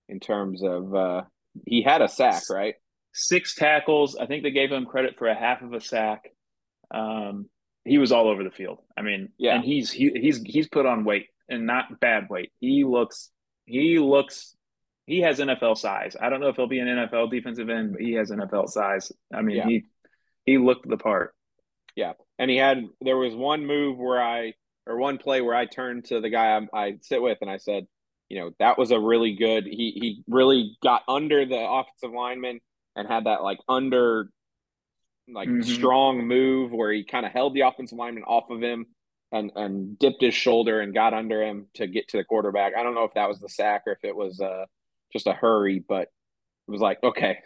in 0.09 0.21
terms 0.21 0.63
of 0.63 0.95
uh, 0.95 1.23
he 1.67 1.83
had 1.83 2.03
a 2.03 2.09
sack, 2.09 2.43
right? 2.51 2.75
Six 3.13 3.55
tackles. 3.55 4.17
I 4.17 4.27
think 4.27 4.43
they 4.43 4.51
gave 4.51 4.71
him 4.71 4.87
credit 4.87 5.17
for 5.19 5.29
a 5.29 5.35
half 5.35 5.63
of 5.63 5.73
a 5.73 5.81
sack. 5.81 6.31
Um, 6.93 7.49
he 7.85 7.99
was 7.99 8.13
all 8.13 8.29
over 8.29 8.45
the 8.45 8.51
field. 8.51 8.79
I 8.97 9.03
mean, 9.03 9.31
yeah, 9.39 9.57
and 9.57 9.65
he's 9.65 9.91
he, 9.91 10.11
he's 10.15 10.41
he's 10.43 10.69
put 10.69 10.87
on 10.87 11.05
weight 11.05 11.27
and 11.49 11.67
not 11.67 12.01
bad 12.01 12.29
weight. 12.31 12.53
He 12.61 12.85
looks 12.85 13.31
he 13.67 13.99
looks 13.99 14.55
he 15.11 15.23
has 15.23 15.41
NFL 15.41 15.77
size. 15.77 16.17
I 16.21 16.31
don't 16.31 16.41
know 16.41 16.51
if 16.51 16.57
he'll 16.57 16.69
be 16.69 16.79
an 16.79 16.87
NFL 16.87 17.33
defensive 17.33 17.69
end, 17.69 17.95
but 17.95 18.01
he 18.01 18.13
has 18.13 18.31
NFL 18.31 18.69
size. 18.69 19.11
I 19.35 19.43
mean, 19.43 19.57
yeah. 19.57 19.67
he 19.67 19.83
he 20.47 20.57
looked 20.57 20.89
the 20.89 20.97
part. 20.97 21.35
Yeah, 21.97 22.13
and 22.39 22.49
he 22.49 22.57
had 22.57 22.85
there 23.01 23.17
was 23.17 23.35
one 23.35 23.67
move 23.67 23.99
where 23.99 24.23
I 24.23 24.55
or 24.87 24.99
one 24.99 25.19
play 25.19 25.41
where 25.41 25.57
I 25.57 25.67
turned 25.67 26.05
to 26.07 26.21
the 26.21 26.31
guy 26.31 26.57
I, 26.57 26.79
I 26.79 26.93
sit 27.03 27.21
with 27.21 27.39
and 27.41 27.51
I 27.51 27.57
said, 27.57 27.89
you 28.29 28.39
know, 28.39 28.53
that 28.61 28.79
was 28.79 28.93
a 28.93 29.01
really 29.01 29.35
good. 29.35 29.65
He 29.65 29.99
he 30.01 30.23
really 30.29 30.77
got 30.81 31.03
under 31.09 31.45
the 31.45 31.59
offensive 31.59 32.13
lineman 32.15 32.61
and 32.95 33.09
had 33.09 33.25
that 33.25 33.43
like 33.43 33.59
under 33.69 34.31
like 35.29 35.49
mm-hmm. 35.49 35.63
strong 35.63 36.25
move 36.25 36.71
where 36.71 36.93
he 36.93 37.03
kind 37.03 37.27
of 37.27 37.33
held 37.33 37.55
the 37.55 37.63
offensive 37.63 37.99
lineman 37.99 38.23
off 38.23 38.49
of 38.49 38.63
him 38.63 38.87
and 39.33 39.51
and 39.57 39.99
dipped 39.99 40.23
his 40.23 40.35
shoulder 40.35 40.81
and 40.81 40.95
got 40.95 41.15
under 41.15 41.43
him 41.43 41.67
to 41.75 41.89
get 41.89 42.07
to 42.11 42.17
the 42.17 42.25
quarterback. 42.25 42.75
I 42.79 42.85
don't 42.85 42.95
know 42.95 43.05
if 43.05 43.15
that 43.15 43.29
was 43.29 43.41
the 43.41 43.49
sack 43.49 43.83
or 43.89 43.93
if 43.95 44.05
it 44.05 44.15
was 44.15 44.41
uh 44.41 44.67
just 45.13 45.27
a 45.27 45.33
hurry, 45.33 45.85
but 45.87 46.03
it 46.03 46.71
was 46.71 46.81
like 46.81 46.99
okay, 47.03 47.39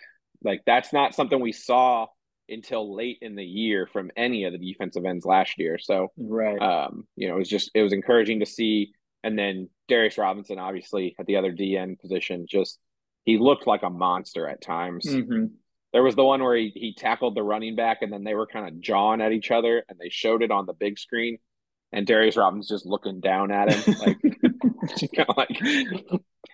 like 0.43 0.63
that's 0.67 0.93
not 0.93 1.15
something 1.15 1.41
we 1.41 1.53
saw 1.53 2.07
until 2.49 2.95
late 2.95 3.19
in 3.23 3.37
the 3.37 3.45
year 3.45 3.87
from 3.87 4.11
any 4.17 4.45
of 4.45 4.53
the 4.53 4.59
defensive 4.59 5.05
ends 5.05 5.25
last 5.25 5.59
year. 5.59 5.79
So 5.79 6.13
right, 6.17 6.61
um, 6.61 7.07
you 7.17 7.29
know, 7.29 7.37
it 7.37 7.39
was 7.39 7.49
just 7.49 7.71
it 7.75 7.83
was 7.83 7.93
encouraging 7.93 8.41
to 8.41 8.47
see. 8.47 8.93
And 9.23 9.39
then 9.39 9.71
Darius 9.89 10.19
Robinson, 10.19 10.59
obviously 10.59 11.17
at 11.19 11.27
the 11.27 11.37
other 11.37 11.51
D 11.51 11.77
end 11.77 11.99
position, 11.99 12.47
just 12.49 12.79
he 13.25 13.39
looked 13.39 13.67
like 13.67 13.83
a 13.83 13.91
monster 13.91 14.47
at 14.47 14.61
times. 14.61 15.07
Mm-hmm. 15.07 15.47
There 15.93 16.03
was 16.03 16.17
the 16.17 16.25
one 16.25 16.43
where 16.43 16.57
he, 16.57 16.73
he 16.75 16.95
tackled 16.95 17.35
the 17.35 17.43
running 17.43 17.77
back 17.77 18.03
and 18.03 18.13
then 18.13 18.25
they 18.25 18.35
were 18.35 18.47
kind 18.47 18.69
of 18.69 18.81
jawing 18.81 19.21
at 19.21 19.33
each 19.33 19.51
other 19.51 19.85
and 19.89 19.99
they 19.99 20.11
showed 20.11 20.43
it 20.43 20.51
on 20.51 20.67
the 20.67 20.73
big 20.75 20.99
screen. 20.99 21.39
And 21.93 22.07
Darius 22.07 22.37
Robinson 22.37 22.75
just 22.75 22.87
looking 22.87 23.21
down 23.21 23.53
at 23.53 23.73
him, 23.73 23.95
like 24.01 24.19
just 24.99 25.15
kind 25.15 25.29
of 25.29 25.37
like 25.37 25.59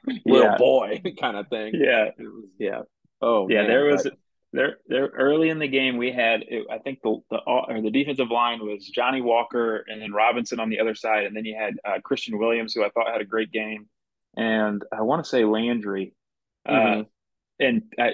little 0.06 0.50
yeah. 0.50 0.56
boy 0.56 1.02
kind 1.20 1.36
of 1.36 1.48
thing. 1.48 1.74
Yeah, 1.74 2.10
was, 2.18 2.44
yeah. 2.58 2.82
Oh 3.20 3.48
yeah, 3.48 3.62
man, 3.62 3.68
there 3.68 3.84
was 3.84 4.08
there 4.52 4.78
there 4.86 5.06
early 5.06 5.50
in 5.50 5.58
the 5.58 5.68
game 5.68 5.96
we 5.96 6.10
had 6.12 6.42
it, 6.48 6.66
I 6.70 6.78
think 6.78 7.00
the 7.02 7.18
the 7.30 7.38
or 7.38 7.80
the 7.80 7.90
defensive 7.90 8.30
line 8.30 8.60
was 8.60 8.88
Johnny 8.88 9.20
Walker 9.20 9.84
and 9.86 10.00
then 10.00 10.12
Robinson 10.12 10.60
on 10.60 10.70
the 10.70 10.80
other 10.80 10.94
side, 10.94 11.24
and 11.24 11.36
then 11.36 11.44
you 11.44 11.56
had 11.56 11.74
uh, 11.84 11.98
Kristian 12.00 12.38
Williams 12.38 12.74
who 12.74 12.84
I 12.84 12.90
thought 12.90 13.12
had 13.12 13.20
a 13.20 13.26
great 13.26 13.52
game, 13.52 13.88
and 14.36 14.82
I 14.92 15.02
want 15.02 15.24
to 15.24 15.28
say 15.28 15.44
Landry. 15.44 16.14
Uh, 16.66 16.72
mm-hmm. 16.72 17.00
Uh, 17.00 17.04
and 17.60 17.82
I, 17.98 18.10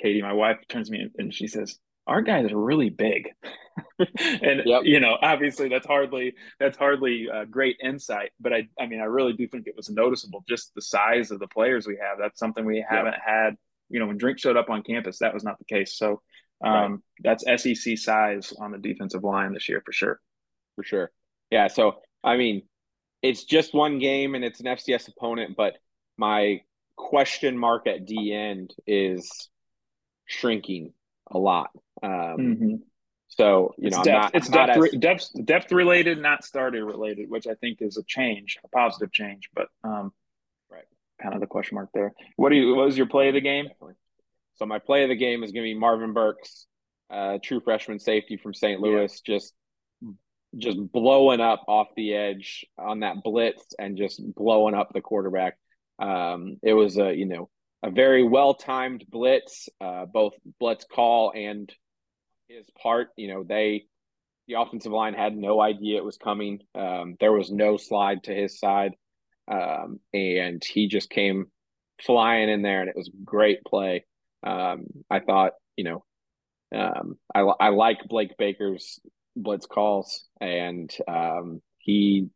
Katie, 0.00 0.22
my 0.22 0.32
wife, 0.32 0.58
turns 0.68 0.88
to 0.88 0.92
me 0.92 1.08
and 1.18 1.32
she 1.34 1.46
says, 1.46 1.78
"Our 2.06 2.22
guys 2.22 2.50
are 2.50 2.60
really 2.60 2.90
big," 2.90 3.30
and 3.98 4.62
yep. 4.64 4.82
you 4.84 5.00
know, 5.00 5.16
obviously, 5.20 5.68
that's 5.68 5.86
hardly 5.86 6.34
that's 6.58 6.76
hardly 6.76 7.28
uh, 7.32 7.44
great 7.44 7.76
insight. 7.82 8.30
But 8.40 8.52
I, 8.52 8.68
I 8.78 8.86
mean, 8.86 9.00
I 9.00 9.04
really 9.04 9.32
do 9.32 9.46
think 9.48 9.66
it 9.66 9.76
was 9.76 9.90
noticeable 9.90 10.44
just 10.48 10.74
the 10.74 10.82
size 10.82 11.30
of 11.30 11.40
the 11.40 11.48
players 11.48 11.86
we 11.86 11.98
have. 12.00 12.18
That's 12.18 12.38
something 12.38 12.64
we 12.64 12.84
haven't 12.88 13.12
yep. 13.12 13.22
had. 13.24 13.56
You 13.88 14.00
know, 14.00 14.06
when 14.06 14.18
Drink 14.18 14.38
showed 14.38 14.56
up 14.56 14.70
on 14.70 14.82
campus, 14.82 15.18
that 15.18 15.34
was 15.34 15.44
not 15.44 15.58
the 15.58 15.64
case. 15.64 15.96
So 15.96 16.22
um, 16.64 16.72
right. 17.24 17.36
that's 17.44 17.62
SEC 17.62 17.98
size 17.98 18.52
on 18.58 18.72
the 18.72 18.78
defensive 18.78 19.24
line 19.24 19.52
this 19.52 19.68
year 19.68 19.82
for 19.84 19.92
sure. 19.92 20.20
For 20.76 20.84
sure. 20.84 21.10
Yeah. 21.50 21.68
So 21.68 21.96
I 22.22 22.36
mean, 22.36 22.62
it's 23.22 23.44
just 23.44 23.74
one 23.74 23.98
game 23.98 24.34
and 24.34 24.44
it's 24.44 24.60
an 24.60 24.66
FCS 24.66 25.08
opponent, 25.08 25.56
but 25.56 25.76
my 26.16 26.60
question 26.96 27.56
mark 27.56 27.86
at 27.86 28.06
D 28.06 28.32
end 28.32 28.74
is 28.86 29.48
shrinking 30.26 30.92
a 31.30 31.38
lot. 31.38 31.70
Um, 32.02 32.10
mm-hmm. 32.10 32.74
So 33.28 33.74
you 33.78 33.88
it's 33.88 33.96
know, 33.96 34.02
depth. 34.02 34.22
Not, 34.22 34.34
it's 34.34 34.48
depth, 34.48 34.76
as... 34.76 34.98
depth, 34.98 35.30
depth 35.44 35.72
related, 35.72 36.20
not 36.20 36.44
starter 36.44 36.84
related, 36.84 37.30
which 37.30 37.46
I 37.46 37.54
think 37.54 37.78
is 37.80 37.96
a 37.96 38.02
change, 38.02 38.58
a 38.64 38.68
positive 38.68 39.12
change, 39.12 39.50
but 39.54 39.68
um, 39.84 40.12
right, 40.68 40.84
kind 41.22 41.34
of 41.34 41.40
the 41.40 41.46
question 41.46 41.76
mark 41.76 41.90
there. 41.94 42.12
What 42.36 42.50
do 42.50 42.56
you? 42.56 42.74
What 42.74 42.86
was 42.86 42.96
your 42.96 43.06
play 43.06 43.28
of 43.28 43.34
the 43.34 43.40
game? 43.40 43.68
Definitely. 43.68 43.94
So 44.56 44.66
my 44.66 44.78
play 44.78 45.04
of 45.04 45.08
the 45.08 45.16
game 45.16 45.42
is 45.42 45.52
going 45.52 45.64
to 45.64 45.72
be 45.72 45.78
Marvin 45.78 46.12
Burks, 46.12 46.66
uh, 47.08 47.38
true 47.42 47.60
freshman 47.60 47.98
safety 47.98 48.36
from 48.36 48.52
St. 48.52 48.80
Louis, 48.80 49.22
yeah. 49.24 49.34
just 49.36 49.54
just 50.56 50.92
blowing 50.92 51.40
up 51.40 51.64
off 51.68 51.88
the 51.96 52.14
edge 52.14 52.66
on 52.76 53.00
that 53.00 53.22
blitz 53.22 53.74
and 53.78 53.96
just 53.96 54.20
blowing 54.34 54.74
up 54.74 54.90
the 54.92 55.00
quarterback. 55.00 55.56
Um, 56.00 56.56
it 56.62 56.74
was 56.74 56.98
a 56.98 57.14
you 57.14 57.26
know 57.26 57.48
a 57.82 57.90
very 57.90 58.22
well 58.22 58.54
timed 58.54 59.04
blitz, 59.08 59.68
uh, 59.80 60.06
both 60.06 60.34
blitz 60.58 60.84
call 60.84 61.32
and 61.34 61.72
his 62.50 62.66
part. 62.82 63.08
You 63.16 63.28
know 63.28 63.44
they 63.44 63.84
the 64.48 64.54
offensive 64.54 64.92
line 64.92 65.14
had 65.14 65.36
no 65.36 65.60
idea 65.60 65.98
it 65.98 66.04
was 66.04 66.16
coming. 66.16 66.60
Um, 66.74 67.16
there 67.20 67.32
was 67.32 67.50
no 67.50 67.76
slide 67.76 68.24
to 68.24 68.34
his 68.34 68.58
side, 68.58 68.92
um, 69.50 70.00
and 70.12 70.62
he 70.64 70.88
just 70.88 71.10
came 71.10 71.46
flying 72.02 72.48
in 72.48 72.62
there, 72.62 72.80
and 72.80 72.88
it 72.88 72.96
was 72.96 73.10
great 73.24 73.62
play. 73.64 74.04
Um, 74.42 74.86
I 75.10 75.20
thought 75.20 75.52
you 75.76 75.84
know 75.84 76.04
um, 76.74 77.16
I 77.34 77.40
I 77.40 77.68
like 77.68 78.08
Blake 78.08 78.36
Baker's 78.38 78.98
blitz 79.36 79.66
calls, 79.66 80.26
and 80.40 80.92
um, 81.06 81.62
he 81.78 82.28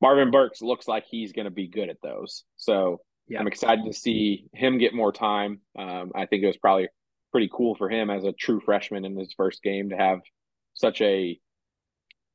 Marvin 0.00 0.30
Burks 0.30 0.62
looks 0.62 0.88
like 0.88 1.04
he's 1.08 1.32
going 1.32 1.46
to 1.46 1.50
be 1.50 1.68
good 1.68 1.90
at 1.90 2.00
those. 2.02 2.44
So 2.56 3.00
yeah. 3.28 3.40
I'm 3.40 3.46
excited 3.46 3.84
to 3.84 3.92
see 3.92 4.46
him 4.54 4.78
get 4.78 4.94
more 4.94 5.12
time. 5.12 5.60
Um, 5.78 6.12
I 6.14 6.26
think 6.26 6.42
it 6.42 6.46
was 6.46 6.56
probably 6.56 6.88
pretty 7.30 7.50
cool 7.52 7.74
for 7.74 7.88
him 7.88 8.10
as 8.10 8.24
a 8.24 8.32
true 8.32 8.60
freshman 8.60 9.04
in 9.04 9.16
his 9.16 9.32
first 9.36 9.62
game 9.62 9.90
to 9.90 9.96
have 9.96 10.20
such 10.74 11.00
a. 11.00 11.38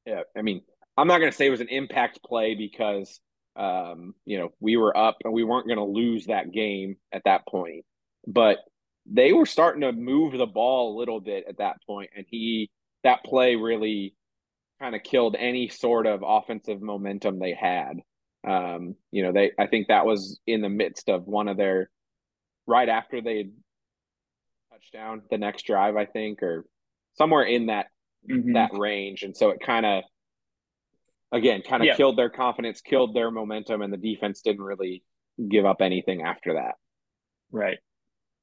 Yeah, 0.05 0.21
I 0.37 0.41
mean, 0.41 0.61
I'm 0.97 1.07
not 1.07 1.19
going 1.19 1.31
to 1.31 1.35
say 1.35 1.47
it 1.47 1.51
was 1.51 1.61
an 1.61 1.69
impact 1.69 2.19
play 2.23 2.55
because 2.55 3.19
um, 3.55 4.15
you 4.25 4.39
know 4.39 4.49
we 4.59 4.77
were 4.77 4.95
up 4.95 5.17
and 5.23 5.33
we 5.33 5.43
weren't 5.43 5.67
going 5.67 5.77
to 5.77 5.83
lose 5.83 6.25
that 6.25 6.51
game 6.51 6.97
at 7.11 7.23
that 7.25 7.47
point, 7.47 7.85
but 8.27 8.59
they 9.05 9.33
were 9.33 9.45
starting 9.45 9.81
to 9.81 9.91
move 9.91 10.37
the 10.37 10.45
ball 10.45 10.95
a 10.95 10.99
little 10.99 11.19
bit 11.19 11.45
at 11.47 11.57
that 11.57 11.77
point, 11.85 12.09
and 12.15 12.25
he 12.29 12.69
that 13.03 13.23
play 13.23 13.55
really 13.55 14.15
kind 14.79 14.95
of 14.95 15.03
killed 15.03 15.35
any 15.37 15.69
sort 15.69 16.05
of 16.05 16.23
offensive 16.25 16.81
momentum 16.81 17.39
they 17.39 17.53
had. 17.53 17.99
Um, 18.45 18.95
you 19.11 19.23
know, 19.23 19.31
they 19.31 19.51
I 19.57 19.67
think 19.67 19.87
that 19.87 20.05
was 20.05 20.39
in 20.45 20.61
the 20.61 20.69
midst 20.69 21.09
of 21.09 21.25
one 21.25 21.47
of 21.47 21.57
their 21.57 21.89
right 22.67 22.89
after 22.89 23.21
they 23.21 23.49
touchdown 24.91 25.21
the 25.29 25.37
next 25.37 25.65
drive, 25.65 25.95
I 25.95 26.05
think, 26.05 26.43
or 26.43 26.65
somewhere 27.15 27.43
in 27.43 27.67
that 27.67 27.87
mm-hmm. 28.29 28.53
that 28.53 28.71
range. 28.73 29.23
And 29.23 29.35
so 29.35 29.49
it 29.49 29.59
kind 29.65 29.85
of 29.85 30.03
again 31.31 31.61
kind 31.67 31.81
of 31.81 31.87
yeah. 31.87 31.95
killed 31.95 32.17
their 32.17 32.29
confidence, 32.29 32.81
killed 32.81 33.15
their 33.15 33.31
momentum, 33.31 33.81
and 33.81 33.91
the 33.93 33.97
defense 33.97 34.41
didn't 34.41 34.63
really 34.63 35.03
give 35.49 35.65
up 35.65 35.81
anything 35.81 36.21
after 36.21 36.53
that. 36.53 36.75
Right. 37.51 37.77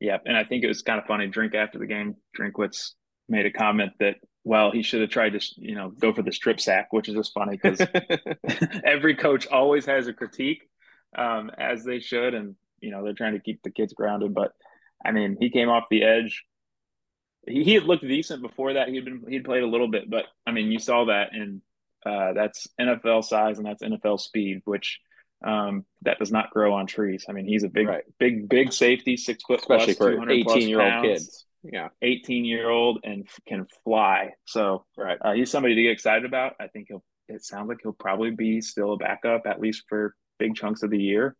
Yeah. 0.01 0.19
And 0.25 0.37
I 0.37 0.45
think 0.45 0.65
it 0.65 0.69
was 0.69 0.83
kind 0.83 0.99
of 0.99 1.07
funny. 1.07 1.27
Drink 1.27 1.55
after 1.55 1.79
the 1.79 1.87
game, 1.87 2.17
Drinkwitz 2.39 2.93
made 3.29 3.47
a 3.47 3.53
comment 3.53 3.93
that 4.01 4.17
well, 4.43 4.71
he 4.71 4.83
should 4.83 5.03
have 5.03 5.11
tried 5.11 5.39
to, 5.39 5.41
you 5.57 5.75
know, 5.75 5.91
go 5.91 6.15
for 6.15 6.23
the 6.23 6.33
strip 6.33 6.61
sack, 6.61 6.93
which 6.93 7.09
is 7.09 7.15
just 7.15 7.35
funny 7.35 7.59
because 7.63 7.87
every 8.85 9.15
coach 9.15 9.47
always 9.47 9.85
has 9.85 10.07
a 10.07 10.15
critique, 10.15 10.63
um, 11.17 11.51
as 11.59 11.85
they 11.85 12.01
should, 12.01 12.35
and 12.35 12.55
you 12.81 12.91
know 12.91 13.05
they're 13.05 13.13
trying 13.13 13.35
to 13.35 13.41
keep 13.41 13.63
the 13.63 13.71
kids 13.71 13.93
grounded. 13.93 14.35
But 14.35 14.53
I 15.05 15.13
mean, 15.13 15.37
he 15.41 15.51
came 15.51 15.69
off 15.69 15.85
the 15.91 16.03
edge. 16.05 16.45
He, 17.47 17.65
he 17.65 17.75
had 17.75 17.85
looked 17.85 18.07
decent 18.07 18.43
before 18.43 18.75
that. 18.75 18.89
He'd 18.89 19.05
been 19.05 19.25
he'd 19.29 19.45
played 19.45 19.63
a 19.63 19.67
little 19.67 19.89
bit, 19.89 20.11
but 20.11 20.27
I 20.47 20.53
mean, 20.53 20.71
you 20.71 20.79
saw 20.79 21.07
that, 21.07 21.33
and 21.33 21.63
uh, 22.05 22.33
that's 22.35 22.67
NFL 22.81 23.25
size 23.25 23.59
and 23.59 23.67
that's 23.67 23.83
NFL 23.83 24.21
speed, 24.21 24.63
which 24.65 25.01
Um, 25.43 25.87
that 26.03 26.19
does 26.19 26.31
not 26.31 26.51
grow 26.51 26.75
on 26.75 26.87
trees. 26.87 27.25
I 27.29 27.33
mean, 27.33 27.47
he's 27.47 27.65
a 27.65 27.69
big, 27.69 27.89
right. 27.89 28.05
big, 28.19 28.47
big 28.49 28.73
safety, 28.75 29.17
six 29.17 29.43
foot 29.43 29.61
especially 29.61 29.95
plus, 29.95 30.15
for 30.15 30.31
eighteen 30.31 30.69
year 30.69 30.83
old 30.83 31.03
kids. 31.03 31.47
Yeah, 31.63 31.89
eighteen 32.03 32.45
year 32.45 32.69
old 32.69 33.01
and 33.05 33.27
can 33.49 33.67
fly. 33.85 34.33
So 34.45 34.85
right, 34.99 35.19
uh, 35.23 35.33
he's 35.33 35.51
somebody 35.51 35.75
to 35.77 35.83
get 35.83 35.93
excited 35.93 36.27
about. 36.27 36.57
I 36.61 36.67
think 36.69 36.89
he'll. 36.89 37.03
It 37.29 37.45
sounds 37.45 37.69
like 37.69 37.79
he'll 37.83 37.93
probably 37.93 38.33
be 38.33 38.61
still 38.61 38.93
a 38.93 38.97
backup 38.97 39.47
at 39.47 39.61
least 39.61 39.85
for 39.89 40.15
big 40.39 40.57
chunks 40.57 40.83
of 40.83 40.91
the 40.91 40.99
year. 40.99 41.37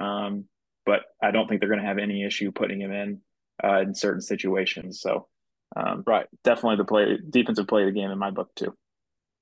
Um, 0.00 0.44
but 0.86 1.02
I 1.22 1.30
don't 1.30 1.48
think 1.48 1.60
they're 1.60 1.68
going 1.68 1.82
to 1.82 1.86
have 1.86 1.98
any 1.98 2.24
issue 2.24 2.52
putting 2.52 2.80
him 2.80 2.92
in 2.92 3.20
uh, 3.62 3.80
in 3.80 3.94
certain 3.94 4.20
situations. 4.20 5.00
So, 5.00 5.28
um, 5.76 6.02
right, 6.06 6.26
definitely 6.44 6.76
the 6.76 6.84
play 6.84 7.18
defensive 7.28 7.68
play 7.68 7.82
of 7.82 7.86
the 7.86 8.00
game 8.00 8.10
in 8.10 8.18
my 8.18 8.30
book 8.30 8.50
too. 8.54 8.74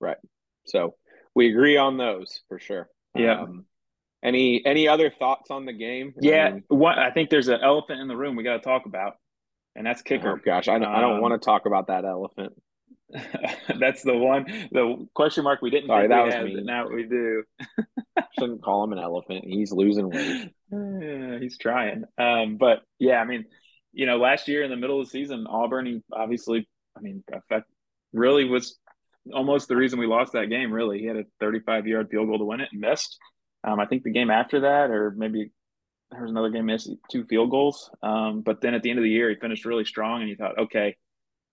Right. 0.01 0.19
So 0.67 0.95
we 1.35 1.49
agree 1.51 1.77
on 1.77 1.97
those 1.97 2.41
for 2.49 2.59
sure. 2.59 2.89
Yeah. 3.15 3.41
Um, 3.41 3.65
any 4.23 4.65
any 4.67 4.89
other 4.89 5.13
thoughts 5.17 5.51
on 5.51 5.65
the 5.65 5.73
game? 5.73 6.13
Yeah, 6.21 6.47
I 6.47 6.53
mean, 6.53 6.65
what 6.69 6.99
I 6.99 7.11
think 7.11 7.31
there's 7.31 7.49
an 7.49 7.61
elephant 7.63 8.01
in 8.01 8.09
the 8.09 8.17
room 8.17 8.35
we 8.35 8.43
got 8.43 8.55
to 8.55 8.63
talk 8.63 8.87
about, 8.87 9.15
and 9.77 9.87
that's 9.87 10.03
kicker. 10.03 10.33
Oh 10.33 10.41
gosh, 10.45 10.67
I, 10.67 10.75
I 10.75 10.79
don't 11.01 11.17
um, 11.17 11.21
want 11.21 11.41
to 11.41 11.45
talk 11.45 11.67
about 11.67 11.87
that 11.87 12.05
elephant. 12.05 12.53
that's 13.81 14.03
the 14.03 14.17
one, 14.17 14.45
the 14.71 15.07
question 15.15 15.45
mark 15.45 15.63
we 15.63 15.71
didn't. 15.71 15.89
Sorry, 15.89 16.09
that 16.09 16.25
was 16.25 16.35
had, 16.35 16.45
me. 16.45 16.63
Now 16.63 16.89
we 16.89 17.05
do. 17.05 17.45
Shouldn't 18.39 18.63
call 18.63 18.85
him 18.85 18.93
an 18.93 18.99
elephant. 18.99 19.45
He's 19.45 19.73
losing 19.73 20.11
weight. 20.11 20.53
Yeah, 20.71 21.39
he's 21.39 21.57
trying. 21.57 22.05
Um, 22.19 22.59
but 22.59 22.83
yeah, 22.99 23.23
I 23.23 23.25
mean, 23.25 23.47
you 23.95 24.05
know, 24.05 24.19
last 24.19 24.49
year 24.49 24.63
in 24.63 24.71
the 24.71 24.77
middle 24.77 25.01
of 25.01 25.07
the 25.07 25.11
season, 25.11 25.47
Auburn, 25.49 25.87
he 25.87 26.03
obviously, 26.13 26.69
I 26.95 27.01
mean, 27.01 27.25
really 28.13 28.45
was 28.45 28.79
almost 29.33 29.69
the 29.69 29.77
reason 29.77 29.99
we 29.99 30.07
lost 30.07 30.35
that 30.35 30.51
game. 30.51 30.71
Really, 30.71 30.99
he 30.99 31.07
had 31.07 31.17
a 31.17 31.25
35 31.41 31.87
yard 31.87 32.09
field 32.11 32.29
goal 32.29 32.39
to 32.39 32.45
win 32.45 32.61
it 32.61 32.69
and 32.71 32.83
missed. 32.83 33.17
Um, 33.65 33.81
I 33.81 33.87
think 33.87 34.03
the 34.03 34.11
game 34.11 34.31
after 34.31 34.61
that, 34.61 34.91
or 34.91 35.15
maybe 35.17 35.53
there 36.11 36.23
was 36.23 36.31
another 36.31 36.51
game 36.51 36.67
missed 36.67 36.91
two 37.11 37.25
field 37.25 37.51
goals. 37.51 37.91
Um, 38.03 38.43
but 38.43 38.61
then 38.61 38.75
at 38.75 38.83
the 38.83 38.91
end 38.91 38.99
of 38.99 39.05
the 39.05 39.11
year, 39.11 39.31
he 39.31 39.37
finished 39.37 39.65
really 39.65 39.87
strong, 39.87 40.21
and 40.21 40.29
you 40.29 40.37
thought, 40.37 40.59
okay, 40.59 40.97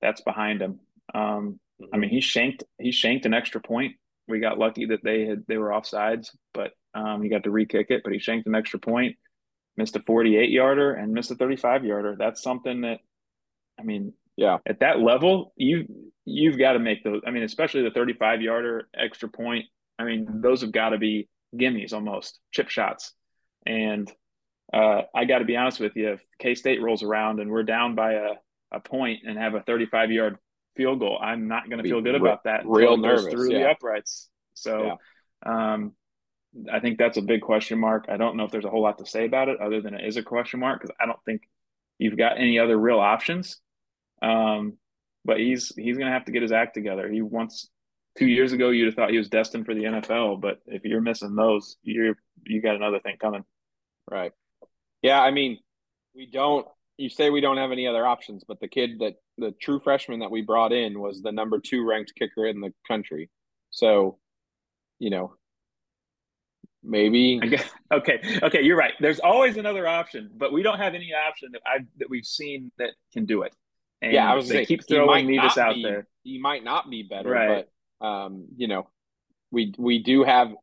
that's 0.02 0.22
behind 0.22 0.62
him. 0.62 0.80
Um, 1.14 1.60
mm-hmm. 1.82 1.86
I 1.94 1.98
mean, 1.98 2.10
he 2.10 2.22
shanked 2.22 2.64
he 2.80 2.92
shanked 2.92 3.26
an 3.26 3.34
extra 3.34 3.62
point. 3.62 3.94
We 4.28 4.40
got 4.40 4.58
lucky 4.58 4.88
that 4.88 5.04
they 5.04 5.26
had 5.26 5.44
they 5.48 5.58
were 5.58 5.70
offsides, 5.70 6.30
but 6.54 6.72
um, 6.94 7.22
he 7.22 7.30
got 7.30 7.44
to 7.44 7.52
re-kick 7.52 7.88
it. 7.90 8.02
But 8.04 8.14
he 8.14 8.20
shanked 8.20 8.48
an 8.48 8.56
extra 8.56 8.80
point, 8.80 9.18
missed 9.78 9.96
a 9.96 10.02
48 10.02 10.50
yarder, 10.50 10.94
and 10.94 11.14
missed 11.14 11.32
a 11.32 11.36
35 11.36 11.86
yarder. 11.86 12.16
That's 12.18 12.42
something 12.42 12.82
that, 12.82 13.00
I 13.80 13.84
mean, 13.84 14.14
yeah, 14.36 14.58
at 14.66 14.80
that 14.80 15.00
level, 15.00 15.54
you 15.56 15.86
you've 16.26 16.58
got 16.58 16.74
to 16.74 16.80
make 16.80 17.04
those. 17.04 17.22
I 17.26 17.32
mean, 17.32 17.44
especially 17.44 17.84
the 17.84 17.92
35 17.92 18.42
yarder 18.42 18.88
extra 18.96 19.30
point. 19.30 19.66
I 20.00 20.04
mean, 20.04 20.42
those 20.42 20.62
have 20.62 20.72
got 20.72 20.90
to 20.90 20.98
be 20.98 21.30
gimmies 21.56 21.94
almost 21.94 22.40
chip 22.52 22.70
shots. 22.70 23.14
And 23.66 24.12
uh, 24.74 25.04
I 25.14 25.26
got 25.26 25.40
to 25.40 25.46
be 25.46 25.56
honest 25.56 25.80
with 25.80 25.96
you, 25.96 26.14
if 26.14 26.22
K 26.40 26.56
State 26.56 26.82
rolls 26.82 27.04
around 27.04 27.40
and 27.40 27.50
we're 27.50 27.64
down 27.64 27.96
by 27.96 28.14
a, 28.14 28.30
a 28.72 28.80
point 28.80 29.22
and 29.26 29.38
have 29.38 29.56
a 29.56 29.62
35 29.62 30.12
yard 30.12 30.38
field 30.76 31.00
goal, 31.00 31.20
I'm 31.22 31.48
not 31.48 31.70
going 31.70 31.82
to 31.82 31.90
feel 31.90 32.02
good 32.02 32.16
about 32.16 32.44
that. 32.46 32.62
Real 32.66 32.98
nervous 32.98 33.28
through 33.28 33.52
yeah. 33.52 33.60
the 33.60 33.70
uprights. 33.72 34.30
So, 34.54 34.98
yeah. 35.46 35.72
um, 35.74 35.94
I 36.72 36.80
think 36.80 36.98
that's 36.98 37.18
a 37.18 37.22
big 37.22 37.42
question 37.42 37.80
mark. 37.80 38.06
I 38.10 38.18
don't 38.18 38.38
know 38.38 38.46
if 38.46 38.52
there's 38.52 38.66
a 38.66 38.70
whole 38.70 38.82
lot 38.82 38.98
to 39.00 39.06
say 39.06 39.26
about 39.26 39.50
it 39.50 39.60
other 39.60 39.82
than 39.82 39.94
it 39.94 40.06
is 40.06 40.18
a 40.18 40.24
question 40.24 40.60
mark 40.60 40.82
because 40.82 40.96
I 41.02 41.06
don't 41.06 41.20
think 41.26 41.42
you've 41.98 42.18
got 42.18 42.38
any 42.38 42.60
other 42.60 42.78
real 42.78 43.00
options. 43.00 43.60
Um, 44.22 44.78
but 45.26 45.40
he's 45.40 45.74
he's 45.76 45.98
going 45.98 46.08
to 46.08 46.14
have 46.14 46.26
to 46.26 46.32
get 46.32 46.44
his 46.44 46.52
act 46.52 46.76
together. 46.76 47.10
He 47.10 47.22
wants 47.22 47.68
two 48.18 48.28
years 48.28 48.54
ago 48.54 48.70
you'd 48.70 48.86
have 48.86 48.96
thought 48.96 49.10
he 49.10 49.18
was 49.18 49.30
destined 49.30 49.66
for 49.66 49.74
the 49.74 49.84
NFL, 49.84 50.40
but 50.40 50.60
if 50.68 50.86
you're 50.86 51.02
missing 51.02 51.36
those, 51.36 51.76
you're 51.82 52.16
you 52.46 52.62
got 52.62 52.76
another 52.76 53.00
thing 53.00 53.18
coming. 53.20 53.44
Right. 54.10 54.32
Yeah, 55.02 55.20
I 55.22 55.32
mean, 55.32 55.60
we 56.16 56.28
don't 56.28 56.68
you 56.98 57.10
say 57.10 57.30
we 57.30 57.42
don't 57.42 57.58
have 57.58 57.72
any 57.72 57.88
other 57.88 58.06
options, 58.06 58.44
but 58.48 58.60
the 58.60 58.68
kid 58.68 59.00
that 59.00 59.16
the 59.38 59.52
true 59.62 59.80
freshman 59.80 60.20
that 60.20 60.32
we 60.32 60.42
brought 60.42 60.72
in 60.72 61.00
was 61.00 61.22
the 61.22 61.32
number 61.32 61.60
two 61.60 61.86
ranked 61.86 62.14
kicker 62.18 62.46
in 62.46 62.62
the 62.62 62.74
country. 62.88 63.30
So, 63.72 64.18
you 65.00 65.10
know, 65.10 65.36
maybe 66.84 67.42
okay, 67.94 68.22
okay, 68.42 68.62
you're 68.62 68.78
right. 68.78 68.94
There's 69.00 69.20
always 69.20 69.58
another 69.58 69.88
option, 69.88 70.30
but 70.36 70.54
we 70.54 70.64
don't 70.64 70.80
have 70.80 70.96
any 70.96 71.12
option 71.14 71.50
that 71.54 71.62
I 71.66 71.80
that 71.98 72.10
we've 72.10 72.26
seen 72.26 72.72
that 72.78 72.92
can 73.14 73.26
do 73.26 73.42
it. 73.42 73.54
And 74.02 74.14
yeah, 74.14 74.32
I 74.32 74.36
was 74.36 74.48
they 74.48 74.66
keep 74.66 74.88
throwing 74.88 75.28
Mevis 75.28 75.58
out 75.58 75.76
be, 75.76 75.84
there. 75.84 76.08
He 76.24 76.40
might 76.40 76.64
not 76.64 76.90
be 76.90 77.04
better, 77.04 77.30
right. 77.30 77.66
but 78.00 78.06
um, 78.06 78.48
you 78.56 78.68
know, 78.68 78.88
we 79.52 79.74
we 79.78 80.04
do 80.04 80.24
have 80.24 80.54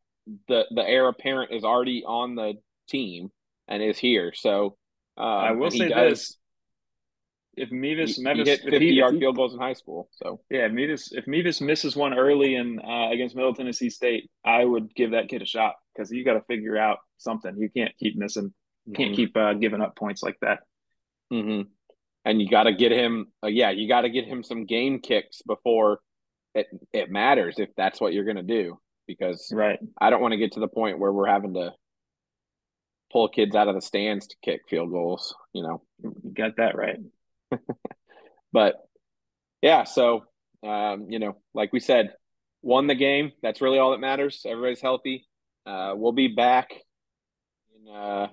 the 0.48 0.64
the 0.70 0.82
heir 0.82 1.08
apparent 1.08 1.52
is 1.52 1.64
already 1.64 2.04
on 2.04 2.34
the 2.34 2.54
team 2.88 3.30
and 3.68 3.82
is 3.82 3.98
here. 3.98 4.32
So 4.34 4.76
um, 5.16 5.26
I 5.26 5.52
will 5.52 5.70
say 5.70 5.88
does, 5.88 6.18
this: 6.18 6.38
if 7.54 7.70
Mevis, 7.70 8.16
he, 8.16 8.22
Mevis 8.22 8.44
he 8.44 8.50
hit 8.50 8.60
fifty 8.62 8.88
he, 8.88 8.94
yard 8.94 9.18
field 9.18 9.36
goals 9.36 9.54
in 9.54 9.60
high 9.60 9.72
school, 9.72 10.08
so 10.12 10.40
yeah, 10.50 10.68
Mevis 10.68 11.12
if 11.12 11.26
Mevis 11.26 11.60
misses 11.60 11.94
one 11.96 12.14
early 12.14 12.54
in 12.54 12.80
uh, 12.80 13.10
against 13.10 13.36
Middle 13.36 13.54
Tennessee 13.54 13.90
State, 13.90 14.30
I 14.44 14.64
would 14.64 14.94
give 14.94 15.12
that 15.12 15.28
kid 15.28 15.42
a 15.42 15.46
shot 15.46 15.74
because 15.94 16.10
you 16.10 16.24
got 16.24 16.34
to 16.34 16.42
figure 16.42 16.76
out 16.76 16.98
something. 17.18 17.56
You 17.56 17.68
can't 17.68 17.92
keep 17.98 18.16
missing, 18.16 18.48
mm-hmm. 18.88 18.94
can't 18.94 19.14
keep 19.14 19.36
uh, 19.36 19.54
giving 19.54 19.80
up 19.80 19.96
points 19.96 20.22
like 20.22 20.36
that. 20.40 20.60
Mm-hmm. 21.32 21.68
And 22.24 22.40
you 22.40 22.48
got 22.48 22.64
to 22.64 22.72
get 22.72 22.92
him, 22.92 23.26
uh, 23.42 23.48
yeah, 23.48 23.70
you 23.70 23.88
got 23.88 24.02
to 24.02 24.10
get 24.10 24.26
him 24.26 24.44
some 24.44 24.64
game 24.64 25.00
kicks 25.00 25.42
before 25.42 26.00
it 26.54 26.68
it 26.92 27.10
matters 27.10 27.58
if 27.58 27.70
that's 27.76 28.00
what 28.00 28.12
you're 28.12 28.24
going 28.24 28.36
to 28.36 28.42
do 28.42 28.78
because 29.06 29.50
right. 29.52 29.78
I 30.00 30.10
don't 30.10 30.22
want 30.22 30.32
to 30.32 30.38
get 30.38 30.52
to 30.52 30.60
the 30.60 30.68
point 30.68 30.98
where 30.98 31.12
we're 31.12 31.26
having 31.26 31.54
to 31.54 31.72
pull 33.12 33.28
kids 33.28 33.54
out 33.54 33.68
of 33.68 33.74
the 33.74 33.82
stands 33.82 34.26
to 34.28 34.36
kick 34.42 34.62
field 34.68 34.90
goals. 34.90 35.34
You 35.52 35.62
know, 35.62 35.82
you 36.02 36.32
got 36.32 36.56
that 36.56 36.76
right. 36.76 36.98
but 38.52 38.76
yeah, 39.60 39.84
so 39.84 40.24
um, 40.62 41.06
you 41.08 41.18
know, 41.18 41.36
like 41.54 41.72
we 41.72 41.80
said, 41.80 42.14
won 42.62 42.86
the 42.86 42.94
game. 42.94 43.32
That's 43.42 43.60
really 43.60 43.78
all 43.78 43.90
that 43.92 44.00
matters. 44.00 44.42
Everybody's 44.46 44.80
healthy. 44.80 45.26
Uh, 45.66 45.92
we'll 45.94 46.12
be 46.12 46.28
back 46.28 46.72
in 47.74 47.92
uh, 47.92 48.28
a 48.28 48.30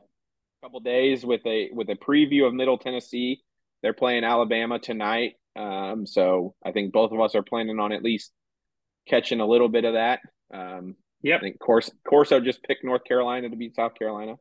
couple 0.64 0.80
days 0.80 1.26
with 1.26 1.46
a 1.46 1.70
with 1.72 1.90
a 1.90 1.96
preview 1.96 2.48
of 2.48 2.54
Middle 2.54 2.78
Tennessee. 2.78 3.42
They're 3.82 3.94
playing 3.94 4.24
Alabama 4.24 4.80
tonight, 4.80 5.34
um, 5.56 6.06
so 6.06 6.56
I 6.66 6.72
think 6.72 6.92
both 6.92 7.12
of 7.12 7.20
us 7.20 7.36
are 7.36 7.44
planning 7.44 7.80
on 7.80 7.92
at 7.92 8.04
least 8.04 8.32
catching 9.08 9.40
a 9.40 9.48
little 9.48 9.70
bit 9.70 9.86
of 9.86 9.94
that. 9.94 10.20
Um, 10.54 10.96
yeah, 11.22 11.38
I 11.38 11.40
think 11.40 11.60
Corso, 11.60 11.92
Corso 12.08 12.40
just 12.40 12.64
picked 12.64 12.84
North 12.84 13.04
Carolina 13.04 13.50
to 13.50 13.56
beat 13.56 13.76
South 13.76 13.96
Carolina 13.96 14.36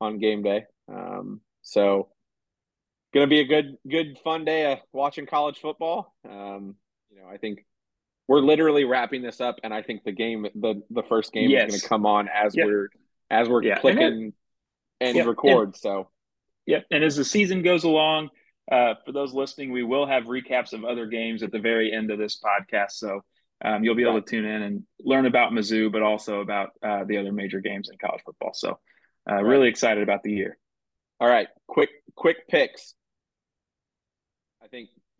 on 0.00 0.18
game 0.18 0.42
day. 0.42 0.64
Um, 0.90 1.40
so 1.62 2.08
going 3.12 3.24
to 3.24 3.30
be 3.30 3.40
a 3.40 3.44
good, 3.44 3.76
good, 3.88 4.18
fun 4.22 4.44
day 4.44 4.72
of 4.72 4.78
watching 4.92 5.26
college 5.26 5.58
football. 5.58 6.14
Um, 6.28 6.76
you 7.10 7.20
know, 7.20 7.28
I 7.32 7.38
think 7.38 7.64
we're 8.26 8.40
literally 8.40 8.84
wrapping 8.84 9.22
this 9.22 9.40
up, 9.40 9.56
and 9.62 9.72
I 9.72 9.82
think 9.82 10.04
the 10.04 10.12
game, 10.12 10.46
the 10.54 10.82
the 10.90 11.02
first 11.02 11.32
game 11.32 11.50
yes. 11.50 11.66
is 11.66 11.72
going 11.72 11.80
to 11.80 11.88
come 11.88 12.06
on 12.06 12.28
as 12.28 12.54
yep. 12.54 12.66
we're 12.66 12.88
as 13.30 13.48
we're 13.48 13.62
yeah. 13.62 13.78
clicking 13.78 14.02
and, 14.02 14.32
and 15.00 15.16
yep. 15.16 15.26
record. 15.26 15.68
And, 15.68 15.76
so, 15.76 16.10
yeah, 16.66 16.80
and 16.90 17.02
as 17.02 17.16
the 17.16 17.24
season 17.24 17.62
goes 17.62 17.84
along, 17.84 18.30
uh, 18.70 18.94
for 19.04 19.12
those 19.12 19.32
listening, 19.32 19.72
we 19.72 19.82
will 19.82 20.06
have 20.06 20.24
recaps 20.24 20.72
of 20.72 20.84
other 20.84 21.06
games 21.06 21.42
at 21.42 21.52
the 21.52 21.58
very 21.58 21.92
end 21.92 22.10
of 22.10 22.18
this 22.18 22.38
podcast. 22.38 22.92
So 22.92 23.22
um, 23.64 23.82
you'll 23.82 23.94
be 23.94 24.02
able 24.02 24.20
to 24.20 24.30
tune 24.30 24.44
in 24.44 24.62
and 24.62 24.82
learn 25.00 25.26
about 25.26 25.52
Mizzou, 25.52 25.90
but 25.90 26.02
also 26.02 26.40
about 26.40 26.70
uh, 26.82 27.04
the 27.04 27.16
other 27.16 27.32
major 27.32 27.60
games 27.60 27.88
in 27.90 27.96
college 27.98 28.22
football. 28.24 28.52
So 28.54 28.78
uh, 29.30 29.42
really 29.42 29.68
excited 29.68 30.02
about 30.02 30.22
the 30.22 30.32
year. 30.32 30.58
All 31.20 31.28
right, 31.28 31.48
quick 31.66 31.90
quick 32.14 32.46
picks. 32.48 32.94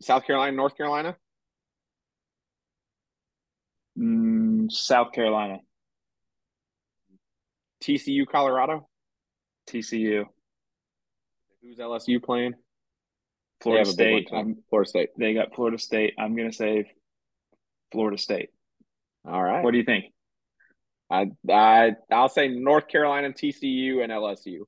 South 0.01 0.25
Carolina, 0.25 0.55
North 0.55 0.77
Carolina. 0.77 1.15
Mm, 3.97 4.71
South 4.71 5.11
Carolina. 5.11 5.59
TCU, 7.83 8.25
Colorado. 8.27 8.87
TCU. 9.69 10.25
Who's 11.61 11.77
LSU 11.77 12.23
playing? 12.23 12.53
Florida 13.61 13.85
State. 13.85 14.29
Florida 14.69 14.89
State. 14.89 15.09
They 15.17 15.33
got 15.33 15.53
Florida 15.53 15.77
State. 15.77 16.13
I'm 16.17 16.35
going 16.35 16.49
to 16.49 16.55
say 16.55 16.91
Florida 17.91 18.17
State. 18.17 18.49
All 19.25 19.43
right. 19.43 19.63
What 19.63 19.71
do 19.71 19.77
you 19.77 19.83
think? 19.83 20.05
I 21.11 21.31
I 21.49 21.93
I'll 22.11 22.29
say 22.29 22.47
North 22.47 22.87
Carolina, 22.87 23.29
TCU, 23.29 24.03
and 24.03 24.11
LSU. 24.11 24.61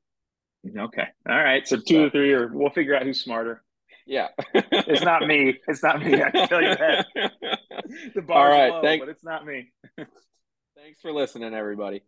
Okay. 0.65 1.07
All 1.29 1.35
right. 1.35 1.67
So 1.67 1.77
two 1.77 2.05
or 2.05 2.09
three, 2.09 2.33
or 2.33 2.51
we'll 2.53 2.69
figure 2.69 2.95
out 2.95 3.03
who's 3.03 3.23
smarter. 3.23 3.63
Yeah. 4.05 4.27
it's 4.53 5.03
not 5.03 5.27
me. 5.27 5.59
It's 5.67 5.83
not 5.83 6.03
me. 6.03 6.21
I 6.21 6.31
can 6.31 6.47
tell 6.47 6.61
you 6.61 6.75
that. 6.75 7.07
the 8.15 8.21
bar 8.21 8.51
All 8.51 8.59
right. 8.59 8.71
Low, 8.71 8.81
Thank- 8.81 9.01
but 9.01 9.09
it's 9.09 9.23
not 9.23 9.45
me. 9.45 9.71
Thanks 10.75 11.01
for 11.01 11.11
listening, 11.11 11.53
everybody. 11.53 12.01